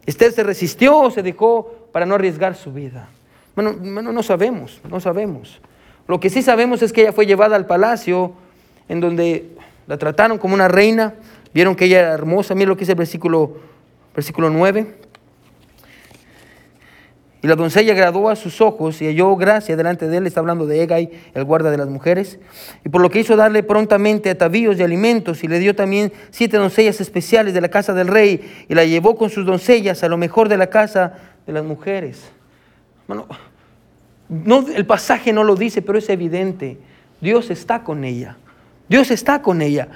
Esther 0.06 0.34
se 0.34 0.44
resistió 0.44 0.98
o 0.98 1.12
se 1.12 1.24
dejó 1.24 1.88
para 1.94 2.06
no 2.06 2.16
arriesgar 2.16 2.56
su 2.56 2.74
vida. 2.74 3.08
Bueno, 3.56 3.74
no 3.74 4.24
sabemos, 4.24 4.82
no 4.90 5.00
sabemos. 5.00 5.62
Lo 6.08 6.20
que 6.20 6.30
sí 6.30 6.42
sabemos 6.42 6.82
es 6.82 6.92
que 6.92 7.02
ella 7.02 7.14
fue 7.14 7.26
llevada 7.26 7.56
al 7.56 7.66
palacio 7.66 8.34
en 8.90 9.00
donde 9.00 9.56
la 9.88 9.98
trataron 9.98 10.38
como 10.38 10.56
una 10.56 10.68
reina, 10.68 11.14
vieron 11.54 11.76
que 11.76 11.86
ella 11.86 12.00
era 12.00 12.14
hermosa, 12.14 12.54
miren 12.54 12.70
lo 12.70 12.76
que 12.76 12.82
dice 12.82 12.92
el 12.92 12.98
versículo, 12.98 13.58
versículo 14.14 14.50
9. 14.50 15.03
Y 17.44 17.48
la 17.48 17.58
doncella 17.58 17.92
agradó 17.92 18.30
a 18.30 18.38
sus 18.38 18.62
ojos 18.62 19.02
y 19.02 19.06
halló 19.06 19.36
gracia 19.36 19.76
delante 19.76 20.08
de 20.08 20.16
él, 20.16 20.26
está 20.26 20.40
hablando 20.40 20.66
de 20.66 20.82
Egay, 20.82 21.12
el 21.34 21.44
guarda 21.44 21.72
de 21.72 21.78
las 21.78 21.90
mujeres, 21.90 22.40
y 22.86 22.90
por 22.90 23.02
lo 23.02 23.10
que 23.10 23.20
hizo 23.20 23.36
darle 23.36 23.64
prontamente 23.64 24.30
atavíos 24.30 24.78
de 24.78 24.86
alimentos 24.86 25.44
y 25.44 25.50
le 25.50 25.60
dio 25.60 25.76
también 25.76 26.14
siete 26.32 26.56
doncellas 26.56 27.02
especiales 27.02 27.54
de 27.54 27.60
la 27.60 27.68
casa 27.68 27.94
del 27.94 28.08
rey 28.08 28.66
y 28.70 28.74
la 28.74 28.86
llevó 28.86 29.18
con 29.18 29.30
sus 29.30 29.46
doncellas 29.46 30.04
a 30.04 30.08
lo 30.08 30.16
mejor 30.16 30.48
de 30.48 30.56
la 30.56 30.68
casa 30.68 31.16
de 31.46 31.52
las 31.52 31.66
mujeres. 31.66 32.32
Bueno, 33.08 33.28
no, 34.30 34.66
el 34.74 34.86
pasaje 34.86 35.34
no 35.34 35.44
lo 35.44 35.58
dice, 35.58 35.82
pero 35.82 35.98
es 35.98 36.10
evidente, 36.10 36.78
Dios 37.20 37.52
está 37.52 37.84
con 37.84 38.06
ella. 38.06 38.38
Dios 38.94 39.10
está 39.10 39.42
con 39.42 39.64
ella. 39.64 39.88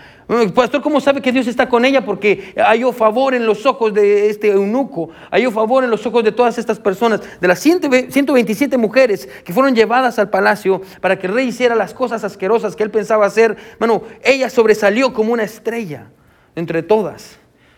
Pastor, 0.56 0.82
¿cómo 0.82 1.00
sabe 1.00 1.22
que 1.22 1.32
Dios 1.32 1.46
está 1.46 1.70
con 1.70 1.86
ella? 1.86 2.04
Porque 2.04 2.56
halló 2.58 2.92
favor 2.92 3.36
en 3.36 3.46
los 3.46 3.64
ojos 3.68 3.94
de 3.94 4.28
este 4.28 4.48
eunuco, 4.48 5.12
halló 5.30 5.52
favor 5.52 5.84
en 5.84 5.92
los 5.92 6.04
ojos 6.08 6.24
de 6.24 6.32
todas 6.32 6.58
estas 6.58 6.80
personas, 6.80 7.22
de 7.40 7.48
las 7.48 7.60
127 7.60 8.76
mujeres 8.80 9.30
que 9.46 9.54
fueron 9.54 9.76
llevadas 9.76 10.18
al 10.18 10.32
palacio 10.32 10.82
para 11.00 11.20
que 11.20 11.28
el 11.28 11.36
rey 11.36 11.50
hiciera 11.50 11.76
las 11.76 11.94
cosas 11.94 12.24
asquerosas 12.24 12.76
que 12.76 12.82
él 12.82 12.90
pensaba 12.90 13.28
hacer. 13.28 13.56
Bueno, 13.78 14.02
ella 14.24 14.50
sobresalió 14.50 15.14
como 15.14 15.32
una 15.32 15.44
estrella 15.44 16.08
entre 16.56 16.82
todas. 16.82 17.38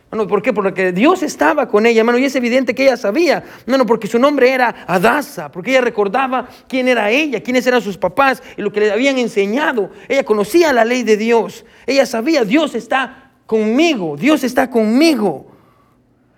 Bueno, 0.10 0.26
¿por 0.26 0.42
qué? 0.42 0.52
Porque 0.54 0.92
Dios 0.92 1.22
estaba 1.22 1.68
con 1.68 1.86
ella, 1.86 2.00
hermano, 2.00 2.18
y 2.18 2.26
es 2.26 2.36
evidente 2.36 2.74
que 2.74 2.84
ella 2.84 2.98
sabía, 2.98 3.44
hermano, 3.66 3.86
porque 3.86 4.08
su 4.08 4.18
nombre 4.18 4.52
era 4.52 4.86
Adasa, 4.88 5.52
porque 5.52 5.70
ella 5.70 5.82
recordaba 5.82 6.50
quién 6.68 6.88
era 6.88 7.12
ella, 7.12 7.44
quiénes 7.44 7.68
eran 7.68 7.82
sus 7.82 7.98
papás 7.98 8.42
y 8.58 8.62
lo 8.64 8.72
que 8.72 8.80
le 8.80 8.92
habían 8.92 9.20
enseñado. 9.20 9.92
Ella 10.08 10.24
conocía 10.24 10.74
la 10.74 10.84
ley 10.84 11.04
de 11.04 11.16
Dios, 11.16 11.64
ella 11.86 12.08
sabía, 12.08 12.44
Dios 12.44 12.74
está 12.74 13.34
conmigo, 13.46 14.18
Dios 14.18 14.44
está 14.44 14.70
conmigo. 14.70 15.52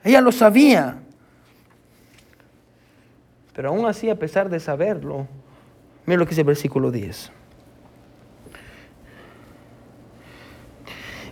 Ella 0.03 0.19
lo 0.19 0.31
sabía. 0.31 0.97
Pero 3.53 3.69
aún 3.69 3.85
así, 3.85 4.09
a 4.09 4.15
pesar 4.15 4.49
de 4.49 4.59
saberlo, 4.59 5.27
mira 6.05 6.19
lo 6.19 6.25
que 6.25 6.31
dice 6.31 6.41
el 6.41 6.47
versículo 6.47 6.91
10. 6.91 7.31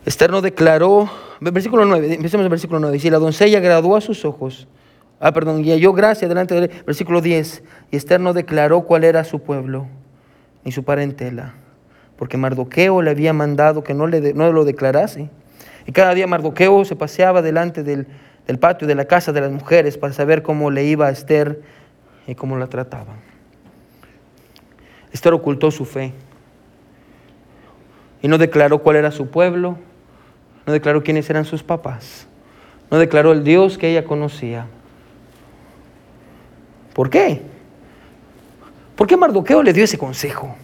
Esther 0.05 0.31
no 0.31 0.41
declaró 0.41 1.09
Versículo 1.41 1.85
9, 1.85 2.15
empecemos 2.15 2.43
el 2.43 2.49
versículo 2.49 2.79
9. 2.79 2.99
Si 2.99 3.09
la 3.09 3.17
doncella 3.17 3.59
graduó 3.61 3.95
a 3.95 4.01
sus 4.01 4.25
ojos, 4.25 4.67
ah, 5.19 5.31
perdón, 5.31 5.63
y 5.63 5.71
halló 5.71 5.93
gracia 5.93 6.27
delante 6.27 6.53
de 6.53 6.65
él. 6.65 6.71
Versículo 6.85 7.21
10. 7.21 7.63
Y 7.91 7.95
Esther 7.95 8.19
no 8.19 8.33
declaró 8.33 8.81
cuál 8.81 9.05
era 9.05 9.23
su 9.23 9.41
pueblo, 9.41 9.87
ni 10.65 10.71
su 10.73 10.83
parentela, 10.83 11.53
porque 12.17 12.35
Mardoqueo 12.35 13.01
le 13.01 13.11
había 13.11 13.31
mandado 13.31 13.83
que 13.83 13.93
no, 13.93 14.07
le 14.07 14.33
no 14.33 14.51
lo 14.51 14.65
declarase. 14.65 15.29
Y 15.85 15.93
cada 15.93 16.13
día 16.13 16.27
Mardoqueo 16.27 16.83
se 16.83 16.97
paseaba 16.97 17.41
delante 17.41 17.83
del, 17.83 18.07
del 18.45 18.59
patio 18.59 18.85
de 18.85 18.95
la 18.95 19.05
casa 19.05 19.31
de 19.31 19.39
las 19.39 19.51
mujeres 19.51 19.97
para 19.97 20.11
saber 20.11 20.43
cómo 20.43 20.71
le 20.71 20.83
iba 20.83 21.07
a 21.07 21.09
Esther 21.09 21.61
y 22.27 22.35
cómo 22.35 22.57
la 22.57 22.67
trataba. 22.67 23.15
Esther 25.13 25.33
ocultó 25.33 25.71
su 25.71 25.85
fe 25.85 26.13
y 28.21 28.27
no 28.27 28.37
declaró 28.37 28.79
cuál 28.79 28.97
era 28.97 29.11
su 29.11 29.27
pueblo 29.27 29.77
no 30.69 30.73
declaró 30.73 31.01
quiénes 31.01 31.27
eran 31.31 31.45
sus 31.45 31.63
papás, 31.63 32.27
no 32.91 32.99
declaró 32.99 33.31
el 33.31 33.43
Dios 33.43 33.79
que 33.79 33.89
ella 33.89 34.05
conocía. 34.05 34.67
¿Por 36.93 37.09
qué? 37.09 37.41
¿Por 38.95 39.07
qué 39.07 39.17
Mardoqueo 39.17 39.63
le 39.63 39.73
dio 39.73 39.83
ese 39.83 39.97
consejo? 39.97 40.55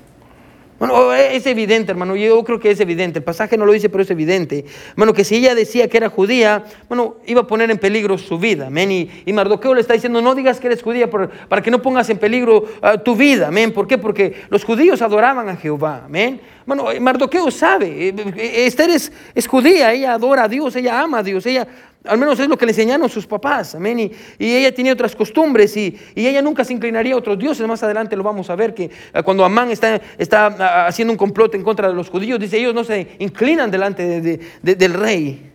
Bueno, 0.87 1.13
es 1.13 1.45
evidente, 1.47 1.91
hermano, 1.91 2.15
yo 2.15 2.43
creo 2.43 2.59
que 2.59 2.69
es 2.69 2.79
evidente, 2.79 3.19
el 3.19 3.25
pasaje 3.25 3.57
no 3.57 3.65
lo 3.65 3.71
dice, 3.71 3.89
pero 3.89 4.03
es 4.03 4.11
evidente. 4.11 4.65
Bueno, 4.95 5.13
que 5.13 5.23
si 5.23 5.37
ella 5.37 5.55
decía 5.55 5.89
que 5.89 5.97
era 5.97 6.09
judía, 6.09 6.63
bueno, 6.87 7.15
iba 7.25 7.41
a 7.41 7.47
poner 7.47 7.71
en 7.71 7.77
peligro 7.77 8.17
su 8.17 8.37
vida, 8.37 8.67
amén. 8.67 8.91
Y, 9.25 9.33
Mardoqueo 9.33 9.73
le 9.73 9.81
está 9.81 9.93
diciendo, 9.93 10.21
no 10.21 10.35
digas 10.35 10.59
que 10.59 10.67
eres 10.67 10.83
judía 10.83 11.09
para 11.09 11.61
que 11.61 11.71
no 11.71 11.81
pongas 11.81 12.09
en 12.09 12.17
peligro 12.17 12.65
ah, 12.81 12.97
tu 12.97 13.15
vida, 13.15 13.47
amén. 13.47 13.71
¿Por 13.73 13.87
qué? 13.87 13.97
Porque 13.97 14.43
los 14.49 14.63
judíos 14.63 15.01
adoraban 15.01 15.49
a 15.49 15.55
Jehová, 15.55 16.03
amén. 16.05 16.39
Bueno, 16.65 16.85
Mardoqueo 16.99 17.51
sabe, 17.51 18.09
eh, 18.09 18.15
eh, 18.37 18.65
Esther 18.65 18.89
es, 18.89 19.11
es 19.33 19.47
judía, 19.47 19.91
ella 19.91 20.13
adora 20.13 20.43
a 20.43 20.47
Dios, 20.47 20.75
ella 20.75 21.01
ama 21.01 21.19
a 21.19 21.23
Dios, 21.23 21.45
ella 21.45 21.67
al 22.07 22.17
menos 22.17 22.39
es 22.39 22.47
lo 22.47 22.57
que 22.57 22.65
le 22.65 22.71
enseñaron 22.71 23.09
sus 23.09 23.25
papás, 23.27 23.75
amén. 23.75 23.99
Y, 23.99 24.11
ella 24.39 24.73
tenía 24.73 24.93
otras 24.93 25.15
costumbres 25.15 25.75
y, 25.77 25.97
ella 26.15 26.41
nunca 26.41 26.63
se 26.63 26.73
inclinaría 26.73 27.13
a 27.13 27.17
otros 27.17 27.37
dioses. 27.37 27.67
Más 27.67 27.81
adelante 27.83 28.15
lo 28.15 28.23
vamos 28.23 28.49
a 28.49 28.55
ver 28.55 28.73
que 28.73 28.85
eh, 28.85 29.23
cuando 29.23 29.43
Amán 29.45 29.71
está, 29.71 30.01
está 30.17 30.47
ah, 30.47 30.87
haciendo 30.87 31.11
un 31.11 31.17
complot 31.17 31.55
en 31.55 31.63
contra 31.63 31.87
de 31.87 31.93
los 31.93 32.09
judíos, 32.09 32.39
dice, 32.39 32.57
ellos 32.57 32.73
no 32.73 32.83
se 32.83 33.15
inclinan 33.19 33.71
delante 33.71 34.21
del 34.61 34.93
rey. 34.93 35.51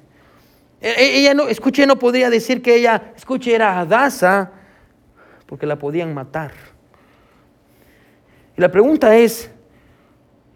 E, 0.80 0.88
e, 0.88 1.18
ella 1.20 1.34
no, 1.34 1.48
escuche, 1.48 1.86
no 1.86 1.98
podría 1.98 2.30
decir 2.30 2.62
que 2.62 2.76
ella, 2.76 3.12
escuche, 3.16 3.54
era 3.54 3.80
Adasa, 3.80 4.52
porque 5.46 5.66
la 5.66 5.76
podían 5.76 6.14
matar. 6.14 6.52
Y 8.56 8.60
la 8.60 8.70
pregunta 8.70 9.16
es, 9.16 9.50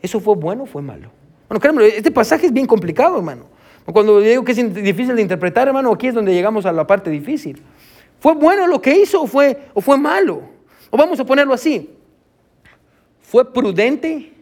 ¿eso 0.01 0.21
fue 0.21 0.35
bueno 0.35 0.65
o 0.65 0.67
fue 0.67 0.83
malo? 0.83 1.11
Bueno, 1.49 1.61
créanme, 1.61 1.87
este 1.87 2.11
pasaje 2.11 2.47
es 2.47 2.53
bien 2.53 2.67
complicado, 2.67 3.17
hermano. 3.17 3.54
Cuando 3.93 4.21
digo 4.21 4.45
que 4.45 4.53
es 4.53 4.75
difícil 4.75 5.15
de 5.15 5.23
interpretar, 5.23 5.69
hermano, 5.69 5.93
aquí 5.93 6.07
es 6.07 6.15
donde 6.15 6.33
llegamos 6.33 6.65
a 6.65 6.73
la 6.73 6.87
parte 6.87 7.11
difícil. 7.11 7.63
¿Fue 8.19 8.35
bueno 8.35 8.67
lo 8.67 8.81
que 8.81 8.97
hizo 8.97 9.23
o 9.23 9.27
fue, 9.27 9.69
o 9.75 9.81
fue 9.81 9.99
malo? 9.99 10.43
O 10.91 10.97
vamos 10.97 11.21
a 11.21 11.25
ponerlo 11.25 11.53
así. 11.53 11.91
¿Fue 13.21 13.53
prudente 13.53 14.33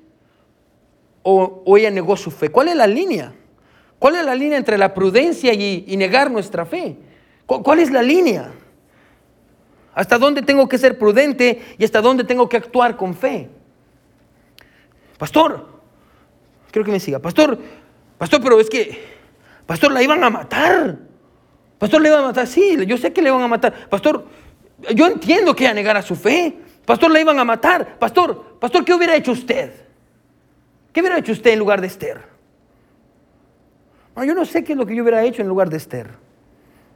o, 1.23 1.77
ella 1.77 1.91
negó 1.91 2.17
su 2.17 2.31
fe? 2.31 2.51
¿Cuál 2.51 2.69
es 2.69 2.77
la 2.77 2.87
línea? 2.87 3.33
¿Cuál 3.99 4.17
es 4.17 4.25
la 4.25 4.35
línea 4.35 4.59
entre 4.59 4.79
la 4.79 4.95
prudencia 4.95 5.53
y, 5.53 5.97
negar 5.97 6.31
nuestra 6.31 6.65
fe? 6.65 6.97
¿Cuál, 7.47 7.81
es 7.81 7.91
la 7.91 8.03
línea? 8.03 8.53
¿Hasta 9.95 10.19
dónde 10.19 10.43
tengo 10.43 10.69
que 10.69 10.79
ser 10.79 10.99
prudente 10.99 11.61
y 11.79 11.85
hasta 11.85 12.01
dónde 12.01 12.23
tengo 12.25 12.49
que 12.49 12.57
actuar 12.57 12.97
con 12.97 13.15
fe? 13.15 13.51
Pastor, 15.19 15.67
quiero 16.71 16.85
que 16.85 16.93
me 16.93 17.01
siga. 17.01 17.19
Pastor, 17.19 17.59
pastor, 18.19 18.41
pero 18.41 18.61
es 18.61 18.71
que 18.71 19.12
Pastor, 19.67 19.93
la 19.93 20.03
iban 20.03 20.23
a 20.23 20.31
matar. 20.31 20.97
Pastor, 21.79 22.01
le 22.01 22.09
iban 22.09 22.21
a 22.21 22.27
matar. 22.29 22.47
Sí, 22.47 22.77
yo 22.87 22.97
sé 22.97 23.13
que 23.13 23.23
le 23.23 23.29
iban 23.29 23.43
a 23.43 23.49
matar. 23.49 23.89
Pastor, 23.89 24.27
yo 24.95 25.07
entiendo 25.07 25.55
que 25.55 25.65
ella 25.65 25.75
negara 25.75 26.03
su 26.03 26.15
fe. 26.15 26.57
Pastor, 26.85 27.11
la 27.11 27.21
iban 27.21 27.39
a 27.39 27.45
matar. 27.45 27.99
Pastor, 27.99 28.59
pastor, 28.59 28.85
¿qué 28.85 28.95
hubiera 28.95 29.15
hecho 29.15 29.33
usted? 29.33 29.73
¿Qué 30.93 31.01
hubiera 31.01 31.19
hecho 31.19 31.33
usted 31.33 31.53
en 31.53 31.59
lugar 31.59 31.81
de 31.81 31.87
Esther? 31.87 32.33
yo 34.15 34.35
no 34.35 34.45
sé 34.45 34.63
qué 34.63 34.73
es 34.73 34.79
lo 34.79 34.85
que 34.85 34.95
yo 34.95 35.03
hubiera 35.03 35.25
hecho 35.25 35.43
en 35.43 35.49
lugar 35.49 35.71
de 35.71 35.79
Esther. 35.79 36.11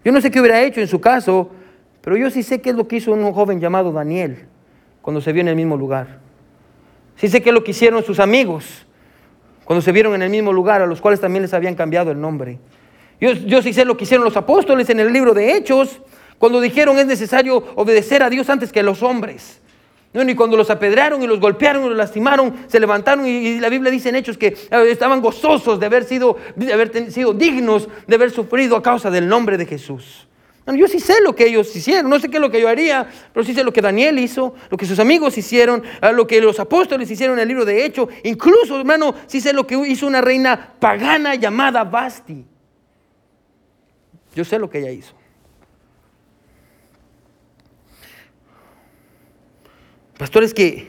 Yo 0.05 0.13
no 0.13 0.21
sé 0.21 0.31
qué 0.31 0.39
hubiera 0.39 0.63
hecho 0.63 0.81
en 0.81 0.87
su 0.87 1.01
caso, 1.01 1.51
pero 2.03 2.17
yo 2.17 2.31
sí 2.31 2.43
sé 2.43 2.61
qué 2.61 2.71
es 2.71 2.77
lo 2.77 2.87
que 2.87 2.97
hizo 2.97 3.13
un 3.13 3.33
joven 3.33 3.59
llamado 3.59 3.91
Daniel 3.91 4.47
cuando 5.01 5.21
se 5.21 5.33
vio 5.33 5.41
en 5.41 5.49
el 5.49 5.57
mismo 5.57 5.77
lugar. 5.77 6.21
Sí 7.17 7.29
sé 7.29 7.43
qué 7.43 7.49
es 7.49 7.55
lo 7.55 7.65
que 7.65 7.71
hicieron 7.71 8.05
sus 8.05 8.21
amigos 8.21 8.86
cuando 9.67 9.83
se 9.83 9.93
vieron 9.93 10.15
en 10.15 10.23
el 10.23 10.31
mismo 10.31 10.53
lugar, 10.53 10.81
a 10.81 10.87
los 10.87 11.03
cuales 11.03 11.21
también 11.21 11.43
les 11.43 11.53
habían 11.53 11.75
cambiado 11.75 12.11
el 12.11 12.19
nombre. 12.19 12.59
Yo, 13.21 13.33
yo 13.33 13.61
sí 13.61 13.75
sé 13.75 13.85
lo 13.85 13.99
que 13.99 14.05
hicieron 14.05 14.25
los 14.25 14.37
apóstoles 14.37 14.89
en 14.89 15.01
el 15.01 15.13
libro 15.13 15.35
de 15.35 15.55
Hechos, 15.55 16.01
cuando 16.39 16.61
dijeron 16.61 16.99
es 16.99 17.07
necesario 17.07 17.63
obedecer 17.75 18.23
a 18.23 18.31
Dios 18.31 18.49
antes 18.49 18.73
que 18.73 18.81
a 18.81 18.83
los 18.83 19.03
hombres. 19.03 19.61
Y 20.15 20.35
cuando 20.35 20.57
los 20.57 20.71
apedrearon 20.71 21.23
y 21.23 21.27
los 21.27 21.39
golpearon 21.39 21.85
y 21.85 21.89
los 21.89 21.99
lastimaron, 21.99 22.55
se 22.69 22.81
levantaron 22.81 23.27
y, 23.27 23.61
la 23.61 23.69
Biblia 23.69 23.91
dice 23.91 24.09
en 24.09 24.17
Hechos 24.17 24.39
que 24.39 24.47
eh, 24.47 24.87
estaban 24.89 25.21
gozosos 25.21 25.79
de 25.79 25.85
haber, 25.85 26.05
sido, 26.05 26.39
de 26.55 26.73
haber 26.73 27.13
sido 27.13 27.35
dignos 27.35 27.89
de 28.07 28.15
haber 28.15 28.31
sufrido 28.31 28.77
a 28.77 28.83
causa 28.83 29.11
del 29.11 29.29
nombre 29.29 29.59
de 29.59 29.67
Jesús 29.67 30.27
yo 30.75 30.89
sí 30.89 30.99
sé 30.99 31.21
lo 31.23 31.35
que 31.37 31.47
ellos 31.47 31.75
hicieron, 31.77 32.11
no 32.11 32.19
sé 32.19 32.29
qué 32.29 32.39
es 32.39 32.41
lo 32.41 32.51
que 32.51 32.61
yo 32.61 32.69
haría, 32.69 33.09
pero 33.33 33.47
sí 33.47 33.55
sé 33.55 33.63
lo 33.63 33.73
que 33.73 33.81
Daniel 33.81 34.19
hizo, 34.19 34.55
lo 34.69 34.77
que 34.77 34.85
sus 34.85 34.99
amigos 34.99 35.39
hicieron, 35.39 35.85
lo 36.13 36.27
que 36.27 36.41
los 36.41 36.59
apóstoles 36.59 37.09
hicieron 37.09 37.37
en 37.37 37.43
el 37.43 37.49
libro 37.49 37.65
de 37.65 37.85
Hechos, 37.85 38.09
incluso, 38.25 38.77
hermano, 38.77 39.15
sí 39.29 39.41
sé 39.41 39.53
lo 39.53 39.65
que 39.65 39.77
hizo 39.87 40.09
una 40.09 40.21
reina 40.21 40.75
pagana 40.81 41.37
llamada 41.37 41.85
Basti. 41.85 42.45
Yo 44.35 44.45
sé 44.45 44.59
lo 44.59 44.69
que 44.69 44.81
ella 44.81 44.91
hizo. 44.91 45.15
Pastor, 50.19 50.43
es 50.43 50.53
que, 50.53 50.89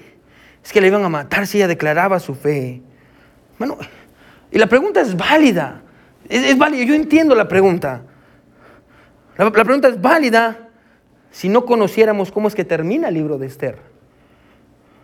es 0.63 0.73
que 0.73 0.82
le 0.82 0.88
iban 0.88 1.03
a 1.03 1.09
matar 1.09 1.45
si 1.45 1.57
ella 1.57 1.67
declaraba 1.67 2.19
su 2.19 2.34
fe. 2.34 2.82
Bueno, 3.59 3.78
y 4.49 4.57
la 4.57 4.65
pregunta 4.65 5.01
es 5.01 5.15
válida. 5.15 5.84
es 6.28 6.57
válida, 6.57 6.84
yo 6.84 6.95
entiendo 6.95 7.36
la 7.36 7.47
pregunta. 7.47 8.01
La, 9.38 9.52
pregunta 9.52 9.88
es 9.88 10.02
válida 10.02 10.70
si 11.32 11.48
no 11.48 11.66
conociéramos 11.66 12.32
cómo 12.32 12.48
es 12.48 12.56
que 12.56 12.66
termina 12.66 13.10
el 13.10 13.14
libro 13.14 13.38
de 13.38 13.46
Esther. 13.46 13.78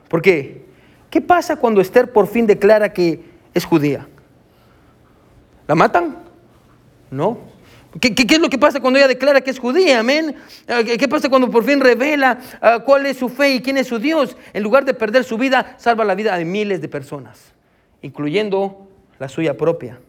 Porque, 0.10 0.66
¿qué 1.10 1.22
pasa 1.22 1.56
cuando 1.56 1.82
Esther 1.82 2.12
por 2.12 2.28
fin 2.28 2.48
declara 2.48 2.92
que 2.92 3.24
es 3.54 3.66
judía? 3.66 4.08
¿La 5.68 5.76
matan? 5.76 6.18
No. 7.12 7.54
¿Qué, 8.02 8.14
es 8.18 8.40
lo 8.40 8.50
que 8.50 8.58
pasa 8.58 8.80
cuando 8.80 8.98
ella 8.98 9.08
declara 9.08 9.42
que 9.42 9.52
es 9.52 9.60
judía? 9.60 10.00
Amén. 10.00 10.36
Ah, 10.68 10.82
¿Qué 10.84 11.08
pasa 11.08 11.30
cuando 11.30 11.52
por 11.52 11.64
fin 11.64 11.80
revela 11.80 12.40
ah, 12.60 12.80
cuál 12.84 13.06
es 13.06 13.18
su 13.18 13.30
fe 13.30 13.56
y 13.56 13.62
quién 13.62 13.78
es 13.78 13.86
su 13.86 14.00
Dios? 14.00 14.36
En 14.52 14.64
lugar 14.64 14.84
de 14.84 14.96
perder 14.96 15.24
su 15.24 15.38
vida, 15.38 15.76
salva 15.78 16.04
la 16.04 16.16
vida 16.16 16.36
de 16.36 16.44
miles 16.44 16.82
de 16.82 16.88
personas, 16.88 17.54
incluyendo 18.02 18.88
la 19.20 19.30
suya 19.30 19.56
propia. 19.56 20.00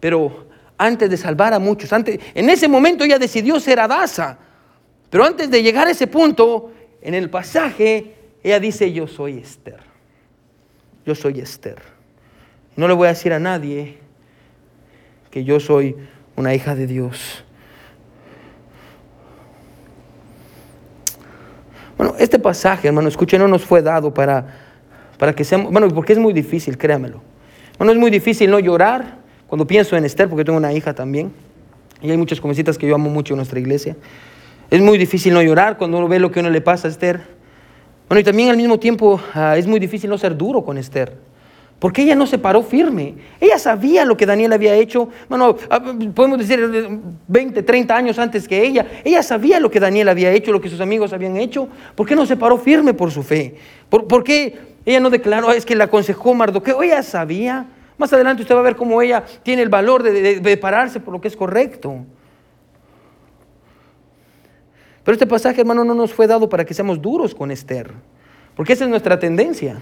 Pero 0.00 0.49
antes 0.80 1.10
de 1.10 1.18
salvar 1.18 1.52
a 1.52 1.58
muchos, 1.58 1.92
antes, 1.92 2.18
en 2.34 2.48
ese 2.48 2.66
momento 2.66 3.04
ella 3.04 3.18
decidió 3.18 3.60
ser 3.60 3.78
Adasa. 3.78 4.38
Pero 5.10 5.24
antes 5.24 5.50
de 5.50 5.62
llegar 5.62 5.86
a 5.86 5.90
ese 5.90 6.06
punto, 6.06 6.72
en 7.02 7.12
el 7.12 7.28
pasaje, 7.28 8.14
ella 8.42 8.58
dice, 8.58 8.90
yo 8.90 9.06
soy 9.06 9.38
Esther. 9.38 9.80
Yo 11.04 11.14
soy 11.14 11.40
Esther. 11.40 11.82
No 12.76 12.88
le 12.88 12.94
voy 12.94 13.06
a 13.06 13.10
decir 13.10 13.34
a 13.34 13.38
nadie 13.38 13.98
que 15.30 15.44
yo 15.44 15.60
soy 15.60 15.96
una 16.34 16.54
hija 16.54 16.74
de 16.74 16.86
Dios. 16.86 17.44
Bueno, 21.98 22.14
este 22.18 22.38
pasaje, 22.38 22.88
hermano, 22.88 23.08
escuche, 23.08 23.38
no 23.38 23.48
nos 23.48 23.66
fue 23.66 23.82
dado 23.82 24.14
para, 24.14 24.46
para 25.18 25.34
que 25.34 25.44
seamos, 25.44 25.70
bueno, 25.70 25.88
porque 25.88 26.14
es 26.14 26.18
muy 26.18 26.32
difícil, 26.32 26.78
créamelo. 26.78 27.20
Bueno, 27.76 27.92
es 27.92 27.98
muy 27.98 28.10
difícil 28.10 28.50
no 28.50 28.58
llorar 28.58 29.19
cuando 29.50 29.66
pienso 29.66 29.96
en 29.96 30.04
Esther, 30.04 30.28
porque 30.28 30.44
tengo 30.44 30.56
una 30.56 30.72
hija 30.72 30.94
también, 30.94 31.32
y 32.00 32.08
hay 32.08 32.16
muchas 32.16 32.38
jovencitas 32.38 32.78
que 32.78 32.86
yo 32.86 32.94
amo 32.94 33.10
mucho 33.10 33.34
en 33.34 33.38
nuestra 33.38 33.58
iglesia. 33.58 33.96
Es 34.70 34.80
muy 34.80 34.96
difícil 34.96 35.34
no 35.34 35.42
llorar 35.42 35.76
cuando 35.76 35.98
uno 35.98 36.06
ve 36.06 36.20
lo 36.20 36.30
que 36.30 36.38
uno 36.38 36.50
le 36.50 36.60
pasa 36.60 36.86
a 36.86 36.90
Esther. 36.92 37.20
Bueno, 38.08 38.20
y 38.20 38.22
también 38.22 38.50
al 38.50 38.56
mismo 38.56 38.78
tiempo 38.78 39.20
ah, 39.34 39.56
es 39.58 39.66
muy 39.66 39.80
difícil 39.80 40.08
no 40.08 40.16
ser 40.18 40.36
duro 40.36 40.62
con 40.62 40.78
Esther. 40.78 41.16
Porque 41.80 42.02
ella 42.02 42.14
no 42.14 42.28
se 42.28 42.38
paró 42.38 42.62
firme. 42.62 43.16
Ella 43.40 43.58
sabía 43.58 44.04
lo 44.04 44.16
que 44.16 44.24
Daniel 44.24 44.52
había 44.52 44.76
hecho. 44.76 45.08
Bueno, 45.28 45.56
ah, 45.68 45.82
podemos 46.14 46.38
decir 46.38 47.00
20, 47.26 47.64
30 47.64 47.96
años 47.96 48.20
antes 48.20 48.46
que 48.46 48.64
ella. 48.64 48.86
Ella 49.02 49.24
sabía 49.24 49.58
lo 49.58 49.68
que 49.68 49.80
Daniel 49.80 50.10
había 50.10 50.30
hecho, 50.30 50.52
lo 50.52 50.60
que 50.60 50.68
sus 50.68 50.80
amigos 50.80 51.12
habían 51.12 51.36
hecho. 51.36 51.66
¿Por 51.96 52.06
qué 52.06 52.14
no 52.14 52.24
se 52.24 52.36
paró 52.36 52.56
firme 52.56 52.94
por 52.94 53.10
su 53.10 53.24
fe? 53.24 53.56
¿Por, 53.88 54.22
qué 54.22 54.56
ella 54.86 55.00
no 55.00 55.10
declaró, 55.10 55.50
es 55.50 55.66
que 55.66 55.74
le 55.74 55.82
aconsejó 55.82 56.34
Mardoqueo? 56.34 56.84
Ella 56.84 57.02
sabía. 57.02 57.66
Más 58.00 58.12
adelante 58.12 58.42
usted 58.42 58.56
va 58.56 58.60
a 58.60 58.64
ver 58.64 58.74
cómo 58.74 59.00
ella 59.00 59.22
tiene 59.44 59.62
el 59.62 59.68
valor 59.68 60.02
de 60.02 60.56
pararse 60.56 60.98
por 60.98 61.12
lo 61.12 61.20
que 61.20 61.28
es 61.28 61.36
correcto. 61.36 62.04
Pero 65.04 65.12
este 65.12 65.26
pasaje, 65.26 65.60
hermano, 65.60 65.84
no 65.84 65.94
nos 65.94 66.12
fue 66.12 66.26
dado 66.26 66.48
para 66.48 66.64
que 66.64 66.74
seamos 66.74 67.00
duros 67.00 67.34
con 67.34 67.52
Esther. 67.52 67.92
Porque 68.56 68.72
esa 68.72 68.84
es 68.84 68.90
nuestra 68.90 69.18
tendencia 69.18 69.80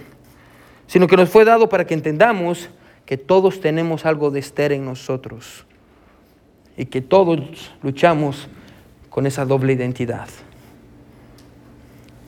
sino 0.89 1.07
que 1.07 1.17
nos 1.17 1.29
fue 1.29 1.45
dado 1.45 1.69
para 1.69 1.87
que 1.87 1.95
entendamos 1.95 2.71
que 3.07 3.17
todos 3.17 3.61
tenemos 3.61 4.05
algo 4.05 4.31
de 4.31 4.41
Esther 4.41 4.73
en 4.73 4.85
nosotros 4.85 5.65
y 6.77 6.87
que 6.87 7.01
todos 7.01 7.73
luchamos 7.83 8.49
con 9.11 9.27
esa 9.27 9.45
doble 9.45 9.75
identidad. 9.75 10.29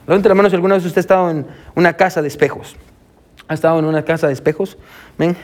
Levante 0.06 0.28
hermanos, 0.28 0.52
¿alguna 0.52 0.74
vez 0.74 0.84
usted 0.84 0.98
ha 0.98 1.00
estado 1.00 1.30
en 1.30 1.46
una 1.74 1.94
casa 1.94 2.22
de 2.22 2.28
espejos? 2.28 2.76
¿Ha 3.48 3.54
estado 3.54 3.78
en 3.78 3.86
una 3.86 4.04
casa 4.04 4.26
de 4.26 4.34
espejos? 4.34 4.76
¿Ven? 5.18 5.36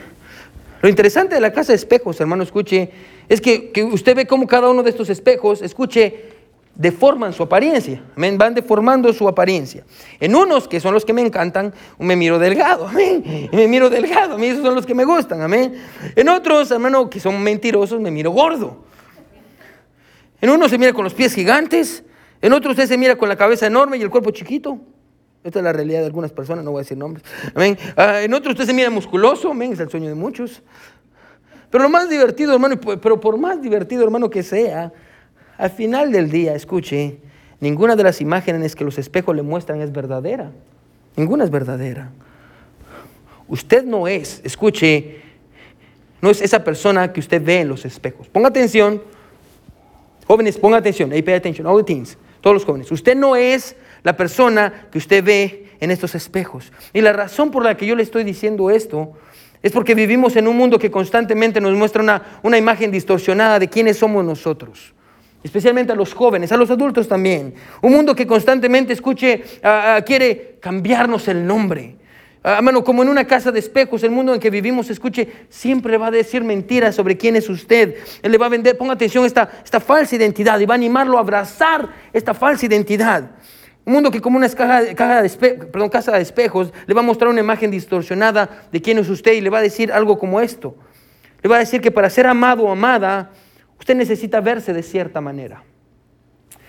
Lo 0.83 0.89
interesante 0.89 1.35
de 1.35 1.41
la 1.41 1.53
casa 1.53 1.73
de 1.73 1.77
espejos, 1.77 2.21
hermano, 2.21 2.43
escuche, 2.43 2.91
es 3.29 3.41
que, 3.41 3.71
que 3.71 3.83
usted 3.85 4.15
ve 4.15 4.27
cómo 4.27 4.47
cada 4.47 4.69
uno 4.69 4.83
de 4.83 4.91
estos 4.91 5.09
espejos, 5.11 5.63
escuche, 5.63 6.37
deforman 6.77 7.33
su 7.33 7.43
apariencia, 7.43 8.03
van 8.15 8.55
deformando 8.55 9.13
su 9.13 9.27
apariencia. 9.27 9.85
En 10.21 10.35
unos, 10.35 10.69
que 10.69 10.79
son 10.79 10.93
los 10.93 11.05
que 11.05 11.13
me 11.13 11.23
encantan, 11.23 11.73
me 11.99 12.15
miro 12.17 12.39
delgado, 12.39 12.87
amén, 12.87 13.49
me 13.53 13.67
miro 13.67 13.89
delgado, 13.89 14.35
a 14.35 14.39
mí 14.39 14.47
esos 14.47 14.63
son 14.63 14.75
los 14.75 14.85
que 14.85 14.95
me 14.95 15.05
gustan, 15.05 15.41
amén. 15.41 15.75
En 16.15 16.29
otros, 16.29 16.71
hermano, 16.71 17.09
que 17.09 17.19
son 17.19 17.43
mentirosos, 17.43 18.01
me 18.01 18.11
miro 18.11 18.31
gordo. 18.31 18.85
En 20.41 20.51
unos 20.51 20.71
se 20.71 20.77
mira 20.77 20.93
con 20.93 21.05
los 21.05 21.15
pies 21.15 21.35
gigantes, 21.35 22.05
en 22.43 22.53
otros 22.53 22.73
usted 22.73 22.87
se 22.87 22.99
mira 22.99 23.17
con 23.17 23.29
la 23.29 23.37
cabeza 23.37 23.67
enorme 23.67 23.97
y 23.97 24.03
el 24.03 24.11
cuerpo 24.11 24.31
chiquito. 24.31 24.79
Esta 25.47 25.61
es 25.61 25.65
la 25.65 25.73
realidad 25.73 26.01
de 26.01 26.07
algunas 26.07 26.33
personas, 26.33 26.65
no 26.65 26.73
voy 26.73 26.81
a 26.81 26.83
decir 26.83 26.99
nombres. 26.99 27.25
Ah, 27.97 28.21
en 28.21 28.35
otros 28.35 28.55
usted 28.55 28.67
se 28.67 28.75
mira 28.75 28.91
musculoso, 28.91 29.53
amén, 29.53 29.73
es 29.75 29.79
el 29.79 29.89
sueño 29.89 30.09
de 30.09 30.17
muchos. 30.17 30.61
Pero 31.71 31.85
lo 31.85 31.89
más 31.89 32.11
divertido, 32.11 32.53
hermano, 32.53 32.81
pero 32.81 33.21
por 33.21 33.39
más 33.39 33.63
divertido, 33.63 34.03
hermano, 34.03 34.29
que 34.29 34.43
sea, 34.43 34.93
al 35.57 35.71
final 35.71 36.11
del 36.11 36.33
día, 36.33 36.57
escuche, 36.57 37.19
ninguna 37.61 37.95
de 37.95 38.03
las 38.03 38.21
imágenes 38.21 38.75
que 38.75 38.83
los 38.83 38.99
espejos 38.99 39.37
le 39.37 39.43
muestran 39.43 39.81
es 39.81 39.93
verdadera. 39.93 40.51
Ninguna 41.15 41.45
es 41.45 41.51
verdadera. 41.51 42.11
Usted 43.47 43.85
no 43.85 44.09
es, 44.09 44.41
escuche, 44.43 45.21
no 46.21 46.29
es 46.29 46.43
esa 46.43 46.65
persona 46.65 47.13
que 47.13 47.21
usted 47.21 47.41
ve 47.41 47.61
en 47.61 47.69
los 47.69 47.85
espejos. 47.85 48.27
Ponga 48.27 48.49
atención, 48.49 49.01
jóvenes, 50.27 50.59
ponga 50.59 50.79
atención, 50.79 51.11
hey, 51.13 51.23
pay 51.23 51.35
attention, 51.35 51.69
all 51.69 51.77
the 51.77 51.85
teens, 51.85 52.19
todos 52.47 52.55
los 52.55 52.65
jóvenes. 52.65 52.93
Usted 52.93 53.17
no 53.17 53.35
es 53.35 53.75
la 54.05 54.17
persona 54.17 54.87
que 54.93 54.99
usted 54.99 55.25
ve 55.25 55.65
en 55.81 55.91
estos 55.91 56.15
espejos. 56.15 56.73
Y 56.93 57.01
la 57.01 57.13
razón 57.13 57.51
por 57.51 57.65
la 57.65 57.77
que 57.77 57.87
yo 57.87 57.97
le 57.97 58.05
estoy 58.05 58.23
diciendo 58.23 58.71
esto 58.71 59.15
es 59.65 59.73
porque 59.73 59.97
vivimos 59.97 60.37
en 60.37 60.47
un 60.47 60.57
mundo 60.57 60.79
que 60.79 60.89
constantemente 60.89 61.61
nos 61.61 61.75
muestra 61.75 62.05
una, 62.05 62.39
una 62.45 62.57
imagen 62.57 62.93
distorsionada 62.93 63.59
de 63.59 63.69
quiénes 63.69 63.97
somos 63.97 64.25
nosotros 64.25 64.95
especialmente 65.43 65.93
a 65.93 65.97
los 65.97 66.13
jóvenes, 66.13 66.51
a 66.51 66.57
los 66.57 66.71
adultos 66.71 67.07
también. 67.07 67.55
Un 67.81 67.93
mundo 67.93 68.17
que 68.17 68.27
constantemente 68.27 68.93
escuche, 68.93 69.43
quiere 70.05 70.57
cambiarnos 70.61 71.29
el 71.29 71.47
nombre. 71.47 71.95
Ah, 72.49 72.59
hermano, 72.59 72.85
como 72.85 73.03
en 73.03 73.09
una 73.09 73.27
casa 73.27 73.51
de 73.51 73.59
espejos, 73.59 74.05
el 74.05 74.13
mundo 74.13 74.33
en 74.33 74.39
que 74.39 74.51
vivimos, 74.51 74.89
escuche, 74.89 75.47
siempre 75.49 75.99
va 75.99 76.07
a 76.07 76.11
decir 76.13 76.45
mentiras 76.45 76.95
sobre 76.95 77.17
quién 77.17 77.35
es 77.35 77.49
usted. 77.49 77.97
Él 78.23 78.31
le 78.31 78.39
va 78.39 78.47
a 78.47 78.51
vender, 78.51 78.79
ponga 78.79 78.93
atención, 78.93 79.25
esta, 79.25 79.51
esta 79.65 79.81
falsa 79.81 80.15
identidad 80.15 80.61
y 80.61 80.67
va 80.67 80.75
a 80.75 80.77
animarlo 80.77 81.17
a 81.17 81.21
abrazar 81.23 81.89
esta 82.13 82.35
falsa 82.35 82.67
identidad. 82.67 83.33
Un 83.85 83.95
mundo 83.95 84.13
que 84.13 84.21
como 84.21 84.37
una 84.37 84.49
caja, 84.49 85.23
de 85.23 85.31
perdón, 85.73 85.89
casa 85.89 86.13
de 86.13 86.23
espejos 86.23 86.73
le 86.87 86.95
va 86.95 87.01
a 87.01 87.05
mostrar 87.05 87.31
una 87.31 87.41
imagen 87.41 87.71
distorsionada 87.71 88.69
de 88.71 88.81
quién 88.81 88.99
es 88.99 89.09
usted 89.09 89.33
y 89.33 89.41
le 89.41 89.51
va 89.51 89.59
a 89.59 89.63
decir 89.63 89.93
algo 89.93 90.19
como 90.19 90.41
esto. 90.41 90.77
Le 91.43 91.49
va 91.49 91.57
a 91.57 91.61
decir 91.61 91.81
que 91.81 91.91
para 91.91 92.09
ser 92.11 92.27
amado 92.27 92.63
o 92.63 92.71
amada, 92.71 93.33
Usted 93.79 93.95
necesita 93.95 94.41
verse 94.41 94.73
de 94.73 94.83
cierta 94.83 95.21
manera. 95.21 95.63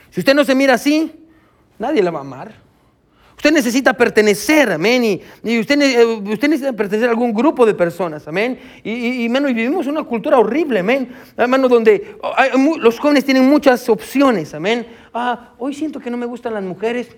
Si 0.09 0.19
usted 0.19 0.34
no 0.34 0.43
se 0.43 0.55
mira 0.55 0.73
así, 0.73 1.25
nadie 1.80 2.03
la 2.03 2.11
va 2.11 2.19
a 2.19 2.21
amar. 2.21 2.66
Usted 3.38 3.51
necesita 3.51 3.93
pertenecer, 3.93 4.71
amén. 4.71 5.21
Y, 5.43 5.59
usted, 5.59 5.79
eh, 5.79 6.03
usted, 6.03 6.49
necesita 6.49 6.73
pertenecer 6.73 7.07
a 7.07 7.11
algún 7.11 7.33
grupo 7.33 7.67
de 7.67 7.75
personas, 7.75 8.27
amén. 8.27 8.59
Y, 8.83 9.25
y, 9.25 9.27
vivimos 9.27 9.85
una 9.85 10.03
cultura 10.03 10.39
horrible, 10.39 10.79
amén. 10.79 11.09
Hermano, 11.38 11.69
donde 11.69 12.17
los 12.79 12.99
jóvenes 12.99 13.25
tienen 13.25 13.47
muchas 13.47 13.88
opciones, 13.89 14.55
amén. 14.55 14.88
Ah, 15.13 15.53
hoy 15.59 15.75
siento 15.75 15.99
que 15.99 16.09
no 16.09 16.17
me 16.17 16.25
gustan 16.25 16.55
las 16.55 16.63
mujeres. 16.63 17.15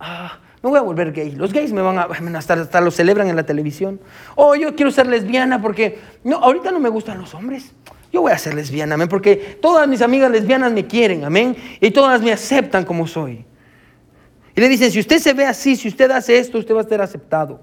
Ah, 0.00 0.38
me 0.62 0.70
voy 0.70 0.78
a 0.78 0.82
volver 0.82 1.12
gay. 1.12 1.32
Los 1.32 1.52
gays 1.52 1.70
me 1.70 1.82
van 1.82 1.98
a, 1.98 2.08
hasta, 2.38 2.54
hasta 2.54 2.80
lo 2.80 2.90
celebran 2.90 3.28
en 3.28 3.36
la 3.36 3.44
televisión. 3.44 4.00
Oh, 4.36 4.54
yo 4.54 4.74
quiero 4.74 4.90
ser 4.90 5.06
lesbiana 5.06 5.60
porque 5.60 5.98
no, 6.24 6.38
ahorita 6.38 6.70
no 6.70 6.80
me 6.80 6.88
gustan 6.88 7.20
los 7.20 7.34
hombres. 7.34 7.72
Yo 8.10 8.22
voy 8.22 8.32
a 8.32 8.38
ser 8.38 8.54
lesbiana, 8.54 8.94
amén, 8.94 9.08
porque 9.08 9.58
todas 9.60 9.86
mis 9.86 10.00
amigas 10.00 10.30
lesbianas 10.30 10.72
me 10.72 10.86
quieren, 10.86 11.24
amén, 11.24 11.54
y 11.78 11.90
todas 11.90 12.22
me 12.22 12.32
aceptan 12.32 12.86
como 12.86 13.06
soy. 13.06 13.44
Y 14.58 14.60
le 14.60 14.68
dicen, 14.68 14.90
si 14.90 14.98
usted 14.98 15.20
se 15.20 15.34
ve 15.34 15.46
así, 15.46 15.76
si 15.76 15.86
usted 15.86 16.10
hace 16.10 16.36
esto, 16.36 16.58
usted 16.58 16.74
va 16.74 16.80
a 16.80 16.84
ser 16.84 17.00
aceptado. 17.00 17.60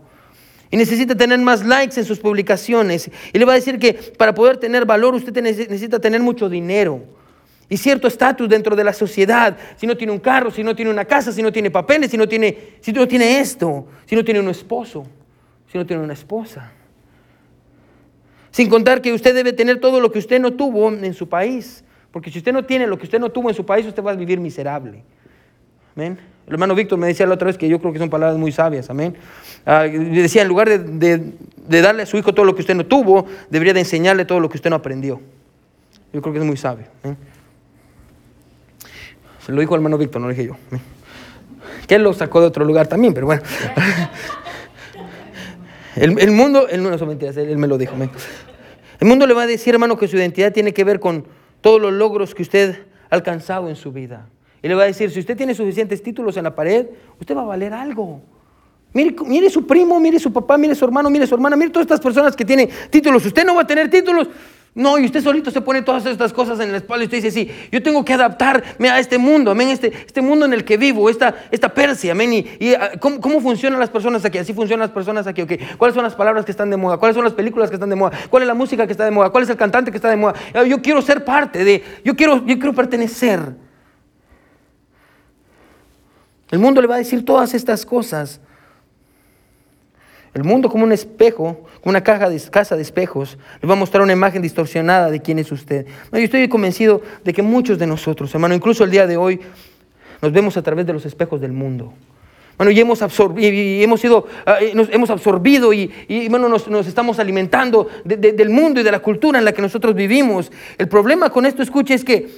Y 0.72 0.78
necesita 0.78 1.14
tener 1.14 1.38
más 1.40 1.66
likes 1.66 2.00
en 2.00 2.06
sus 2.06 2.20
publicaciones. 2.20 3.12
Y 3.34 3.38
le 3.38 3.44
va 3.44 3.52
a 3.52 3.56
decir 3.56 3.78
que 3.78 3.96
para 4.18 4.34
poder 4.34 4.56
tener 4.56 4.86
valor 4.86 5.14
usted 5.14 5.34
necesita 5.42 6.00
tener 6.00 6.22
mucho 6.22 6.48
dinero. 6.48 7.04
Y 7.68 7.76
cierto 7.76 8.08
estatus 8.08 8.48
dentro 8.48 8.78
de 8.78 8.86
la 8.86 8.94
sociedad. 8.94 9.58
Si 9.76 9.86
no 9.86 9.98
tiene 9.98 10.14
un 10.14 10.20
carro, 10.20 10.52
si 10.52 10.64
no 10.64 10.74
tiene 10.74 10.90
una 10.90 11.04
casa, 11.04 11.34
si 11.34 11.42
no 11.42 11.52
tiene 11.52 11.70
papeles, 11.70 12.12
si 12.12 12.16
no 12.16 12.30
tiene, 12.30 12.78
si 12.80 12.94
no 12.94 13.06
tiene 13.06 13.42
esto, 13.42 13.88
si 14.06 14.16
no 14.16 14.24
tiene 14.24 14.40
un 14.40 14.48
esposo, 14.48 15.06
si 15.70 15.78
no 15.78 15.86
tiene 15.86 16.02
una 16.02 16.14
esposa. 16.14 16.72
Sin 18.52 18.70
contar 18.70 19.02
que 19.02 19.12
usted 19.12 19.36
debe 19.36 19.52
tener 19.52 19.82
todo 19.82 20.00
lo 20.00 20.14
que 20.14 20.20
usted 20.20 20.40
no 20.40 20.54
tuvo 20.54 20.90
en 20.90 21.14
su 21.14 21.28
país. 21.28 21.84
Porque 22.14 22.32
si 22.32 22.38
usted 22.38 22.54
no 22.54 22.64
tiene 22.64 22.88
lo 22.88 22.98
que 22.98 23.04
usted 23.04 23.20
no 23.20 23.34
tuvo 23.34 23.50
en 23.50 23.56
su 23.56 23.66
país, 23.66 23.86
usted 23.86 24.02
va 24.02 24.12
a 24.12 24.16
vivir 24.16 24.40
miserable. 24.40 25.04
Amén. 25.94 26.35
El 26.48 26.54
hermano 26.54 26.76
Víctor 26.76 27.00
me 27.00 27.08
decía 27.08 27.26
la 27.26 27.34
otra 27.34 27.48
vez 27.48 27.58
que 27.58 27.68
yo 27.68 27.80
creo 27.80 27.92
que 27.92 27.98
son 27.98 28.10
palabras 28.10 28.38
muy 28.38 28.52
sabias. 28.52 28.90
Amén. 28.90 29.16
Ah, 29.66 29.84
decía, 29.84 30.44
en 30.44 30.48
lugar 30.48 30.70
de, 30.70 31.34
darle 31.68 32.04
a 32.04 32.06
su 32.06 32.18
hijo 32.18 32.34
todo 32.34 32.46
lo 32.46 32.54
que 32.54 32.62
usted 32.62 32.76
no 32.76 32.86
tuvo, 32.86 33.26
debería 33.50 33.74
de 33.74 33.80
enseñarle 33.80 34.26
todo 34.26 34.40
lo 34.40 34.48
que 34.50 34.58
usted 34.58 34.70
no 34.70 34.76
aprendió. 34.76 35.20
Yo 36.14 36.22
creo 36.22 36.34
que 36.34 36.40
es 36.40 36.46
muy 36.46 36.58
sabio. 36.58 36.86
Se 39.44 39.52
lo 39.52 39.60
dijo 39.60 39.74
el 39.74 39.80
hermano 39.80 39.98
Víctor, 39.98 40.22
no 40.22 40.28
lo 40.28 40.34
dije 40.34 40.48
yo. 40.48 40.56
Que 41.88 41.96
él 41.96 42.04
lo 42.04 42.14
sacó 42.14 42.42
de 42.42 42.48
otro 42.48 42.64
lugar 42.64 42.88
también, 42.88 43.14
pero 43.14 43.26
bueno. 43.26 43.42
El, 45.96 46.32
mundo, 46.32 46.68
él 46.68 46.84
no, 46.84 46.98
son 46.98 47.08
mentiras, 47.08 47.38
él, 47.38 47.58
me 47.58 47.68
lo 47.68 47.78
dijo. 47.78 47.96
El 49.00 49.08
mundo 49.08 49.26
le 49.26 49.34
va 49.34 49.44
a 49.44 49.48
decir, 49.48 49.74
hermano, 49.74 49.98
que 49.98 50.10
su 50.10 50.18
identidad 50.18 50.52
tiene 50.52 50.74
que 50.74 50.84
ver 50.84 51.00
con 51.00 51.26
todos 51.62 51.82
los 51.82 51.94
logros 51.94 52.36
que 52.36 52.42
usted 52.42 52.86
ha 53.10 53.16
alcanzado 53.16 53.70
en 53.70 53.78
su 53.78 53.94
vida. 53.94 54.28
Y 54.66 54.68
le 54.68 54.74
va 54.74 54.82
a 54.82 54.88
decir, 54.88 55.12
si 55.12 55.20
usted 55.20 55.38
tiene 55.38 55.54
suficientes 55.54 56.02
títulos 56.02 56.36
en 56.38 56.44
la 56.44 56.56
pared, 56.56 56.88
usted 57.20 57.38
va 57.38 57.42
a 57.42 57.46
valer 57.46 57.72
algo. 57.72 58.20
Mire, 58.94 59.16
mire, 59.24 59.48
su 59.52 59.68
primo, 59.68 60.00
mire 60.00 60.18
su 60.18 60.34
papá, 60.34 60.58
mire 60.58 60.74
su 60.74 60.84
hermano, 60.84 61.08
mire 61.08 61.28
su 61.28 61.36
hermana, 61.36 61.56
mire 61.56 61.70
todas 61.70 61.86
estas 61.86 62.00
personas 62.00 62.36
que 62.36 62.44
tienen 62.44 62.68
títulos. 62.90 63.24
Usted 63.24 63.46
no 63.46 63.54
va 63.54 63.62
a 63.62 63.68
tener 63.68 63.92
títulos, 63.92 64.28
No, 64.74 64.98
y 64.98 65.06
usted 65.06 65.22
solito 65.22 65.52
se 65.52 65.62
pone 65.62 65.84
todas 65.84 66.08
estas 66.08 66.34
cosas 66.34 66.60
en 66.62 66.72
la 66.72 66.80
espalda 66.80 67.04
y 67.04 67.06
usted 67.06 67.22
dice, 67.22 67.30
sí, 67.30 67.52
yo 67.72 67.84
tengo 67.84 68.04
que 68.04 68.14
adaptarme 68.14 68.90
a 68.90 69.00
este 69.00 69.20
mundo, 69.20 69.52
amén, 69.52 69.70
este, 69.70 69.94
este 70.04 70.20
mundo 70.24 70.48
en 70.48 70.54
el 70.54 70.66
que 70.66 70.78
vivo, 70.78 71.12
esta, 71.12 71.46
esta 71.52 71.70
Persia, 71.70 72.14
amén. 72.14 72.34
Y, 72.34 72.74
ah, 72.74 72.94
¿cómo, 73.00 73.22
¿cómo, 73.22 73.42
funcionan 73.42 73.80
las 73.80 73.92
personas 73.92 74.26
aquí? 74.26 74.40
Así 74.40 74.52
funcionan 74.52 74.88
las 74.88 74.96
personas 74.96 75.28
aquí, 75.28 75.44
ok. 75.44 75.78
¿Cuáles 75.78 75.94
son 75.94 76.04
las 76.04 76.16
palabras 76.16 76.44
que 76.44 76.50
están 76.50 76.72
de 76.72 76.78
moda? 76.78 76.98
¿Cuáles 76.98 77.14
son 77.14 77.24
las 77.24 77.34
películas 77.34 77.70
que 77.70 77.76
están 77.76 77.92
de 77.92 77.96
moda? 77.96 78.18
¿Cuál 78.32 78.42
es 78.42 78.48
la 78.48 78.56
música 78.56 78.88
que 78.88 78.94
está 78.94 79.06
de 79.06 79.12
moda? 79.12 79.30
¿Cuál 79.30 79.44
es 79.44 79.50
el 79.52 79.58
cantante 79.58 79.92
que 79.92 79.98
está 79.98 80.10
de 80.10 80.16
moda? 80.16 80.34
Ah, 80.56 80.64
yo 80.64 80.82
quiero 80.82 81.04
ser 81.04 81.24
parte 81.24 81.64
de, 81.64 81.84
yo 82.04 82.16
quiero, 82.16 82.44
yo 82.48 82.56
quiero 82.56 82.74
pertenecer. 82.74 83.65
El 86.52 86.60
mundo 86.60 86.82
le 86.82 86.88
va 86.88 86.96
a 86.96 87.00
decir 87.00 87.26
todas 87.26 87.54
estas 87.54 87.86
cosas. 87.86 88.40
El 90.34 90.44
mundo 90.44 90.70
como 90.70 90.84
un 90.84 90.92
espejo, 90.92 91.66
como 91.82 91.92
una 91.92 92.04
caja 92.04 92.30
de, 92.30 92.40
casa 92.52 92.76
de 92.76 92.82
espejos, 92.82 93.38
le 93.62 93.68
va 93.68 93.74
a 93.74 93.78
mostrar 93.78 94.04
una 94.04 94.14
imagen 94.14 94.42
distorsionada 94.42 95.10
de 95.10 95.22
quién 95.22 95.40
es 95.40 95.52
usted. 95.52 95.86
yo 96.12 96.20
estoy 96.20 96.48
convencido 96.50 97.02
de 97.24 97.34
que 97.34 97.42
muchos 97.42 97.80
de 97.80 97.88
nosotros, 97.88 98.34
hermano, 98.34 98.54
incluso 98.54 98.84
el 98.84 98.92
día 98.92 99.08
de 99.08 99.16
hoy, 99.16 99.40
nos 100.22 100.32
vemos 100.32 100.58
a 100.58 100.62
través 100.62 100.86
de 100.86 100.94
los 100.94 101.06
espejos 101.06 101.40
del 101.40 101.54
mundo. 101.54 101.94
Bueno, 102.58 102.72
y 102.72 102.80
hemos, 102.80 103.02
absorbido, 103.02 103.52
y 103.52 103.84
hemos, 103.84 104.00
sido, 104.00 104.28
ah, 104.46 104.60
nos 104.74 104.90
hemos 104.90 105.10
absorbido 105.10 105.74
y, 105.74 105.92
bueno, 106.30 106.48
nos, 106.48 106.88
estamos 106.88 107.20
alimentando 107.20 107.90
del 108.06 108.50
mundo 108.50 108.80
y 108.80 108.84
de 108.84 108.92
la 108.92 109.00
cultura 109.00 109.40
en 109.40 109.46
la 109.46 109.52
que 109.52 109.62
nosotros 109.62 109.94
vivimos. 109.94 110.52
El 110.78 110.88
problema 110.88 111.30
con 111.30 111.46
esto, 111.46 111.62
escuche, 111.62 111.94
es 111.94 112.06
que 112.06 112.30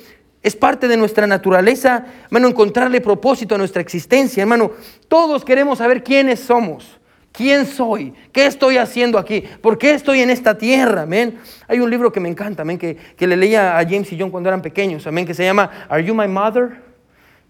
es 0.44 0.56
parte 0.56 0.88
de 0.88 0.98
nuestra 0.98 1.28
naturaleza, 1.28 2.06
hermano, 2.26 2.48
encontrarle 2.48 3.02
propósito 3.02 3.56
a 3.56 3.58
nuestra 3.58 3.82
existencia. 3.82 4.42
Hermano, 4.42 4.72
todos 5.08 5.44
queremos 5.44 5.80
saber 5.80 6.04
quiénes 6.04 6.40
somos. 6.40 6.98
¿Quién 7.32 7.68
soy? 7.68 8.14
¿Qué 8.32 8.48
estoy 8.48 8.78
haciendo 8.78 9.20
aquí? 9.20 9.44
¿Por 9.62 9.78
qué 9.78 9.92
estoy 9.92 10.22
en 10.22 10.32
esta 10.32 10.58
tierra? 10.58 11.04
Amén. 11.04 11.38
Hay 11.68 11.80
un 11.80 11.90
libro 11.90 12.12
que 12.12 12.20
me 12.20 12.30
encanta, 12.30 12.64
amén, 12.64 12.80
que, 12.80 12.96
que, 12.96 13.28
le 13.28 13.38
leía 13.38 13.78
a 13.78 13.84
James 13.84 14.12
y 14.12 14.18
John 14.20 14.32
cuando 14.32 14.50
eran 14.50 14.62
pequeños, 14.62 15.06
amén, 15.06 15.24
que 15.26 15.36
se 15.36 15.44
llama 15.44 15.70
Are 15.88 16.04
You 16.04 16.16
My 16.16 16.28
Mother? 16.28 16.82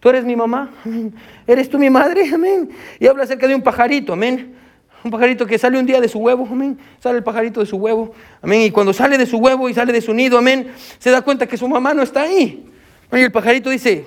¿Tú 0.02 0.10
eres 0.10 0.26
mi 0.26 0.36
mamá? 0.36 0.72
¿Eres 1.48 1.70
tú 1.70 1.80
mi 1.80 1.90
madre? 1.90 2.30
Amén. 2.34 2.70
Y 3.00 3.08
habla 3.08 3.24
acerca 3.24 3.48
de 3.48 3.56
un 3.56 3.62
pajarito, 3.62 4.14
amén. 4.14 4.56
Un 5.04 5.12
pajarito 5.12 5.46
que 5.46 5.58
sale 5.58 5.80
un 5.80 5.86
día 5.86 6.02
de 6.02 6.10
su 6.10 6.20
huevo, 6.20 6.48
amén. 6.52 6.78
Sale 7.00 7.20
el 7.20 7.24
pajarito 7.24 7.62
de 7.62 7.66
su 7.66 7.78
huevo, 7.78 8.14
amén. 8.42 8.62
Y 8.64 8.72
cuando 8.72 8.92
sale 8.92 9.18
de 9.18 9.26
su 9.26 9.38
huevo 9.38 9.70
y 9.70 9.74
sale 9.74 9.94
de 9.94 10.02
su 10.02 10.14
nido, 10.14 10.38
amén, 10.38 10.72
se 11.00 11.12
da 11.12 11.22
cuenta 11.22 11.48
que 11.48 11.56
su 11.56 11.68
mamá 11.68 11.94
no 11.94 12.04
está 12.04 12.24
ahí. 12.24 12.66
Y 13.12 13.20
el 13.20 13.32
pajarito 13.32 13.70
dice, 13.70 14.06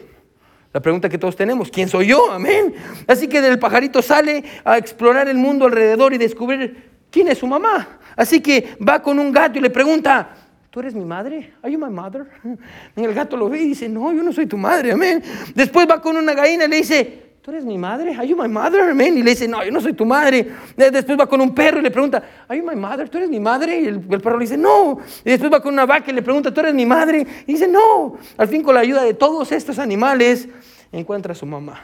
la 0.72 0.80
pregunta 0.80 1.08
que 1.08 1.18
todos 1.18 1.34
tenemos, 1.34 1.70
¿quién 1.70 1.88
soy 1.88 2.08
yo? 2.08 2.30
Amén. 2.30 2.74
Así 3.06 3.26
que 3.26 3.38
el 3.38 3.58
pajarito 3.58 4.02
sale 4.02 4.44
a 4.64 4.78
explorar 4.78 5.28
el 5.28 5.36
mundo 5.36 5.64
alrededor 5.64 6.12
y 6.12 6.18
descubrir 6.18 6.90
quién 7.10 7.28
es 7.28 7.38
su 7.38 7.46
mamá. 7.46 7.98
Así 8.14 8.40
que 8.40 8.76
va 8.86 9.02
con 9.02 9.18
un 9.18 9.32
gato 9.32 9.58
y 9.58 9.62
le 9.62 9.70
pregunta, 9.70 10.34
¿tú 10.70 10.80
eres 10.80 10.94
mi 10.94 11.04
madre? 11.04 11.54
¿Are 11.62 11.72
you 11.72 11.78
my 11.78 11.90
mother? 11.90 12.26
Y 12.96 13.02
el 13.02 13.14
gato 13.14 13.36
lo 13.36 13.48
ve 13.48 13.62
y 13.62 13.68
dice, 13.68 13.88
no, 13.88 14.12
yo 14.12 14.22
no 14.22 14.32
soy 14.32 14.46
tu 14.46 14.56
madre, 14.56 14.92
amén. 14.92 15.22
Después 15.54 15.88
va 15.88 16.00
con 16.00 16.16
una 16.16 16.34
gallina 16.34 16.66
y 16.66 16.68
le 16.68 16.76
dice, 16.76 17.29
¿tú 17.42 17.50
eres 17.50 17.64
mi 17.64 17.78
madre? 17.78 18.14
¿Are 18.14 18.26
you 18.26 18.36
my 18.36 18.48
mother? 18.48 18.80
Amén. 18.82 19.16
Y 19.16 19.22
le 19.22 19.30
dice, 19.30 19.48
no, 19.48 19.64
yo 19.64 19.70
no 19.70 19.80
soy 19.80 19.92
tu 19.92 20.04
madre. 20.04 20.46
Después 20.76 21.18
va 21.18 21.26
con 21.26 21.40
un 21.40 21.54
perro 21.54 21.80
y 21.80 21.82
le 21.82 21.90
pregunta, 21.90 22.22
¿Are 22.46 22.58
you 22.58 22.66
my 22.66 22.76
mother? 22.76 23.08
¿Tú 23.08 23.18
eres 23.18 23.30
mi 23.30 23.40
madre? 23.40 23.80
Y 23.80 23.86
el, 23.86 24.00
perro 24.00 24.36
le 24.38 24.44
dice, 24.44 24.56
no. 24.56 24.98
Y 25.24 25.30
después 25.30 25.50
va 25.52 25.62
con 25.62 25.72
una 25.72 25.86
vaca 25.86 26.10
y 26.10 26.14
le 26.14 26.22
pregunta, 26.22 26.52
¿tú 26.52 26.60
eres 26.60 26.74
mi 26.74 26.86
madre? 26.86 27.26
Y 27.46 27.52
dice, 27.52 27.66
no. 27.66 28.16
Al 28.36 28.48
fin, 28.48 28.62
con 28.62 28.74
la 28.74 28.80
ayuda 28.80 29.02
de 29.02 29.14
todos 29.14 29.52
estos 29.52 29.78
animales, 29.78 30.48
encuentra 30.92 31.32
a 31.32 31.34
su 31.34 31.46
mamá. 31.46 31.80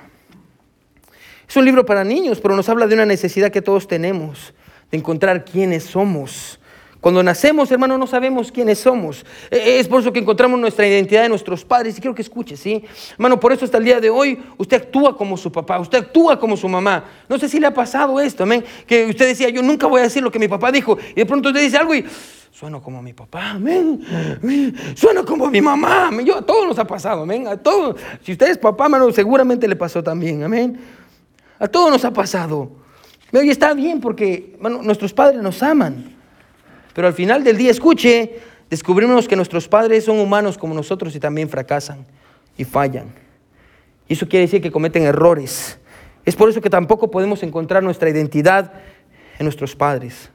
Es 1.48 1.56
un 1.56 1.64
libro 1.64 1.86
para 1.86 2.04
niños, 2.04 2.40
pero 2.40 2.56
nos 2.56 2.68
habla 2.68 2.86
de 2.86 2.94
una 2.94 3.06
necesidad 3.06 3.50
que 3.50 3.62
todos 3.62 3.86
tenemos, 3.86 4.52
de 4.90 4.98
encontrar 4.98 5.44
quiénes 5.44 5.84
somos. 5.84 6.60
Cuando 7.06 7.22
nacemos, 7.22 7.70
hermano, 7.70 7.96
no 7.96 8.08
sabemos 8.08 8.50
quiénes 8.50 8.80
somos. 8.80 9.24
E, 9.48 9.78
es 9.78 9.86
por 9.86 10.00
eso 10.00 10.12
que 10.12 10.18
encontramos 10.18 10.58
nuestra 10.58 10.88
identidad 10.88 11.22
de 11.22 11.28
nuestros 11.28 11.64
padres. 11.64 11.96
Y 11.96 12.00
quiero 12.00 12.16
que 12.16 12.22
escuche, 12.22 12.56
¿sí? 12.56 12.82
Hermano, 13.12 13.38
por 13.38 13.52
eso 13.52 13.64
hasta 13.64 13.78
el 13.78 13.84
día 13.84 14.00
de 14.00 14.10
hoy 14.10 14.42
usted 14.58 14.78
actúa 14.78 15.16
como 15.16 15.36
su 15.36 15.52
papá, 15.52 15.78
usted 15.78 15.98
actúa 15.98 16.36
como 16.36 16.56
su 16.56 16.68
mamá. 16.68 17.04
No 17.28 17.38
sé 17.38 17.48
si 17.48 17.60
le 17.60 17.68
ha 17.68 17.72
pasado 17.72 18.18
esto, 18.18 18.42
amén. 18.42 18.64
Que 18.88 19.06
usted 19.06 19.24
decía, 19.24 19.48
yo 19.50 19.62
nunca 19.62 19.86
voy 19.86 20.00
a 20.00 20.02
decir 20.02 20.20
lo 20.20 20.32
que 20.32 20.40
mi 20.40 20.48
papá 20.48 20.72
dijo. 20.72 20.98
Y 21.12 21.14
de 21.14 21.26
pronto 21.26 21.50
usted 21.50 21.60
dice 21.60 21.76
algo 21.76 21.94
y 21.94 22.04
sueno 22.50 22.82
como 22.82 23.00
mi 23.00 23.12
papá, 23.12 23.50
amén. 23.50 24.00
Sueno 24.96 25.24
como 25.24 25.48
mi 25.48 25.60
mamá. 25.60 26.10
Yo, 26.24 26.38
a 26.38 26.42
todos 26.42 26.66
nos 26.66 26.76
ha 26.80 26.88
pasado, 26.88 27.22
amén. 27.22 27.46
A 27.46 27.56
todos. 27.56 28.00
Si 28.24 28.32
usted 28.32 28.48
es 28.48 28.58
papá, 28.58 28.86
hermano, 28.86 29.12
seguramente 29.12 29.68
le 29.68 29.76
pasó 29.76 30.02
también, 30.02 30.42
amén. 30.42 30.76
A 31.60 31.68
todos 31.68 31.88
nos 31.88 32.04
ha 32.04 32.12
pasado. 32.12 32.68
Y 33.30 33.48
está 33.48 33.74
bien 33.74 34.00
porque, 34.00 34.54
hermano, 34.56 34.82
nuestros 34.82 35.12
padres 35.12 35.40
nos 35.40 35.62
aman. 35.62 36.15
Pero 36.96 37.08
al 37.08 37.12
final 37.12 37.44
del 37.44 37.58
día, 37.58 37.70
escuche, 37.70 38.38
descubrimos 38.70 39.28
que 39.28 39.36
nuestros 39.36 39.68
padres 39.68 40.06
son 40.06 40.18
humanos 40.18 40.56
como 40.56 40.72
nosotros 40.72 41.14
y 41.14 41.20
también 41.20 41.50
fracasan 41.50 42.06
y 42.56 42.64
fallan. 42.64 43.14
Y 44.08 44.14
eso 44.14 44.26
quiere 44.26 44.46
decir 44.46 44.62
que 44.62 44.70
cometen 44.70 45.02
errores. 45.02 45.78
Es 46.24 46.34
por 46.34 46.48
eso 46.48 46.62
que 46.62 46.70
tampoco 46.70 47.10
podemos 47.10 47.42
encontrar 47.42 47.82
nuestra 47.82 48.08
identidad 48.08 48.72
en 49.38 49.44
nuestros 49.44 49.76
padres. 49.76 50.30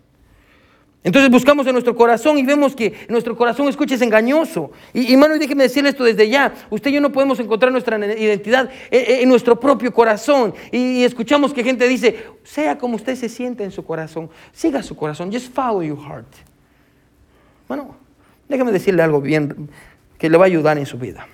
Entonces 1.04 1.32
buscamos 1.32 1.66
en 1.66 1.74
nuestro 1.74 1.96
corazón 1.96 2.38
y 2.38 2.44
vemos 2.44 2.76
que 2.76 2.94
nuestro 3.10 3.36
corazón, 3.36 3.68
escuche, 3.68 3.96
es 3.96 4.02
engañoso. 4.04 4.70
Y, 4.94 5.12
hermano, 5.14 5.40
déjeme 5.40 5.64
decirle 5.64 5.90
esto 5.90 6.04
desde 6.04 6.30
ya. 6.30 6.54
Usted 6.70 6.92
y 6.92 6.94
yo 6.94 7.02
no 7.02 7.12
podemos 7.12 7.40
encontrar 7.40 7.72
nuestra 7.72 7.98
identidad 7.98 8.70
en, 8.92 9.28
nuestro 9.28 9.60
propio 9.60 9.92
corazón. 9.92 10.54
Y, 10.72 11.02
escuchamos 11.04 11.56
que 11.56 11.64
gente 11.64 11.88
dice, 11.88 12.24
sea 12.44 12.78
como 12.78 12.98
usted 12.98 13.16
se 13.16 13.30
siente 13.30 13.64
en 13.64 13.72
su 13.72 13.84
corazón, 13.84 14.30
siga 14.52 14.84
su 14.84 14.96
corazón, 14.96 15.34
just 15.34 15.52
follow 15.52 15.82
your 15.82 15.98
heart. 15.98 16.51
Bueno, 17.72 17.96
déjame 18.50 18.74
decirle 18.74 19.02
algo 19.02 19.22
bien 19.22 19.70
que 20.18 20.30
le 20.30 20.38
va 20.38 20.44
a 20.44 20.48
ayudar 20.48 20.78
en 20.78 20.86
su 20.86 20.98
vida. 20.98 21.26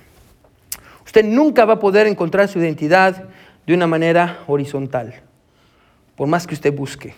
Usted 1.03 1.25
nunca 1.25 1.65
va 1.65 1.73
a 1.73 1.79
poder 1.79 2.05
encontrar 2.05 2.47
su 2.47 2.59
identidad 2.59 3.23
de 3.65 3.73
una 3.73 3.87
manera 3.87 4.41
horizontal, 4.45 5.15
por 6.15 6.27
más 6.27 6.45
que 6.45 6.53
usted 6.53 6.71
busque. 6.71 7.15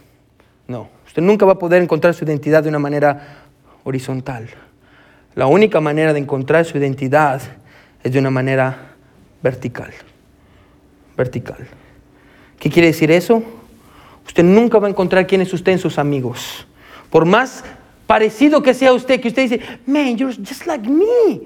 No, 0.70 0.88
usted 1.06 1.22
nunca 1.22 1.46
va 1.46 1.52
a 1.52 1.60
poder 1.60 1.84
encontrar 1.84 2.14
su 2.14 2.24
identidad 2.24 2.64
de 2.64 2.70
una 2.70 2.80
manera 2.80 3.42
horizontal. 3.84 4.48
La 5.36 5.48
única 5.48 5.82
manera 5.82 6.14
de 6.14 6.20
encontrar 6.20 6.64
su 6.64 6.78
identidad 6.78 7.42
es 8.02 8.14
de 8.14 8.20
una 8.20 8.30
manera 8.30 8.94
vertical. 9.44 9.92
Vertical. 11.18 11.68
¿Qué 12.58 12.70
quiere 12.70 12.88
decir 12.88 13.12
eso? 13.12 13.44
Usted 14.26 14.46
nunca 14.46 14.80
va 14.80 14.88
a 14.88 14.92
encontrar 14.92 15.28
quién 15.28 15.42
es 15.42 15.52
usted 15.52 15.74
en 15.74 15.80
sus 15.80 16.00
amigos. 16.00 16.66
Por 17.10 17.26
más 17.26 17.66
parecido 18.10 18.64
que 18.64 18.74
sea 18.74 18.92
usted, 18.92 19.22
que 19.22 19.28
usted 19.28 19.44
dice, 19.44 19.62
man, 19.86 20.18
you're 20.18 20.36
just 20.36 20.66
like 20.66 20.90
me. 20.90 21.42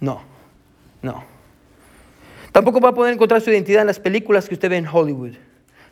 No, 0.00 0.20
no. 1.00 1.22
Tampoco 2.50 2.80
va 2.80 2.88
a 2.88 2.92
poder 2.92 3.14
encontrar 3.14 3.40
su 3.40 3.50
identidad 3.52 3.82
en 3.82 3.86
las 3.86 4.00
películas 4.00 4.48
que 4.48 4.54
usted 4.54 4.68
ve 4.68 4.78
en 4.78 4.88
Hollywood. 4.88 5.34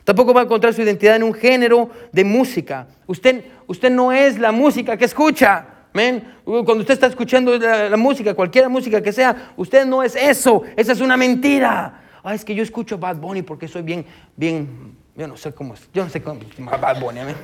Tampoco 0.03 0.33
va 0.33 0.41
a 0.41 0.43
encontrar 0.43 0.73
su 0.73 0.81
identidad 0.81 1.15
en 1.15 1.23
un 1.23 1.33
género 1.33 1.89
de 2.11 2.25
música. 2.25 2.87
Usted, 3.07 3.45
usted 3.67 3.89
no 3.89 4.11
es 4.11 4.37
la 4.37 4.51
música 4.51 4.97
que 4.97 5.05
escucha. 5.05 5.65
Man. 5.93 6.39
Cuando 6.43 6.79
usted 6.79 6.95
está 6.95 7.07
escuchando 7.07 7.57
la, 7.57 7.95
música, 7.95 8.33
cualquier 8.33 8.67
música 8.67 9.01
que 9.01 9.13
sea, 9.13 9.53
usted 9.55 9.85
no 9.85 10.03
es 10.03 10.17
eso. 10.17 10.63
Esa 10.75 10.91
es 10.91 10.99
una 10.99 11.15
mentira. 11.15 12.01
Ah, 12.21 12.35
es 12.35 12.43
que 12.43 12.53
yo 12.53 12.63
escucho 12.63 12.97
Bad 12.97 13.15
Bunny 13.15 13.43
porque 13.43 13.69
soy 13.69 13.81
bien, 13.81 14.05
bien, 14.35 14.93
yo 15.15 15.25
no 15.25 15.37
sé 15.37 15.53
cómo 15.53 15.73
es. 15.73 15.87
Yo 15.93 16.03
no 16.03 16.09
sé 16.09 16.21
cómo 16.21 16.41
Bad 16.59 16.99
Bunny. 16.99 17.19
Amén. 17.21 17.35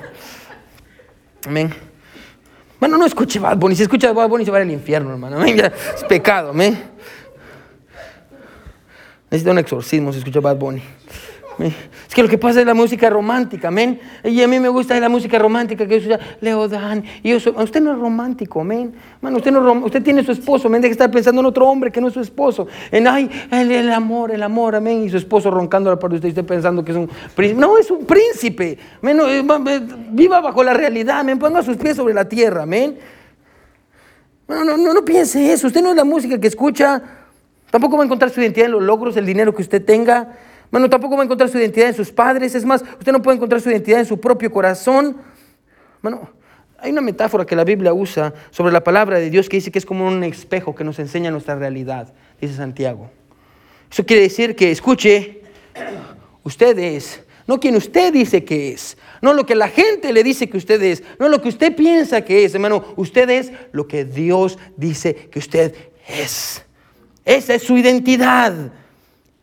Amén. 1.46 1.97
Bueno, 2.80 2.98
no 2.98 3.06
escuche 3.06 3.40
Bad 3.40 3.58
Bunny. 3.58 3.76
Si 3.76 3.84
escucha 3.84 4.12
Bad 4.14 4.30
Bunny 4.30 4.46
se 4.46 4.52
va 4.52 4.60
al 4.60 4.72
infierno, 4.72 5.12
hermano. 5.12 5.44
Es 5.46 6.04
pecado, 6.08 6.54
¿me? 6.54 6.78
Necesita 9.30 9.52
un 9.52 9.60
exorcismo 9.60 10.14
si 10.14 10.20
escucha 10.20 10.40
Bad 10.40 10.58
Bunny. 10.58 10.82
Es 11.60 12.14
que 12.14 12.22
lo 12.22 12.30
que 12.30 12.38
pasa 12.38 12.60
es 12.60 12.66
la 12.68 12.76
música 12.76 13.10
romántica, 13.10 13.70
amén. 13.70 14.00
Y 14.24 14.42
a 14.44 14.48
mí 14.48 14.60
me 14.60 14.70
gusta 14.70 15.00
la 15.00 15.10
música 15.10 15.40
romántica 15.40 15.88
que 15.88 15.96
escucha 15.96 16.20
Leo 16.40 16.68
Dan. 16.68 17.04
Y 17.24 17.30
yo 17.30 17.38
usted 17.38 17.82
no 17.82 17.94
es 17.94 18.00
romántico, 18.00 18.62
amén. 18.62 18.94
usted, 19.22 19.52
no, 19.52 19.72
usted 19.86 20.04
tiene 20.04 20.24
su 20.24 20.32
esposo, 20.32 20.68
amén. 20.68 20.82
Deje 20.82 20.92
estar 20.92 21.10
pensando 21.10 21.42
en 21.42 21.48
otro 21.48 21.68
hombre 21.68 21.92
que 21.92 22.00
no 22.00 22.10
es 22.10 22.14
su 22.14 22.22
esposo. 22.22 22.68
En, 22.92 23.08
ay, 23.08 23.30
el, 23.52 23.92
amor, 23.92 24.32
el 24.32 24.44
amor, 24.44 24.76
amén. 24.76 25.04
Y 25.04 25.10
su 25.10 25.18
esposo 25.18 25.50
roncando 25.50 25.98
por 25.98 26.14
usted 26.14 26.28
y 26.28 26.32
usted 26.32 26.46
pensando 26.46 26.86
que 26.86 26.92
es 26.92 26.98
un 26.98 27.10
príncipe. 27.36 27.60
No, 27.60 27.78
es 27.78 27.90
un 27.90 28.06
príncipe. 28.06 28.78
Eh, 29.02 29.82
viva 30.12 30.42
bajo 30.42 30.64
la 30.64 30.74
realidad, 30.74 31.20
amén. 31.20 31.40
Ponga 31.40 31.64
sus 31.64 31.78
pies 31.78 31.96
sobre 31.96 32.14
la 32.14 32.30
tierra, 32.30 32.64
amén. 32.64 32.98
No, 34.48 34.64
no, 34.64 34.78
no, 34.78 34.94
no 34.94 35.04
piense 35.04 35.52
eso. 35.52 35.68
Usted 35.68 35.82
no 35.82 35.90
es 35.90 35.96
la 35.96 36.06
música 36.06 36.40
que 36.40 36.48
escucha. 36.48 37.02
Tampoco 37.72 37.98
va 37.98 38.04
a 38.04 38.06
encontrar 38.06 38.30
su 38.30 38.42
identidad 38.42 38.68
en 38.68 38.74
los 38.74 38.84
logros, 38.84 39.18
el 39.18 39.26
dinero 39.26 39.56
que 39.56 39.64
usted 39.64 39.84
tenga. 39.84 40.36
Bueno, 40.72 40.90
tampoco 40.90 41.16
va 41.16 41.22
a 41.22 41.26
encontrar 41.26 41.50
su 41.50 41.58
identidad 41.58 41.90
en 41.90 41.94
sus 41.94 42.12
padres. 42.12 42.56
Es 42.56 42.66
más, 42.66 42.82
usted 42.82 43.12
no 43.12 43.22
puede 43.22 43.38
encontrar 43.38 43.62
su 43.62 43.70
identidad 43.70 44.00
en 44.00 44.06
su 44.06 44.20
propio 44.20 44.52
corazón. 44.52 45.18
Bueno, 46.02 46.30
hay 46.80 46.92
una 46.92 47.02
metáfora 47.02 47.46
que 47.46 47.56
la 47.56 47.64
Biblia 47.64 47.94
usa 47.94 48.34
sobre 48.52 48.72
la 48.72 48.84
palabra 48.84 49.18
de 49.20 49.30
Dios 49.30 49.50
que 49.50 49.58
dice 49.58 49.72
que 49.72 49.80
es 49.80 49.86
como 49.86 50.08
un 50.08 50.24
espejo 50.24 50.76
que 50.76 50.84
nos 50.84 51.00
enseña 51.00 51.32
nuestra 51.32 51.56
realidad, 51.56 52.14
dice 52.40 52.56
Santiago. 52.56 53.10
Eso 53.92 54.06
quiere 54.06 54.24
decir 54.24 54.56
que, 54.56 54.72
escuche, 54.72 55.42
usted 56.44 56.78
es 56.78 57.24
no 57.48 57.62
quien 57.62 57.78
usted 57.78 58.14
dice 58.14 58.44
que 58.44 58.74
es, 58.74 58.98
no 59.22 59.34
lo 59.34 59.46
que 59.46 59.56
la 59.56 59.70
gente 59.70 60.12
le 60.12 60.22
dice 60.22 60.50
que 60.50 60.58
usted 60.58 60.82
es, 60.84 61.02
no 61.18 61.30
lo 61.30 61.42
que 61.42 61.48
usted 61.48 61.74
piensa 61.74 62.22
que 62.22 62.44
es, 62.44 62.54
hermano, 62.54 62.84
usted 62.98 63.30
es 63.30 63.54
lo 63.72 63.88
que 63.88 64.04
Dios 64.04 64.60
dice 64.76 65.16
que 65.16 65.40
usted 65.40 65.74
es. 66.08 66.66
Esa 67.24 67.56
es 67.56 67.64
su 67.64 67.78
identidad. 67.78 68.54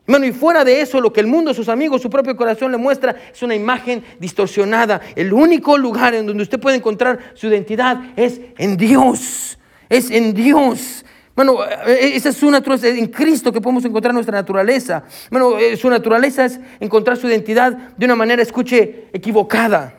Hermano, 0.07 0.27
y 0.27 0.33
fuera 0.33 0.65
de 0.65 0.83
eso, 0.83 1.01
lo 1.01 1.13
que 1.13 1.21
el 1.21 1.27
mundo, 1.27 1.55
sus 1.55 1.69
amigos, 1.71 2.03
su 2.03 2.11
propio 2.11 2.37
corazón 2.37 2.71
le 2.71 2.77
muestra 2.77 3.17
es 3.33 3.43
una 3.43 3.55
imagen 3.55 4.05
distorsionada. 4.19 5.01
El 5.17 5.33
único 5.33 5.79
lugar 5.79 6.15
en 6.15 6.27
donde 6.27 6.43
usted 6.43 6.61
puede 6.61 6.77
encontrar 6.77 7.33
su 7.35 7.47
identidad 7.47 8.01
es 8.17 8.41
en 8.59 8.77
Dios. 8.77 9.59
Es 9.89 10.11
en 10.11 10.35
Dios. 10.35 11.07
Bueno, 11.35 11.65
esa 11.87 12.29
es 12.29 12.37
su 12.37 12.51
naturaleza, 12.51 12.89
en 12.89 13.09
Cristo 13.09 13.51
que 13.51 13.61
podemos 13.61 13.85
encontrar 13.85 14.13
nuestra 14.13 14.37
naturaleza. 14.37 15.05
Bueno, 15.31 15.59
eh, 15.59 15.77
su 15.77 15.89
naturaleza 15.89 16.45
es 16.45 16.61
encontrar 16.79 17.17
su 17.17 17.27
identidad 17.27 17.73
de 17.97 18.05
una 18.05 18.15
manera, 18.15 18.43
escuche, 18.43 19.09
equivocada. 19.13 19.95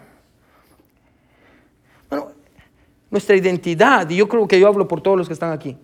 Bueno, 2.10 2.32
nuestra 3.10 3.36
identidad, 3.36 4.10
y 4.10 4.18
yo 4.18 4.30
creo 4.30 4.48
que 4.48 4.60
yo 4.60 4.68
hablo 4.68 4.88
por 4.88 5.02
todos 5.02 5.18
los 5.18 5.28
que 5.28 5.34
están 5.34 5.52
aquí, 5.52 5.76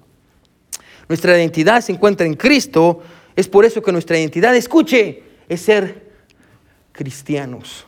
nuestra 1.10 1.36
identidad 1.38 1.82
se 1.82 1.92
encuentra 1.92 2.26
en 2.26 2.36
Cristo, 2.36 3.02
es 3.36 3.48
por 3.48 3.66
eso 3.66 3.82
que 3.82 3.92
nuestra 3.92 4.18
identidad, 4.18 4.56
escuche, 4.56 5.24
es 5.48 5.62
ser 5.62 6.12
cristianos. 6.92 7.86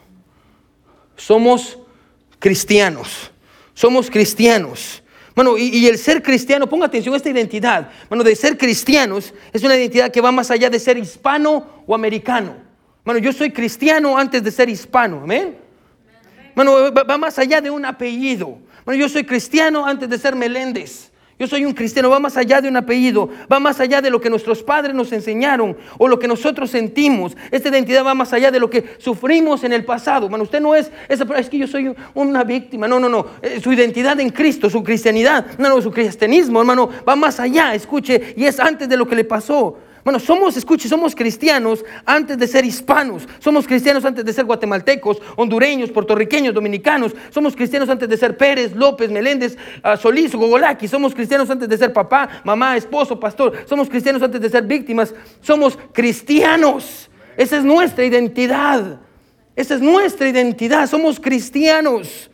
Somos 1.16 1.78
cristianos, 2.40 3.32
somos 3.74 4.10
cristianos. 4.10 5.04
Bueno, 5.36 5.58
y, 5.58 5.88
el 5.88 5.98
ser 5.98 6.22
cristiano, 6.22 6.68
ponga 6.68 6.86
atención 6.86 7.14
a 7.14 7.18
esta 7.18 7.30
identidad. 7.30 7.90
Bueno, 8.08 8.24
de 8.24 8.36
ser 8.36 8.58
cristianos 8.58 9.34
es 9.52 9.64
una 9.64 9.76
identidad 9.76 10.12
que 10.12 10.22
va 10.22 10.32
más 10.32 10.52
allá 10.52 10.70
de 10.70 10.80
ser 10.80 10.98
hispano 10.98 11.84
o 11.88 11.96
americano. 11.96 12.56
Bueno, 13.04 13.20
yo 13.20 13.34
soy 13.34 13.52
cristiano 13.52 14.18
antes 14.18 14.44
de 14.44 14.52
ser 14.52 14.70
hispano, 14.70 15.22
amén. 15.24 15.58
Bueno, 16.56 16.94
va, 16.94 17.04
va 17.04 17.18
más 17.18 17.40
allá 17.40 17.62
de 17.62 17.72
un 17.72 17.84
apellido. 17.84 18.60
Bueno, 18.86 19.02
yo 19.02 19.10
soy 19.10 19.24
cristiano 19.24 19.86
antes 19.86 20.08
de 20.08 20.18
ser 20.20 20.36
Meléndez. 20.36 21.13
Yo 21.40 21.48
soy 21.48 21.66
un 21.66 21.74
cristiano, 21.74 22.10
va 22.10 22.20
más 22.20 22.38
allá 22.38 22.62
de 22.62 22.70
un 22.70 22.78
apellido, 22.78 23.30
va 23.52 23.60
más 23.60 23.80
allá 23.80 24.02
de 24.02 24.12
lo 24.12 24.22
que 24.22 24.30
nuestros 24.30 24.62
padres 24.62 24.94
nos 24.94 25.12
enseñaron 25.12 25.76
o 25.98 26.08
lo 26.08 26.20
que 26.20 26.28
nosotros 26.28 26.70
sentimos. 26.70 27.36
Esta 27.50 27.70
identidad 27.70 28.06
va 28.06 28.14
más 28.14 28.34
allá 28.34 28.52
de 28.52 28.60
lo 28.60 28.70
que 28.70 28.96
sufrimos 29.00 29.64
en 29.64 29.74
el 29.74 29.84
pasado. 29.84 30.30
Bueno, 30.30 30.44
usted 30.44 30.62
no 30.62 30.76
es 30.76 30.92
esa, 31.10 31.26
es 31.36 31.50
que 31.50 31.58
yo 31.58 31.68
soy 31.68 31.94
una 32.14 32.44
víctima. 32.44 32.88
No, 32.88 33.00
no, 33.00 33.10
no. 33.10 33.26
Eh, 33.42 33.60
su 33.62 33.74
identidad 33.74 34.20
en 34.20 34.30
Cristo, 34.30 34.70
su 34.70 34.84
cristianidad, 34.84 35.58
no, 35.58 35.70
no, 35.70 35.82
su 35.82 35.92
cristianismo, 35.92 36.60
hermano, 36.60 36.90
va 37.08 37.16
más 37.16 37.40
allá, 37.40 37.74
escuche, 37.74 38.36
y 38.38 38.46
es 38.46 38.60
antes 38.60 38.88
de 38.88 38.98
lo 38.98 39.08
que 39.08 39.16
le 39.16 39.24
pasó. 39.24 39.78
Bueno, 40.04 40.20
somos, 40.20 40.58
escuche, 40.58 40.90
somos 40.90 41.16
cristianos 41.16 41.84
antes 42.06 42.38
de 42.38 42.46
ser 42.48 42.66
hispanos. 42.66 43.28
Somos 43.40 43.66
cristianos 43.66 44.04
antes 44.04 44.26
de 44.26 44.34
ser 44.34 44.44
guatemaltecos, 44.44 45.22
hondureños, 45.38 45.92
puertorriqueños, 45.92 46.54
dominicanos. 46.54 47.14
Somos 47.30 47.56
cristianos 47.56 47.88
antes 47.88 48.10
de 48.10 48.18
ser 48.18 48.36
Pérez, 48.36 48.76
López, 48.76 49.10
Meléndez, 49.10 49.58
uh, 49.84 49.96
Solís, 49.96 50.36
Gogolaki. 50.36 50.90
Somos 50.90 51.16
cristianos 51.16 51.50
antes 51.50 51.70
de 51.70 51.78
ser 51.78 51.94
papá, 51.94 52.42
mamá, 52.44 52.76
esposo, 52.76 53.18
pastor. 53.18 53.54
Somos 53.66 53.88
cristianos 53.88 54.22
antes 54.22 54.42
de 54.42 54.50
ser 54.50 54.64
víctimas. 54.64 55.14
Somos 55.42 55.80
cristianos. 55.94 57.10
Esa 57.38 57.58
es 57.58 57.64
nuestra 57.64 58.04
identidad. 58.04 59.00
Esa 59.56 59.76
es 59.76 59.82
nuestra 59.82 60.28
identidad. 60.28 60.88
Somos 60.88 61.18
cristianos. 61.18 62.30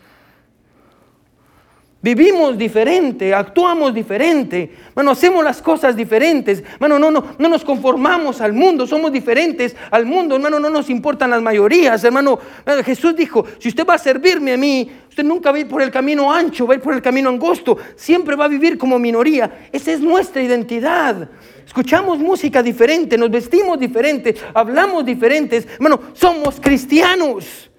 Vivimos 2.01 2.57
diferente, 2.57 3.33
actuamos 3.33 3.93
diferente, 3.93 4.73
bueno, 4.95 5.11
hacemos 5.11 5.43
las 5.43 5.61
cosas 5.61 5.97
diferentes, 5.97 6.63
bueno, 6.79 6.97
no, 6.97 7.11
no, 7.11 7.35
no 7.37 7.49
nos 7.49 7.65
conformamos 7.65 8.39
al 8.39 8.53
mundo, 8.53 8.87
somos 8.87 9.11
diferentes 9.11 9.75
al 9.91 10.05
mundo, 10.05 10.35
hermano, 10.35 10.61
no 10.61 10.69
nos 10.69 10.89
importan 10.89 11.29
las 11.29 11.41
mayorías, 11.41 12.01
hermano. 12.05 12.39
Jesús 12.85 13.17
dijo, 13.17 13.45
si 13.59 13.67
usted 13.67 13.85
va 13.85 13.95
a 13.95 13.97
servirme 13.97 14.53
a 14.53 14.57
mí, 14.57 14.89
usted 15.09 15.25
nunca 15.25 15.51
va 15.51 15.57
a 15.57 15.59
ir 15.59 15.67
por 15.67 15.81
el 15.81 15.91
camino 15.91 16.31
ancho, 16.31 16.65
va 16.65 16.73
a 16.73 16.77
ir 16.77 16.81
por 16.81 16.93
el 16.93 17.01
camino 17.01 17.27
angosto, 17.27 17.77
siempre 17.97 18.37
va 18.37 18.45
a 18.45 18.47
vivir 18.47 18.77
como 18.77 18.97
minoría. 18.97 19.67
Esa 19.69 19.91
es 19.91 19.99
nuestra 19.99 20.41
identidad. 20.41 21.29
Escuchamos 21.65 22.17
música 22.17 22.63
diferente, 22.63 23.17
nos 23.17 23.29
vestimos 23.29 23.77
diferente, 23.77 24.35
hablamos 24.53 25.03
diferentes, 25.03 25.67
hermano, 25.73 25.99
somos 26.13 26.61
cristianos, 26.61 27.69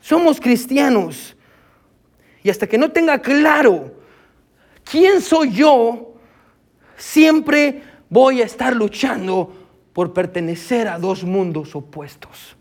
somos 0.00 0.40
cristianos. 0.40 1.36
Y 2.42 2.50
hasta 2.50 2.66
que 2.66 2.78
no 2.78 2.90
tenga 2.90 3.18
claro 3.18 3.94
quién 4.84 5.20
soy 5.20 5.52
yo, 5.52 6.14
siempre 6.96 7.82
voy 8.08 8.42
a 8.42 8.46
estar 8.46 8.74
luchando 8.74 9.52
por 9.92 10.12
pertenecer 10.12 10.88
a 10.88 10.98
dos 10.98 11.24
mundos 11.24 11.74
opuestos. 11.74 12.56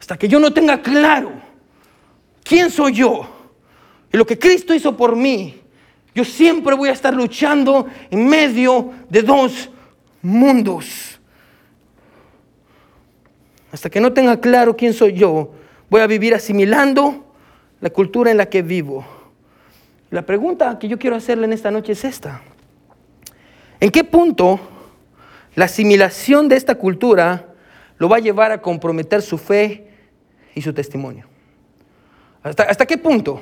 Hasta 0.00 0.16
que 0.16 0.28
yo 0.28 0.40
no 0.40 0.52
tenga 0.52 0.82
claro 0.82 1.32
quién 2.42 2.70
soy 2.70 2.94
yo 2.94 3.28
y 4.12 4.16
lo 4.16 4.26
que 4.26 4.38
Cristo 4.38 4.74
hizo 4.74 4.96
por 4.96 5.16
mí, 5.16 5.60
yo 6.14 6.24
siempre 6.24 6.74
voy 6.74 6.90
a 6.90 6.92
estar 6.92 7.14
luchando 7.14 7.86
en 8.10 8.28
medio 8.28 8.92
de 9.08 9.22
dos 9.22 9.70
mundos. 10.20 11.18
Hasta 13.72 13.88
que 13.88 14.00
no 14.00 14.12
tenga 14.12 14.38
claro 14.38 14.76
quién 14.76 14.92
soy 14.92 15.14
yo, 15.14 15.52
voy 15.88 16.02
a 16.02 16.06
vivir 16.06 16.34
asimilando 16.34 17.31
la 17.82 17.90
cultura 17.90 18.30
en 18.30 18.38
la 18.38 18.46
que 18.46 18.62
vivo. 18.62 19.04
La 20.10 20.24
pregunta 20.24 20.78
que 20.78 20.88
yo 20.88 20.98
quiero 20.98 21.16
hacerle 21.16 21.46
en 21.46 21.52
esta 21.52 21.70
noche 21.70 21.92
es 21.92 22.04
esta. 22.04 22.40
¿En 23.80 23.90
qué 23.90 24.04
punto 24.04 24.60
la 25.56 25.64
asimilación 25.64 26.48
de 26.48 26.56
esta 26.56 26.76
cultura 26.76 27.48
lo 27.98 28.08
va 28.08 28.16
a 28.16 28.20
llevar 28.20 28.52
a 28.52 28.62
comprometer 28.62 29.20
su 29.20 29.36
fe 29.36 29.88
y 30.54 30.62
su 30.62 30.72
testimonio? 30.72 31.26
¿Hasta, 32.44 32.86
qué 32.86 32.96
punto 32.96 33.40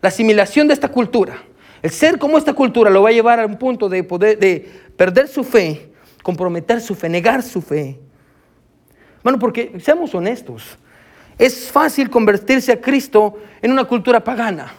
la 0.00 0.08
asimilación 0.08 0.68
de 0.68 0.74
esta 0.74 0.88
cultura, 0.88 1.42
el 1.82 1.90
ser 1.90 2.18
como 2.18 2.38
esta 2.38 2.54
cultura 2.54 2.88
lo 2.88 3.02
va 3.02 3.08
a 3.08 3.12
llevar 3.12 3.40
a 3.40 3.46
un 3.46 3.58
punto 3.58 3.88
de 3.88 4.04
poder 4.04 4.38
de 4.38 4.70
perder 4.96 5.26
su 5.26 5.42
fe, 5.42 5.90
comprometer 6.22 6.80
su 6.80 6.94
fe, 6.94 7.08
negar 7.08 7.42
su 7.42 7.60
fe? 7.60 7.98
Bueno, 9.24 9.40
porque 9.40 9.72
seamos 9.80 10.14
honestos, 10.14 10.78
es 11.38 11.70
fácil 11.70 12.10
convertirse 12.10 12.72
a 12.72 12.80
Cristo 12.80 13.38
en 13.60 13.72
una 13.72 13.84
cultura 13.84 14.22
pagana. 14.22 14.72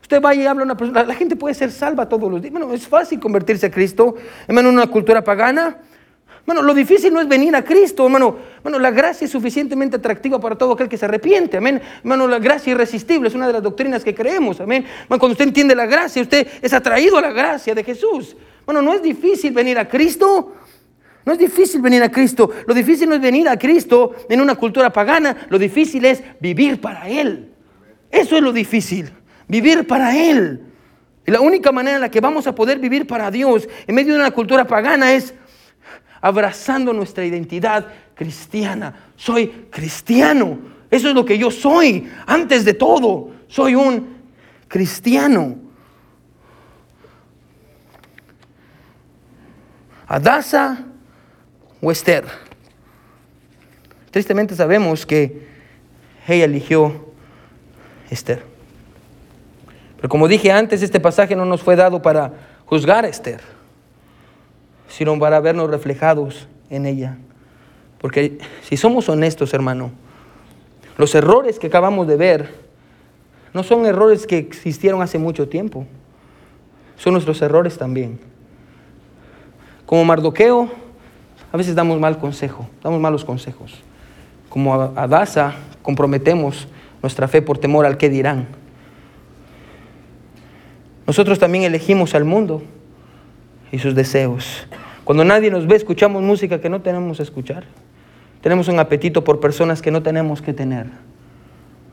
Usted 0.00 0.22
va 0.22 0.34
y 0.34 0.46
habla 0.46 0.62
a 0.62 0.64
una 0.64 0.76
persona, 0.76 1.02
la 1.02 1.14
gente 1.14 1.36
puede 1.36 1.54
ser 1.54 1.70
salva 1.70 2.08
todos 2.08 2.30
los 2.30 2.40
días. 2.40 2.52
Bueno, 2.52 2.72
es 2.72 2.88
fácil 2.88 3.20
convertirse 3.20 3.66
a 3.66 3.70
Cristo, 3.70 4.14
hermano, 4.46 4.70
en 4.70 4.76
una 4.76 4.86
cultura 4.86 5.22
pagana. 5.22 5.76
Bueno, 6.46 6.62
lo 6.62 6.72
difícil 6.72 7.12
no 7.12 7.20
es 7.20 7.28
venir 7.28 7.54
a 7.54 7.62
Cristo, 7.62 8.06
hermano. 8.06 8.36
Bueno, 8.62 8.78
la 8.78 8.90
gracia 8.90 9.26
es 9.26 9.30
suficientemente 9.30 9.96
atractiva 9.96 10.40
para 10.40 10.56
todo 10.56 10.72
aquel 10.72 10.88
que 10.88 10.96
se 10.96 11.04
arrepiente, 11.04 11.58
amén. 11.58 11.82
Hermano, 11.98 12.26
la 12.26 12.38
gracia 12.38 12.70
irresistible 12.70 13.28
es 13.28 13.34
una 13.34 13.46
de 13.48 13.52
las 13.52 13.62
doctrinas 13.62 14.02
que 14.02 14.14
creemos, 14.14 14.58
amén. 14.62 14.86
cuando 15.08 15.32
usted 15.32 15.44
entiende 15.44 15.74
la 15.74 15.84
gracia, 15.84 16.22
usted 16.22 16.48
es 16.62 16.72
atraído 16.72 17.18
a 17.18 17.20
la 17.20 17.32
gracia 17.32 17.74
de 17.74 17.84
Jesús. 17.84 18.34
Bueno, 18.64 18.80
no 18.80 18.94
es 18.94 19.02
difícil 19.02 19.52
venir 19.52 19.78
a 19.78 19.86
Cristo, 19.86 20.54
no 21.28 21.34
es 21.34 21.40
difícil 21.40 21.82
venir 21.82 22.02
a 22.02 22.10
Cristo. 22.10 22.50
Lo 22.66 22.72
difícil 22.72 23.06
no 23.06 23.14
es 23.14 23.20
venir 23.20 23.50
a 23.50 23.58
Cristo 23.58 24.14
en 24.30 24.40
una 24.40 24.54
cultura 24.54 24.90
pagana. 24.90 25.36
Lo 25.50 25.58
difícil 25.58 26.06
es 26.06 26.22
vivir 26.40 26.80
para 26.80 27.06
Él. 27.06 27.52
Eso 28.10 28.34
es 28.34 28.42
lo 28.42 28.50
difícil. 28.50 29.12
Vivir 29.46 29.86
para 29.86 30.16
Él. 30.16 30.62
Y 31.26 31.30
la 31.30 31.42
única 31.42 31.70
manera 31.70 31.96
en 31.96 32.00
la 32.00 32.10
que 32.10 32.22
vamos 32.22 32.46
a 32.46 32.54
poder 32.54 32.78
vivir 32.78 33.06
para 33.06 33.30
Dios 33.30 33.68
en 33.86 33.94
medio 33.94 34.14
de 34.14 34.20
una 34.20 34.30
cultura 34.30 34.66
pagana 34.66 35.12
es 35.12 35.34
abrazando 36.22 36.94
nuestra 36.94 37.26
identidad 37.26 37.88
cristiana. 38.14 39.10
Soy 39.14 39.48
cristiano. 39.68 40.58
Eso 40.90 41.10
es 41.10 41.14
lo 41.14 41.26
que 41.26 41.36
yo 41.36 41.50
soy. 41.50 42.10
Antes 42.24 42.64
de 42.64 42.72
todo, 42.72 43.32
soy 43.48 43.74
un 43.74 44.16
cristiano. 44.66 45.58
Adasa 50.06 50.87
o 51.80 51.90
Esther. 51.90 52.24
Tristemente 54.10 54.54
sabemos 54.54 55.06
que 55.06 55.46
ella 56.26 56.44
eligió 56.44 57.06
Esther. 58.10 58.42
Pero 59.96 60.08
como 60.08 60.28
dije 60.28 60.52
antes, 60.52 60.82
este 60.82 61.00
pasaje 61.00 61.34
no 61.34 61.44
nos 61.44 61.62
fue 61.62 61.76
dado 61.76 62.00
para 62.02 62.32
juzgar 62.66 63.04
a 63.04 63.08
Esther, 63.08 63.40
sino 64.88 65.18
para 65.18 65.40
vernos 65.40 65.70
reflejados 65.70 66.48
en 66.70 66.86
ella. 66.86 67.18
Porque 67.98 68.38
si 68.62 68.76
somos 68.76 69.08
honestos, 69.08 69.52
hermano, 69.54 69.90
los 70.96 71.14
errores 71.14 71.58
que 71.58 71.66
acabamos 71.66 72.06
de 72.06 72.16
ver 72.16 72.54
no 73.52 73.62
son 73.62 73.86
errores 73.86 74.26
que 74.26 74.38
existieron 74.38 75.02
hace 75.02 75.18
mucho 75.18 75.48
tiempo, 75.48 75.86
son 76.96 77.14
nuestros 77.14 77.40
errores 77.42 77.78
también. 77.78 78.20
Como 79.86 80.04
Mardoqueo, 80.04 80.70
a 81.52 81.56
veces 81.56 81.74
damos 81.74 81.98
mal 81.98 82.18
consejo, 82.18 82.68
damos 82.82 83.00
malos 83.00 83.24
consejos. 83.24 83.74
Como 84.48 84.74
a 84.74 85.06
Daza, 85.06 85.54
comprometemos 85.82 86.68
nuestra 87.02 87.28
fe 87.28 87.42
por 87.42 87.58
temor 87.58 87.86
al 87.86 87.96
que 87.96 88.08
dirán. 88.08 88.46
Nosotros 91.06 91.38
también 91.38 91.64
elegimos 91.64 92.14
al 92.14 92.24
mundo 92.24 92.62
y 93.72 93.78
sus 93.78 93.94
deseos. 93.94 94.66
Cuando 95.04 95.24
nadie 95.24 95.50
nos 95.50 95.66
ve, 95.66 95.76
escuchamos 95.76 96.22
música 96.22 96.60
que 96.60 96.68
no 96.68 96.82
tenemos 96.82 97.16
que 97.16 97.22
escuchar. 97.22 97.64
tenemos 98.42 98.68
un 98.68 98.78
apetito 98.78 99.24
por 99.24 99.40
personas 99.40 99.80
que 99.80 99.90
no 99.90 100.02
tenemos 100.02 100.42
que 100.42 100.52
tener. 100.52 100.86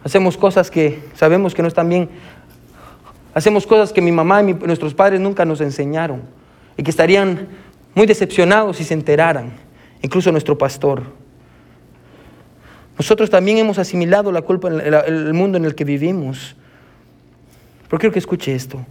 Hacemos 0.04 0.38
cosas 0.38 0.70
que 0.70 1.02
sabemos 1.14 1.56
que 1.56 1.62
no 1.62 1.68
están 1.68 1.90
bien. 1.90 2.10
Hacemos 3.34 3.66
cosas 3.66 3.92
que 3.92 4.02
mi 4.02 4.12
mamá 4.12 4.42
y 4.44 4.54
nuestros 4.54 4.94
padres 4.94 5.20
nunca 5.20 5.46
nos 5.46 5.62
enseñaron 5.62 6.22
y 6.78 6.84
que 6.84 6.92
estarían 6.92 7.48
muy 7.96 8.06
decepcionados 8.06 8.78
si 8.78 8.84
se 8.84 8.94
enteraran, 8.94 9.54
incluso 10.02 10.32
nuestro 10.32 10.58
pastor. 10.58 11.04
Nosotros 12.98 13.30
también 13.30 13.58
hemos 13.58 13.80
asimilado 13.80 14.32
la 14.32 14.42
culpa 14.42 14.68
en 14.70 14.94
el 14.94 15.34
mundo 15.34 15.58
en 15.58 15.66
el 15.66 15.76
que 15.76 15.84
vivimos. 15.84 16.56
Pero 17.90 18.00
quiero 18.00 18.14
que 18.14 18.20
escuche 18.20 18.54
esto. 18.54 18.86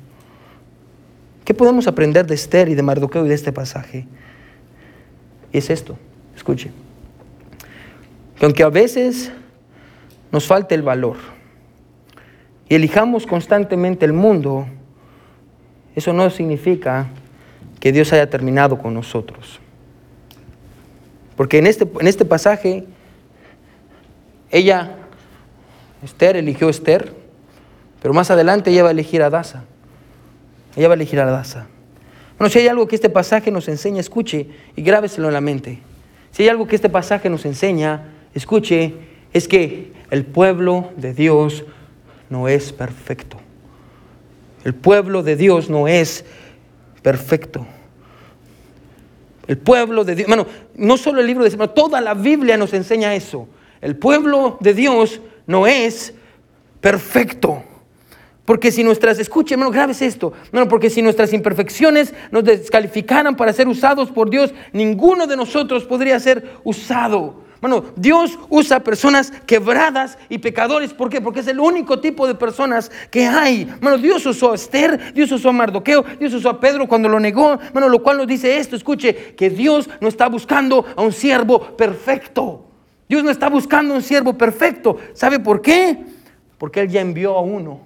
¿Qué 1.44 1.52
podemos 1.52 1.86
aprender 1.86 2.26
de 2.26 2.34
Esther 2.34 2.68
y 2.68 2.74
de 2.74 2.82
Mardoqueo 2.82 3.26
y 3.26 3.28
de 3.28 3.34
este 3.34 3.52
pasaje? 3.52 4.06
Y 5.52 5.58
es 5.58 5.68
esto, 5.68 5.98
escuche. 6.34 6.70
Que 8.38 8.46
aunque 8.46 8.62
a 8.62 8.70
veces 8.70 9.30
nos 10.32 10.46
falte 10.46 10.74
el 10.74 10.82
valor 10.82 11.16
y 12.68 12.74
elijamos 12.74 13.26
constantemente 13.26 14.06
el 14.06 14.14
mundo, 14.14 14.66
eso 15.94 16.12
no 16.12 16.28
significa 16.30 17.08
que 17.84 17.92
Dios 17.92 18.14
haya 18.14 18.30
terminado 18.30 18.78
con 18.78 18.94
nosotros. 18.94 19.60
Porque 21.36 21.58
en 21.58 21.66
este, 21.66 21.86
en 22.00 22.06
este 22.06 22.24
pasaje, 22.24 22.86
ella, 24.50 24.92
Esther, 26.02 26.36
eligió 26.36 26.70
Esther, 26.70 27.12
pero 28.00 28.14
más 28.14 28.30
adelante 28.30 28.70
ella 28.70 28.84
va 28.84 28.88
a 28.88 28.92
elegir 28.92 29.20
a 29.20 29.28
Daza. 29.28 29.64
Ella 30.74 30.88
va 30.88 30.94
a 30.94 30.96
elegir 30.96 31.20
a 31.20 31.26
Daza. 31.26 31.66
Bueno, 32.38 32.50
si 32.50 32.60
hay 32.60 32.68
algo 32.68 32.88
que 32.88 32.94
este 32.94 33.10
pasaje 33.10 33.50
nos 33.50 33.68
enseña, 33.68 34.00
escuche 34.00 34.48
y 34.74 34.80
grábeselo 34.80 35.28
en 35.28 35.34
la 35.34 35.42
mente. 35.42 35.80
Si 36.30 36.42
hay 36.42 36.48
algo 36.48 36.66
que 36.66 36.76
este 36.76 36.88
pasaje 36.88 37.28
nos 37.28 37.44
enseña, 37.44 38.14
escuche, 38.32 38.94
es 39.34 39.46
que 39.46 39.92
el 40.10 40.24
pueblo 40.24 40.90
de 40.96 41.12
Dios 41.12 41.66
no 42.30 42.48
es 42.48 42.72
perfecto. 42.72 43.36
El 44.64 44.74
pueblo 44.74 45.22
de 45.22 45.36
Dios 45.36 45.68
no 45.68 45.86
es 45.86 46.24
perfecto. 47.02 47.66
El 49.46 49.58
pueblo 49.58 50.04
de 50.04 50.14
Dios, 50.14 50.28
bueno, 50.28 50.46
no 50.76 50.96
solo 50.96 51.20
el 51.20 51.26
libro 51.26 51.44
de 51.44 51.50
sino 51.50 51.70
toda 51.70 52.00
la 52.00 52.14
Biblia 52.14 52.56
nos 52.56 52.72
enseña 52.72 53.14
eso. 53.14 53.48
El 53.80 53.96
pueblo 53.96 54.56
de 54.60 54.74
Dios 54.74 55.20
no 55.46 55.66
es 55.66 56.14
perfecto. 56.80 57.62
Porque 58.44 58.70
si 58.70 58.84
nuestras, 58.84 59.18
escuchen, 59.18 59.54
hermano, 59.54 59.70
grabes 59.70 60.02
esto. 60.02 60.32
Bueno, 60.52 60.68
porque 60.68 60.90
si 60.90 61.00
nuestras 61.00 61.32
imperfecciones 61.32 62.12
nos 62.30 62.44
descalificaran 62.44 63.36
para 63.36 63.52
ser 63.52 63.68
usados 63.68 64.10
por 64.10 64.28
Dios, 64.28 64.52
ninguno 64.72 65.26
de 65.26 65.36
nosotros 65.36 65.84
podría 65.84 66.20
ser 66.20 66.52
usado. 66.62 67.43
Dios 67.96 68.38
usa 68.48 68.80
personas 68.80 69.32
quebradas 69.46 70.18
y 70.28 70.38
pecadores. 70.38 70.92
¿Por 70.92 71.08
qué? 71.08 71.20
Porque 71.20 71.40
es 71.40 71.46
el 71.46 71.60
único 71.60 72.00
tipo 72.00 72.26
de 72.26 72.34
personas 72.34 72.90
que 73.10 73.26
hay. 73.26 73.70
Dios 74.00 74.26
usó 74.26 74.52
a 74.52 74.54
Esther, 74.54 75.14
Dios 75.14 75.32
usó 75.32 75.48
a 75.48 75.52
Mardoqueo, 75.52 76.04
Dios 76.18 76.34
usó 76.34 76.50
a 76.50 76.60
Pedro 76.60 76.86
cuando 76.86 77.08
lo 77.08 77.18
negó. 77.18 77.58
Lo 77.74 78.02
cual 78.02 78.18
nos 78.18 78.26
dice 78.26 78.58
esto, 78.58 78.76
escuche, 78.76 79.34
que 79.34 79.50
Dios 79.50 79.88
no 80.00 80.08
está 80.08 80.28
buscando 80.28 80.84
a 80.96 81.02
un 81.02 81.12
siervo 81.12 81.76
perfecto. 81.76 82.66
Dios 83.08 83.24
no 83.24 83.30
está 83.30 83.48
buscando 83.48 83.94
a 83.94 83.96
un 83.96 84.02
siervo 84.02 84.36
perfecto. 84.36 84.98
¿Sabe 85.14 85.38
por 85.38 85.62
qué? 85.62 86.04
Porque 86.58 86.80
Él 86.80 86.88
ya 86.88 87.00
envió 87.00 87.36
a 87.36 87.40
uno 87.40 87.80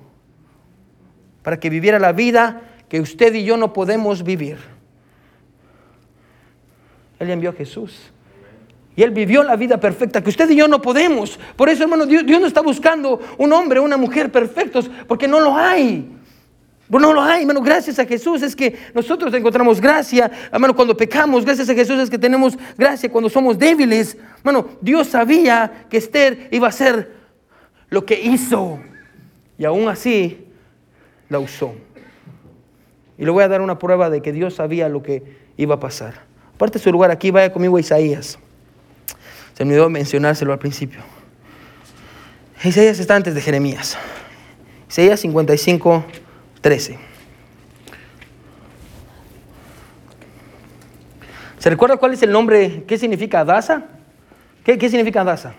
para 1.43 1.59
que 1.59 1.71
viviera 1.71 1.99
la 1.99 2.13
vida 2.13 2.63
que 2.89 3.01
usted 3.01 3.35
y 3.35 3.45
yo 3.45 3.57
no 3.57 3.73
podemos 3.73 4.23
vivir. 4.23 4.59
Él 7.19 7.31
envió 7.31 7.51
a 7.51 7.53
Jesús. 7.53 8.13
Y 8.99 9.05
Él 9.05 9.13
vivió 9.13 9.45
la 9.45 9.55
vida 9.55 9.79
perfecta 9.79 10.21
que 10.21 10.29
usted 10.29 10.51
y 10.51 10.57
yo 10.57 10.67
no 10.67 10.83
podemos. 10.83 11.39
Por 11.55 11.69
eso, 11.69 11.85
hermano, 11.85 12.05
Dios, 12.05 12.25
no 12.25 12.49
está 12.49 12.63
buscando 12.63 13.21
un 13.39 13.53
hombre 13.53 13.79
una 13.79 13.97
mujer 13.97 14.33
perfectos, 14.33 14.91
porque 15.07 15.29
no 15.29 15.39
lo 15.39 15.57
hay. 15.57 16.11
No 16.89 17.13
lo 17.13 17.23
hay, 17.23 17.43
hermano, 17.43 17.63
gracias 17.63 18.01
a 18.01 18.07
Jesús 18.07 18.43
es 18.43 18.57
que 18.57 18.77
nosotros 18.95 19.33
encontramos 19.35 19.81
gracia, 19.81 20.29
hermano, 20.51 20.75
cuando 20.75 20.97
pecamos, 20.97 21.45
gracias 21.45 21.69
a 21.69 21.75
Jesús 21.75 21.97
es 22.01 22.11
que 22.11 22.19
tenemos 22.19 22.59
gracia 22.77 23.09
cuando 23.09 23.31
somos 23.31 23.57
débiles. 23.57 24.19
Hermano, 24.39 24.67
Dios 24.81 25.07
sabía 25.07 25.87
que 25.89 25.99
Esther 25.99 26.49
iba 26.51 26.67
a 26.67 26.71
hacer 26.71 27.13
lo 27.91 28.05
que 28.05 28.21
hizo. 28.21 28.81
Y 29.59 29.65
aún 29.65 29.89
así, 29.89 30.45
la 31.29 31.39
usó. 31.39 31.73
Y 33.17 33.25
le 33.25 33.31
voy 33.31 33.45
a 33.45 33.49
dar 33.49 33.61
una 33.61 33.79
prueba 33.79 34.11
de 34.11 34.23
que 34.23 34.33
Dios 34.33 34.55
sabía 34.55 34.89
lo 34.89 35.05
que 35.05 35.23
iba 35.57 35.77
a 35.77 35.79
pasar. 35.79 36.15
Aparte 36.57 36.81
de 36.81 36.83
su 36.83 36.91
lugar 36.91 37.13
aquí, 37.13 37.31
vaya 37.31 37.53
conmigo 37.53 37.79
Isaías. 37.79 38.41
Se 39.59 39.65
me 39.65 39.73
olvidó 39.73 39.91
mencionárselo 39.91 40.53
al 40.53 40.61
principio. 40.61 41.01
Isaías 42.63 43.01
está 43.01 43.17
antes 43.17 43.35
de 43.35 43.41
Jeremías. 43.41 43.99
Isaías 44.89 45.19
55, 45.19 46.05
13. 46.61 46.97
¿Se 51.59 51.71
recuerda 51.71 51.97
cuál 51.97 52.13
es 52.13 52.23
el 52.23 52.31
nombre? 52.31 52.85
¿Qué 52.87 52.97
significa 52.99 53.41
Adasa? 53.41 53.85
¿Qué, 54.63 54.79
qué 54.79 54.89
significa 54.89 55.23
Adasa? 55.23 55.55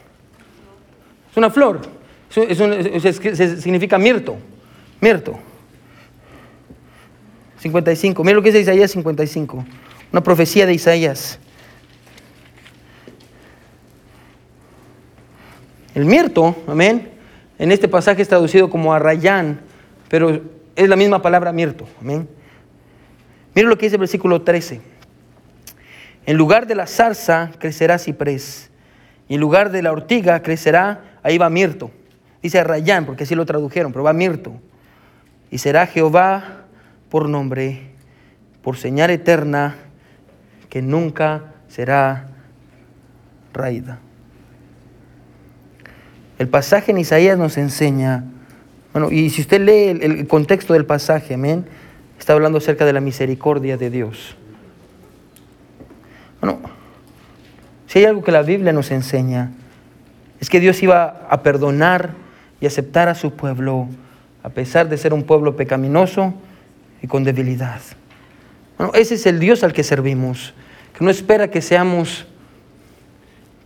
Es 1.29 1.35
una 1.35 1.49
flor. 1.49 1.81
significa 2.29 3.97
mirto. 3.97 4.37
Mirto. 5.01 5.37
55. 7.59 8.23
Mira 8.23 8.35
lo 8.37 8.41
que 8.41 8.53
dice 8.53 8.61
Isaías 8.61 8.91
55. 8.91 9.65
Una 10.13 10.23
profecía 10.23 10.65
de 10.65 10.73
Isaías. 10.73 11.37
El 15.99 16.05
mirto, 16.05 16.55
amén. 16.65 17.09
En 17.57 17.73
este 17.73 17.89
pasaje 17.89 18.21
es 18.21 18.29
traducido 18.29 18.69
como 18.69 18.93
arrayán, 18.93 19.59
pero 20.07 20.41
es 20.73 20.87
la 20.87 20.95
misma 20.95 21.21
palabra 21.21 21.51
mirto, 21.51 21.89
amén. 21.99 22.25
Mira 23.53 23.67
lo 23.67 23.77
que 23.77 23.87
dice 23.87 23.97
el 23.97 23.99
versículo 23.99 24.41
13. 24.41 24.79
En 26.25 26.37
lugar 26.37 26.67
de 26.67 26.75
la 26.75 26.87
zarza 26.87 27.51
crecerá 27.59 27.97
ciprés, 27.97 28.71
y 29.27 29.33
en 29.33 29.41
lugar 29.41 29.71
de 29.71 29.81
la 29.81 29.91
ortiga 29.91 30.41
crecerá, 30.41 31.19
ahí 31.21 31.37
va 31.37 31.49
mirto. 31.49 31.91
Dice 32.41 32.59
arrayán, 32.59 33.05
porque 33.05 33.25
así 33.25 33.35
lo 33.35 33.45
tradujeron, 33.45 33.91
pero 33.91 34.05
va 34.05 34.13
mirto. 34.13 34.53
Y 35.51 35.57
será 35.57 35.85
Jehová 35.85 36.61
por 37.09 37.27
nombre, 37.27 37.91
por 38.61 38.77
señal 38.77 39.09
eterna, 39.09 39.75
que 40.69 40.81
nunca 40.81 41.55
será 41.67 42.29
raída. 43.51 43.99
El 46.39 46.47
pasaje 46.47 46.91
en 46.91 46.97
Isaías 46.97 47.37
nos 47.37 47.57
enseña, 47.57 48.23
bueno, 48.93 49.11
y 49.11 49.29
si 49.29 49.41
usted 49.41 49.61
lee 49.61 49.99
el, 50.01 50.25
contexto 50.25 50.73
del 50.73 50.85
pasaje, 50.85 51.33
amén, 51.33 51.65
está 52.17 52.31
hablando 52.31 52.57
acerca 52.59 52.85
de 52.85 52.93
la 52.93 53.01
misericordia 53.01 53.75
de 53.75 53.89
Dios. 53.89 54.37
Bueno, 56.39 56.61
si 57.87 57.99
hay 57.99 58.05
algo 58.05 58.23
que 58.23 58.31
la 58.31 58.41
Biblia 58.41 58.71
nos 58.71 58.89
enseña, 58.89 59.51
es 60.39 60.49
que 60.49 60.61
Dios 60.61 60.81
iba 60.81 61.27
a 61.29 61.43
perdonar 61.43 62.11
y 62.61 62.67
aceptar 62.67 63.09
a 63.09 63.15
su 63.15 63.33
pueblo, 63.33 63.89
a 64.41 64.49
pesar 64.49 64.87
de 64.87 64.97
ser 64.97 65.13
un 65.13 65.23
pueblo 65.23 65.57
pecaminoso, 65.57 66.33
y 67.01 67.07
con 67.07 67.25
debilidad. 67.25 67.81
Bueno, 68.77 68.93
ese 68.95 69.15
es 69.15 69.25
el 69.25 69.39
Dios 69.39 69.63
al 69.65 69.73
que 69.73 69.83
servimos, 69.83 70.53
que 70.97 71.03
no 71.03 71.11
espera 71.11 71.49
que 71.49 71.61
seamos 71.61 72.25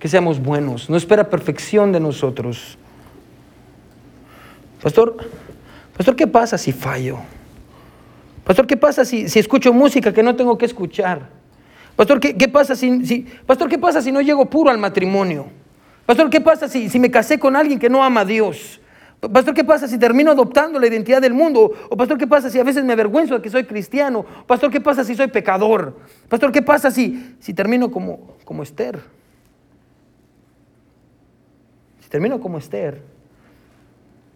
que 0.04 0.10
seamos 0.10 0.44
buenos, 0.44 0.90
no 0.90 0.98
espera 0.98 1.30
perfección 1.30 1.94
de 1.94 2.00
nosotros. 2.02 2.78
Pastor, 4.82 5.16
pastor, 5.96 6.18
¿qué 6.18 6.28
pasa 6.28 6.58
si 6.58 6.74
fallo? 6.74 7.20
Pastor, 8.44 8.68
¿qué 8.68 8.76
pasa 8.76 9.06
si, 9.06 9.30
si 9.30 9.40
escucho 9.40 9.72
música 9.72 10.14
que 10.14 10.22
no 10.22 10.36
tengo 10.36 10.58
que 10.58 10.66
escuchar? 10.66 11.30
Pastor, 11.96 12.20
¿qué, 12.20 12.36
qué 12.36 12.50
pasa 12.50 12.76
si, 12.76 13.06
si, 13.06 13.22
pastor, 13.46 13.70
¿qué 13.70 13.80
pasa 13.80 14.02
si 14.02 14.12
no 14.12 14.20
llego 14.20 14.46
puro 14.50 14.70
al 14.70 14.78
matrimonio? 14.78 15.46
Pastor, 16.06 16.30
¿qué 16.30 16.42
pasa 16.42 16.68
si, 16.68 16.90
si 16.90 17.00
me 17.00 17.10
casé 17.10 17.40
con 17.40 17.56
alguien 17.56 17.80
que 17.80 17.90
no 17.90 18.04
ama 18.04 18.20
a 18.20 18.26
Dios? 18.26 18.82
Pastor, 19.32 19.54
¿qué 19.54 19.64
pasa 19.64 19.88
si 19.88 19.98
termino 19.98 20.32
adoptando 20.32 20.80
la 20.80 20.88
identidad 20.88 21.22
del 21.22 21.34
mundo? 21.34 21.72
O 21.90 21.96
pastor, 21.96 22.18
¿qué 22.18 22.28
pasa 22.28 22.50
si 22.50 22.60
a 22.60 22.64
veces 22.66 22.84
me 22.84 22.92
avergüenzo 22.92 23.36
de 23.36 23.42
que 23.42 23.50
soy 23.50 23.64
cristiano? 23.64 24.26
Pastor, 24.48 24.70
¿qué 24.70 24.82
pasa 24.82 25.06
si 25.06 25.16
soy 25.16 25.28
pecador? 25.28 25.98
Pastor, 26.28 26.52
¿qué 26.52 26.62
pasa 26.62 26.92
si, 26.92 27.38
si 27.40 27.54
termino 27.54 27.90
como, 27.90 28.36
como 28.44 28.64
Esther? 28.64 29.23
Termino 32.14 32.40
como 32.40 32.60
Esther, 32.60 33.02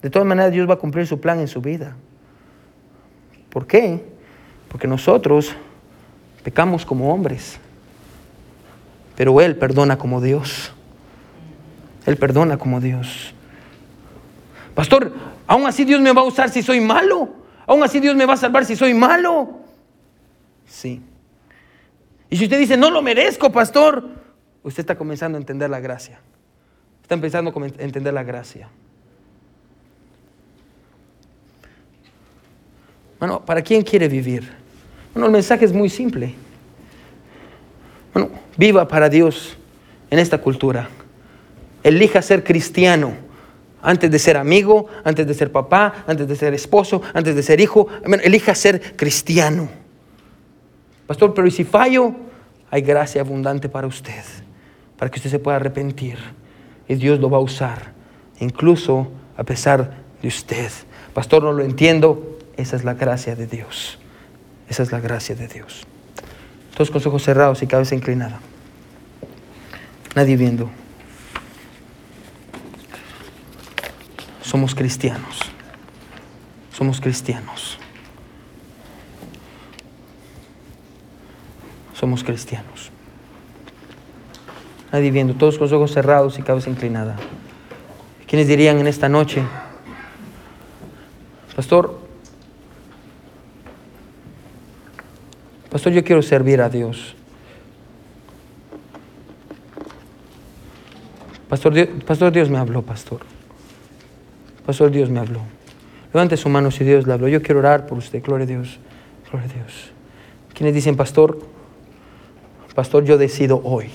de 0.01 0.09
todas 0.09 0.27
maneras 0.27 0.51
Dios 0.51 0.67
va 0.67 0.73
a 0.73 0.77
cumplir 0.77 1.05
su 1.05 1.21
plan 1.21 1.39
en 1.39 1.47
su 1.47 1.61
vida. 1.61 1.95
¿Por 3.51 3.67
qué? 3.67 4.03
Porque 4.67 4.87
nosotros 4.87 5.55
pecamos 6.43 6.87
como 6.87 7.13
hombres, 7.13 7.59
pero 9.15 9.39
Él 9.41 9.57
perdona 9.57 9.95
como 9.95 10.21
Dios. 10.21 10.73
Él 12.07 12.17
perdona 12.17 12.57
como 12.57 12.81
Dios. 12.81 13.35
Pastor, 14.73 15.13
aún 15.45 15.67
así 15.67 15.85
Dios 15.85 16.01
me 16.01 16.11
va 16.13 16.21
a 16.21 16.25
usar 16.25 16.49
si 16.49 16.63
soy 16.63 16.81
malo. 16.81 17.29
Aún 17.67 17.83
así 17.83 17.99
Dios 17.99 18.15
me 18.15 18.25
va 18.25 18.33
a 18.33 18.37
salvar 18.37 18.65
si 18.65 18.75
soy 18.75 18.95
malo. 18.95 19.59
Sí. 20.65 20.99
Y 22.27 22.37
si 22.37 22.45
usted 22.45 22.57
dice, 22.57 22.75
no 22.75 22.89
lo 22.89 23.03
merezco, 23.03 23.51
pastor, 23.51 24.03
usted 24.63 24.79
está 24.79 24.97
comenzando 24.97 25.37
a 25.37 25.41
entender 25.41 25.69
la 25.69 25.79
gracia. 25.79 26.19
Está 27.07 27.15
empezando 27.15 27.53
a 27.55 27.81
entender 27.81 28.13
la 28.13 28.21
gracia. 28.21 28.67
Bueno, 33.17 33.45
¿para 33.45 33.61
quién 33.61 33.81
quiere 33.81 34.09
vivir? 34.09 34.51
Bueno, 35.13 35.27
el 35.27 35.31
mensaje 35.31 35.63
es 35.63 35.71
muy 35.71 35.89
simple. 35.89 36.35
Bueno, 38.13 38.29
viva 38.57 38.89
para 38.89 39.07
Dios 39.07 39.55
en 40.09 40.19
esta 40.19 40.39
cultura. 40.39 40.89
Elija 41.81 42.21
ser 42.21 42.43
cristiano 42.43 43.13
antes 43.81 44.11
de 44.11 44.19
ser 44.19 44.35
amigo, 44.35 44.87
antes 45.05 45.25
de 45.25 45.33
ser 45.33 45.49
papá, 45.49 46.03
antes 46.07 46.27
de 46.27 46.35
ser 46.35 46.53
esposo, 46.53 47.01
antes 47.13 47.37
de 47.37 47.41
ser 47.41 47.61
hijo. 47.61 47.87
Elija 48.21 48.53
ser 48.53 48.97
cristiano. 48.97 49.69
Pastor, 51.07 51.33
pero 51.33 51.47
¿y 51.47 51.51
si 51.51 51.63
fallo? 51.63 52.13
Hay 52.69 52.81
gracia 52.81 53.21
abundante 53.21 53.69
para 53.69 53.87
usted, 53.87 54.25
para 54.97 55.09
que 55.09 55.19
usted 55.19 55.29
se 55.29 55.39
pueda 55.39 55.55
arrepentir. 55.55 56.17
Y 56.87 56.95
Dios 56.95 57.19
lo 57.19 57.29
va 57.29 57.37
a 57.37 57.41
usar, 57.41 57.93
incluso 58.39 59.11
a 59.35 59.43
pesar 59.43 59.97
de 60.21 60.27
usted. 60.27 60.71
Pastor, 61.13 61.43
no 61.43 61.53
lo 61.53 61.63
entiendo. 61.63 62.37
Esa 62.55 62.75
es 62.75 62.83
la 62.83 62.93
gracia 62.93 63.35
de 63.35 63.47
Dios. 63.47 63.99
Esa 64.69 64.83
es 64.83 64.91
la 64.91 64.99
gracia 64.99 65.35
de 65.35 65.47
Dios. 65.47 65.85
Todos 66.75 66.91
con 66.91 67.01
ojos 67.05 67.23
cerrados 67.23 67.61
y 67.61 67.67
cabeza 67.67 67.95
inclinada. 67.95 68.39
Nadie 70.15 70.37
viendo. 70.37 70.69
Somos 74.41 74.73
cristianos. 74.75 75.39
Somos 76.71 77.01
cristianos. 77.01 77.77
Somos 81.93 82.23
cristianos. 82.23 82.91
Nadie 84.97 85.33
todos 85.35 85.59
con 85.59 85.65
los 85.65 85.73
ojos 85.73 85.91
cerrados 85.91 86.39
y 86.39 86.41
cabeza 86.41 86.71
inclinada. 86.71 87.17
¿Quiénes 88.25 88.47
dirían 88.47 88.79
en 88.79 88.87
esta 88.87 89.07
noche, 89.07 89.43
Pastor, 91.55 91.99
Pastor, 95.69 95.93
yo 95.93 96.03
quiero 96.03 96.23
servir 96.23 96.61
a 96.61 96.69
Dios. 96.69 97.13
Pastor 101.47 101.73
Dios, 101.75 101.89
pastor 102.03 102.31
Dios 102.31 102.49
me 102.49 102.57
habló, 102.57 102.81
pastor. 102.81 103.19
Pastor 104.65 104.89
Dios 104.89 105.11
me 105.11 105.19
habló. 105.19 105.41
Levante 106.11 106.37
su 106.37 106.49
mano 106.49 106.71
si 106.71 106.83
Dios 106.83 107.05
le 107.05 107.13
habló. 107.13 107.27
Yo 107.27 107.43
quiero 107.43 107.59
orar 107.59 107.85
por 107.85 107.99
usted. 107.99 108.23
Gloria 108.23 108.45
a 108.45 108.47
Dios. 108.47 108.79
Gloria 109.29 109.47
a 109.47 109.53
Dios. 109.53 109.91
Quienes 110.55 110.73
dicen, 110.73 110.95
pastor, 110.95 111.37
pastor, 112.73 113.03
yo 113.03 113.19
decido 113.19 113.61
hoy 113.63 113.91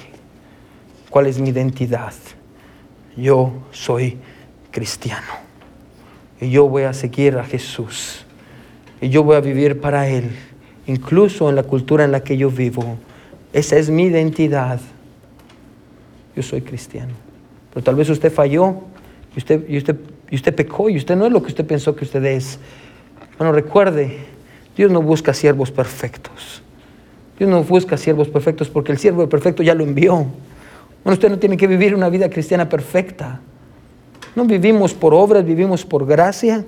cuál 1.12 1.26
es 1.26 1.38
mi 1.38 1.50
identidad. 1.50 2.14
Yo 3.16 3.52
soy 3.70 4.16
cristiano. 4.70 5.32
Y 6.40 6.50
yo 6.50 6.66
voy 6.66 6.84
a 6.84 6.94
seguir 6.94 7.36
a 7.36 7.44
Jesús. 7.44 8.24
Y 9.00 9.10
yo 9.10 9.22
voy 9.22 9.36
a 9.36 9.40
vivir 9.40 9.80
para 9.80 10.08
Él 10.08 10.30
incluso 10.86 11.48
en 11.48 11.54
la 11.54 11.62
cultura 11.62 12.04
en 12.04 12.12
la 12.12 12.24
que 12.24 12.36
yo 12.36 12.50
vivo. 12.50 12.96
Esa 13.52 13.76
es 13.76 13.90
mi 13.90 14.04
identidad. 14.04 14.80
Yo 16.34 16.42
soy 16.42 16.62
cristiano. 16.62 17.12
Pero 17.72 17.84
tal 17.84 17.94
vez 17.94 18.08
usted 18.08 18.32
falló 18.32 18.76
y 19.36 19.38
usted, 19.38 19.68
y 19.68 19.76
usted, 19.76 19.96
y 20.30 20.34
usted 20.34 20.54
pecó 20.54 20.88
y 20.88 20.96
usted 20.96 21.14
no 21.14 21.26
es 21.26 21.32
lo 21.32 21.42
que 21.42 21.48
usted 21.48 21.66
pensó 21.66 21.94
que 21.94 22.04
usted 22.04 22.24
es. 22.24 22.58
Bueno, 23.38 23.52
recuerde, 23.52 24.18
Dios 24.76 24.90
no 24.90 25.02
busca 25.02 25.34
siervos 25.34 25.70
perfectos. 25.70 26.62
Dios 27.38 27.50
no 27.50 27.62
busca 27.62 27.98
siervos 27.98 28.28
perfectos 28.28 28.70
porque 28.70 28.92
el 28.92 28.98
siervo 28.98 29.28
perfecto 29.28 29.62
ya 29.62 29.74
lo 29.74 29.84
envió. 29.84 30.26
Bueno, 31.04 31.14
usted 31.14 31.30
no 31.30 31.38
tiene 31.38 31.56
que 31.56 31.66
vivir 31.66 31.94
una 31.94 32.08
vida 32.08 32.30
cristiana 32.30 32.68
perfecta. 32.68 33.40
No 34.34 34.44
vivimos 34.44 34.94
por 34.94 35.14
obras, 35.14 35.44
vivimos 35.44 35.84
por 35.84 36.06
gracia. 36.06 36.64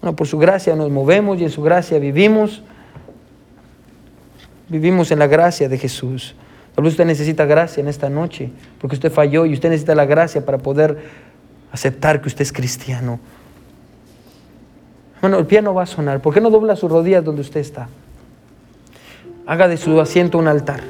Bueno, 0.00 0.16
por 0.16 0.26
su 0.26 0.38
gracia 0.38 0.74
nos 0.74 0.90
movemos 0.90 1.40
y 1.40 1.44
en 1.44 1.50
su 1.50 1.62
gracia 1.62 1.98
vivimos. 1.98 2.62
Vivimos 4.68 5.10
en 5.10 5.18
la 5.18 5.26
gracia 5.26 5.68
de 5.68 5.78
Jesús. 5.78 6.34
Tal 6.74 6.84
vez 6.84 6.94
usted 6.94 7.04
necesita 7.04 7.44
gracia 7.44 7.80
en 7.80 7.88
esta 7.88 8.08
noche, 8.08 8.50
porque 8.80 8.96
usted 8.96 9.12
falló 9.12 9.46
y 9.46 9.52
usted 9.52 9.68
necesita 9.68 9.94
la 9.94 10.06
gracia 10.06 10.44
para 10.44 10.58
poder 10.58 10.98
aceptar 11.70 12.20
que 12.20 12.28
usted 12.28 12.42
es 12.42 12.52
cristiano. 12.52 13.20
Bueno, 15.20 15.38
el 15.38 15.46
piano 15.46 15.72
va 15.72 15.84
a 15.84 15.86
sonar. 15.86 16.20
¿Por 16.20 16.34
qué 16.34 16.40
no 16.40 16.50
dobla 16.50 16.74
sus 16.74 16.90
rodillas 16.90 17.24
donde 17.24 17.42
usted 17.42 17.60
está? 17.60 17.88
Haga 19.46 19.68
de 19.68 19.76
su 19.76 20.00
asiento 20.00 20.38
un 20.38 20.48
altar. 20.48 20.82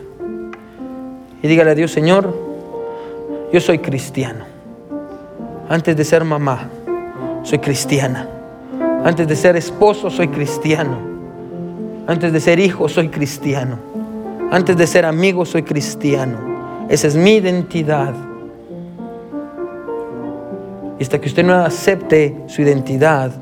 Y 1.42 1.48
dígale 1.48 1.72
a 1.72 1.74
Dios, 1.74 1.90
Señor, 1.90 2.51
yo 3.52 3.60
soy 3.60 3.78
cristiano. 3.78 4.44
Antes 5.68 5.96
de 5.96 6.04
ser 6.04 6.24
mamá, 6.24 6.68
soy 7.42 7.58
cristiana. 7.58 8.26
Antes 9.04 9.28
de 9.28 9.36
ser 9.36 9.56
esposo, 9.56 10.10
soy 10.10 10.28
cristiano. 10.28 10.96
Antes 12.06 12.32
de 12.32 12.40
ser 12.40 12.58
hijo, 12.58 12.88
soy 12.88 13.08
cristiano. 13.08 13.76
Antes 14.50 14.76
de 14.76 14.86
ser 14.86 15.04
amigo, 15.04 15.44
soy 15.44 15.62
cristiano. 15.62 16.38
Esa 16.88 17.08
es 17.08 17.16
mi 17.16 17.34
identidad. 17.34 18.14
Y 20.98 21.02
hasta 21.02 21.20
que 21.20 21.28
usted 21.28 21.44
no 21.44 21.54
acepte 21.54 22.44
su 22.46 22.62
identidad, 22.62 23.32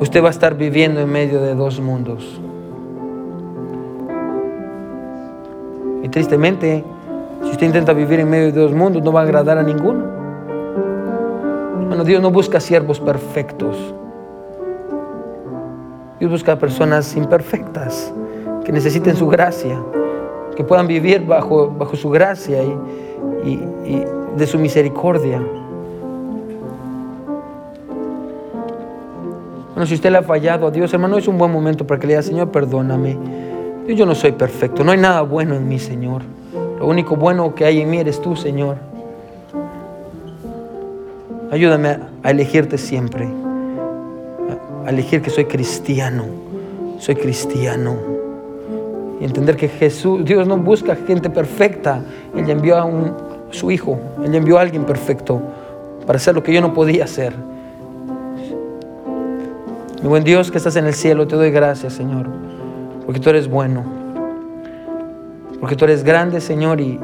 usted 0.00 0.22
va 0.22 0.28
a 0.28 0.30
estar 0.30 0.56
viviendo 0.56 1.00
en 1.00 1.10
medio 1.10 1.40
de 1.40 1.54
dos 1.54 1.80
mundos. 1.80 2.40
Y 6.02 6.08
tristemente, 6.08 6.84
si 7.48 7.52
usted 7.52 7.66
intenta 7.66 7.94
vivir 7.94 8.20
en 8.20 8.28
medio 8.28 8.52
de 8.52 8.60
dos 8.60 8.72
mundos, 8.72 9.02
no 9.02 9.10
va 9.10 9.20
a 9.20 9.22
agradar 9.22 9.56
a 9.56 9.62
ninguno. 9.62 10.04
Bueno, 11.88 12.04
Dios 12.04 12.20
no 12.20 12.30
busca 12.30 12.60
siervos 12.60 13.00
perfectos. 13.00 13.74
Dios 16.20 16.30
busca 16.30 16.58
personas 16.58 17.16
imperfectas 17.16 18.12
que 18.66 18.70
necesiten 18.70 19.16
su 19.16 19.28
gracia, 19.28 19.80
que 20.56 20.62
puedan 20.62 20.86
vivir 20.86 21.24
bajo, 21.24 21.70
bajo 21.70 21.96
su 21.96 22.10
gracia 22.10 22.58
y, 22.62 24.04
de 24.36 24.46
su 24.46 24.58
misericordia. 24.58 25.40
Bueno, 29.70 29.86
si 29.86 29.94
usted 29.94 30.10
le 30.10 30.18
ha 30.18 30.22
fallado 30.22 30.66
a 30.66 30.70
Dios, 30.70 30.92
hermano, 30.92 31.16
es 31.16 31.26
un 31.26 31.38
buen 31.38 31.50
momento 31.50 31.86
para 31.86 31.98
que 31.98 32.08
le 32.08 32.12
diga, 32.12 32.22
Señor, 32.22 32.50
perdóname. 32.50 33.16
Yo 33.88 34.04
no 34.04 34.14
soy 34.14 34.32
perfecto, 34.32 34.84
no 34.84 34.92
hay 34.92 34.98
nada 34.98 35.22
bueno 35.22 35.54
en 35.54 35.66
mí, 35.66 35.78
Señor. 35.78 36.20
Lo 36.78 36.86
único 36.86 37.16
bueno 37.16 37.54
que 37.54 37.64
hay 37.64 37.80
en 37.80 37.90
mí 37.90 37.98
eres 37.98 38.20
tú, 38.20 38.36
Señor. 38.36 38.76
Ayúdame 41.50 41.98
a 42.22 42.30
elegirte 42.30 42.78
siempre 42.78 43.28
elegir 44.88 45.20
que 45.22 45.30
soy 45.30 45.44
cristiano, 45.44 46.24
soy 46.98 47.14
cristiano. 47.16 47.96
Y 49.20 49.24
entender 49.24 49.56
que 49.56 49.68
Jesús, 49.68 50.24
Dios 50.24 50.46
no 50.46 50.56
busca 50.56 50.96
gente 50.96 51.28
perfecta. 51.28 52.02
Él 52.34 52.48
envió 52.48 52.76
a 52.76 52.84
un, 52.84 53.12
su 53.50 53.70
hijo, 53.70 53.98
Él 54.24 54.34
envió 54.34 54.58
a 54.58 54.62
alguien 54.62 54.84
perfecto 54.84 55.40
para 56.06 56.16
hacer 56.16 56.34
lo 56.34 56.42
que 56.42 56.52
yo 56.52 56.60
no 56.60 56.72
podía 56.72 57.04
hacer. 57.04 57.34
Mi 60.02 60.08
buen 60.08 60.22
Dios 60.22 60.50
que 60.50 60.58
estás 60.58 60.76
en 60.76 60.86
el 60.86 60.94
cielo, 60.94 61.26
te 61.26 61.34
doy 61.34 61.50
gracias, 61.50 61.92
Señor, 61.94 62.26
porque 63.04 63.20
tú 63.20 63.30
eres 63.30 63.48
bueno, 63.48 63.84
porque 65.60 65.76
tú 65.76 65.84
eres 65.84 66.04
grande, 66.04 66.40
Señor, 66.40 66.80
y, 66.80 66.98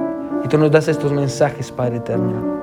tú 0.48 0.58
nos 0.58 0.70
das 0.70 0.88
estos 0.88 1.12
mensajes, 1.12 1.72
Padre 1.72 1.96
eterno. 1.96 2.54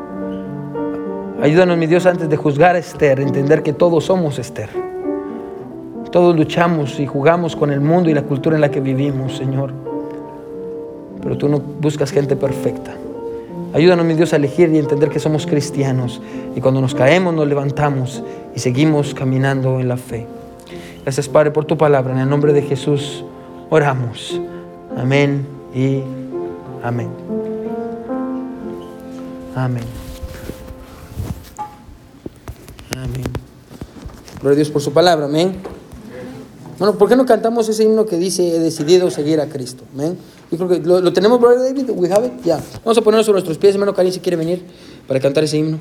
Ayúdanos, 1.41 1.77
mi 1.77 1.87
Dios, 1.87 2.05
antes 2.05 2.29
de 2.29 2.37
juzgar 2.37 2.75
a 2.75 2.79
Esther, 2.79 3.19
entender 3.19 3.63
que 3.63 3.73
todos 3.73 4.05
somos 4.05 4.37
Esther. 4.37 4.69
Todos 6.11 6.35
luchamos 6.35 6.99
y 6.99 7.07
jugamos 7.07 7.55
con 7.55 7.71
el 7.71 7.81
mundo 7.81 8.09
y 8.09 8.13
la 8.13 8.21
cultura 8.21 8.55
en 8.55 8.61
la 8.61 8.69
que 8.69 8.79
vivimos, 8.79 9.37
Señor. 9.37 9.71
Pero 11.21 11.37
tú 11.37 11.49
no 11.49 11.59
buscas 11.59 12.11
gente 12.11 12.35
perfecta. 12.35 12.93
Ayúdanos, 13.73 14.05
mi 14.05 14.13
Dios, 14.13 14.33
a 14.33 14.35
elegir 14.35 14.69
y 14.69 14.77
entender 14.77 15.09
que 15.09 15.19
somos 15.19 15.47
cristianos. 15.47 16.21
Y 16.55 16.61
cuando 16.61 16.81
nos 16.81 16.93
caemos, 16.93 17.33
nos 17.33 17.47
levantamos 17.47 18.23
y 18.55 18.59
seguimos 18.59 19.13
caminando 19.13 19.79
en 19.79 19.87
la 19.87 19.97
fe. 19.97 20.27
Gracias, 21.03 21.27
Padre, 21.27 21.51
por 21.51 21.65
tu 21.65 21.77
palabra. 21.77 22.13
En 22.13 22.19
el 22.19 22.29
nombre 22.29 22.53
de 22.53 22.61
Jesús 22.61 23.25
oramos. 23.69 24.39
Amén 24.97 25.61
y 25.74 26.01
amén. 26.84 27.09
Amén. 29.55 29.84
Amén. 32.95 33.24
Gloria 34.39 34.53
a 34.53 34.55
Dios 34.55 34.69
por 34.69 34.82
su 34.82 34.91
palabra. 34.91 35.26
Amén. 35.26 35.61
Bueno, 36.80 36.97
¿por 36.97 37.07
qué 37.07 37.15
no 37.15 37.26
cantamos 37.28 37.69
ese 37.69 37.84
himno 37.84 38.07
que 38.07 38.17
dice, 38.17 38.55
he 38.55 38.59
decidido 38.59 39.11
seguir 39.11 39.39
a 39.39 39.47
Cristo? 39.47 39.84
Yo 40.51 40.57
creo 40.57 40.67
que 40.67 40.80
lo, 40.80 41.13
tenemos, 41.13 41.39
brother 41.39 41.59
David, 41.59 41.91
we 41.91 42.11
have 42.11 42.32
ya. 42.43 42.59
Vamos 42.84 42.97
a 42.97 43.01
ponernos 43.01 43.26
sobre 43.26 43.36
nuestros 43.36 43.57
pies, 43.57 43.76
hermano 43.76 43.93
Karim, 43.93 44.11
si 44.11 44.19
quiere 44.19 44.36
venir 44.36 44.63
para 45.07 45.19
cantar 45.19 45.43
ese 45.43 45.57
himno. 45.57 45.78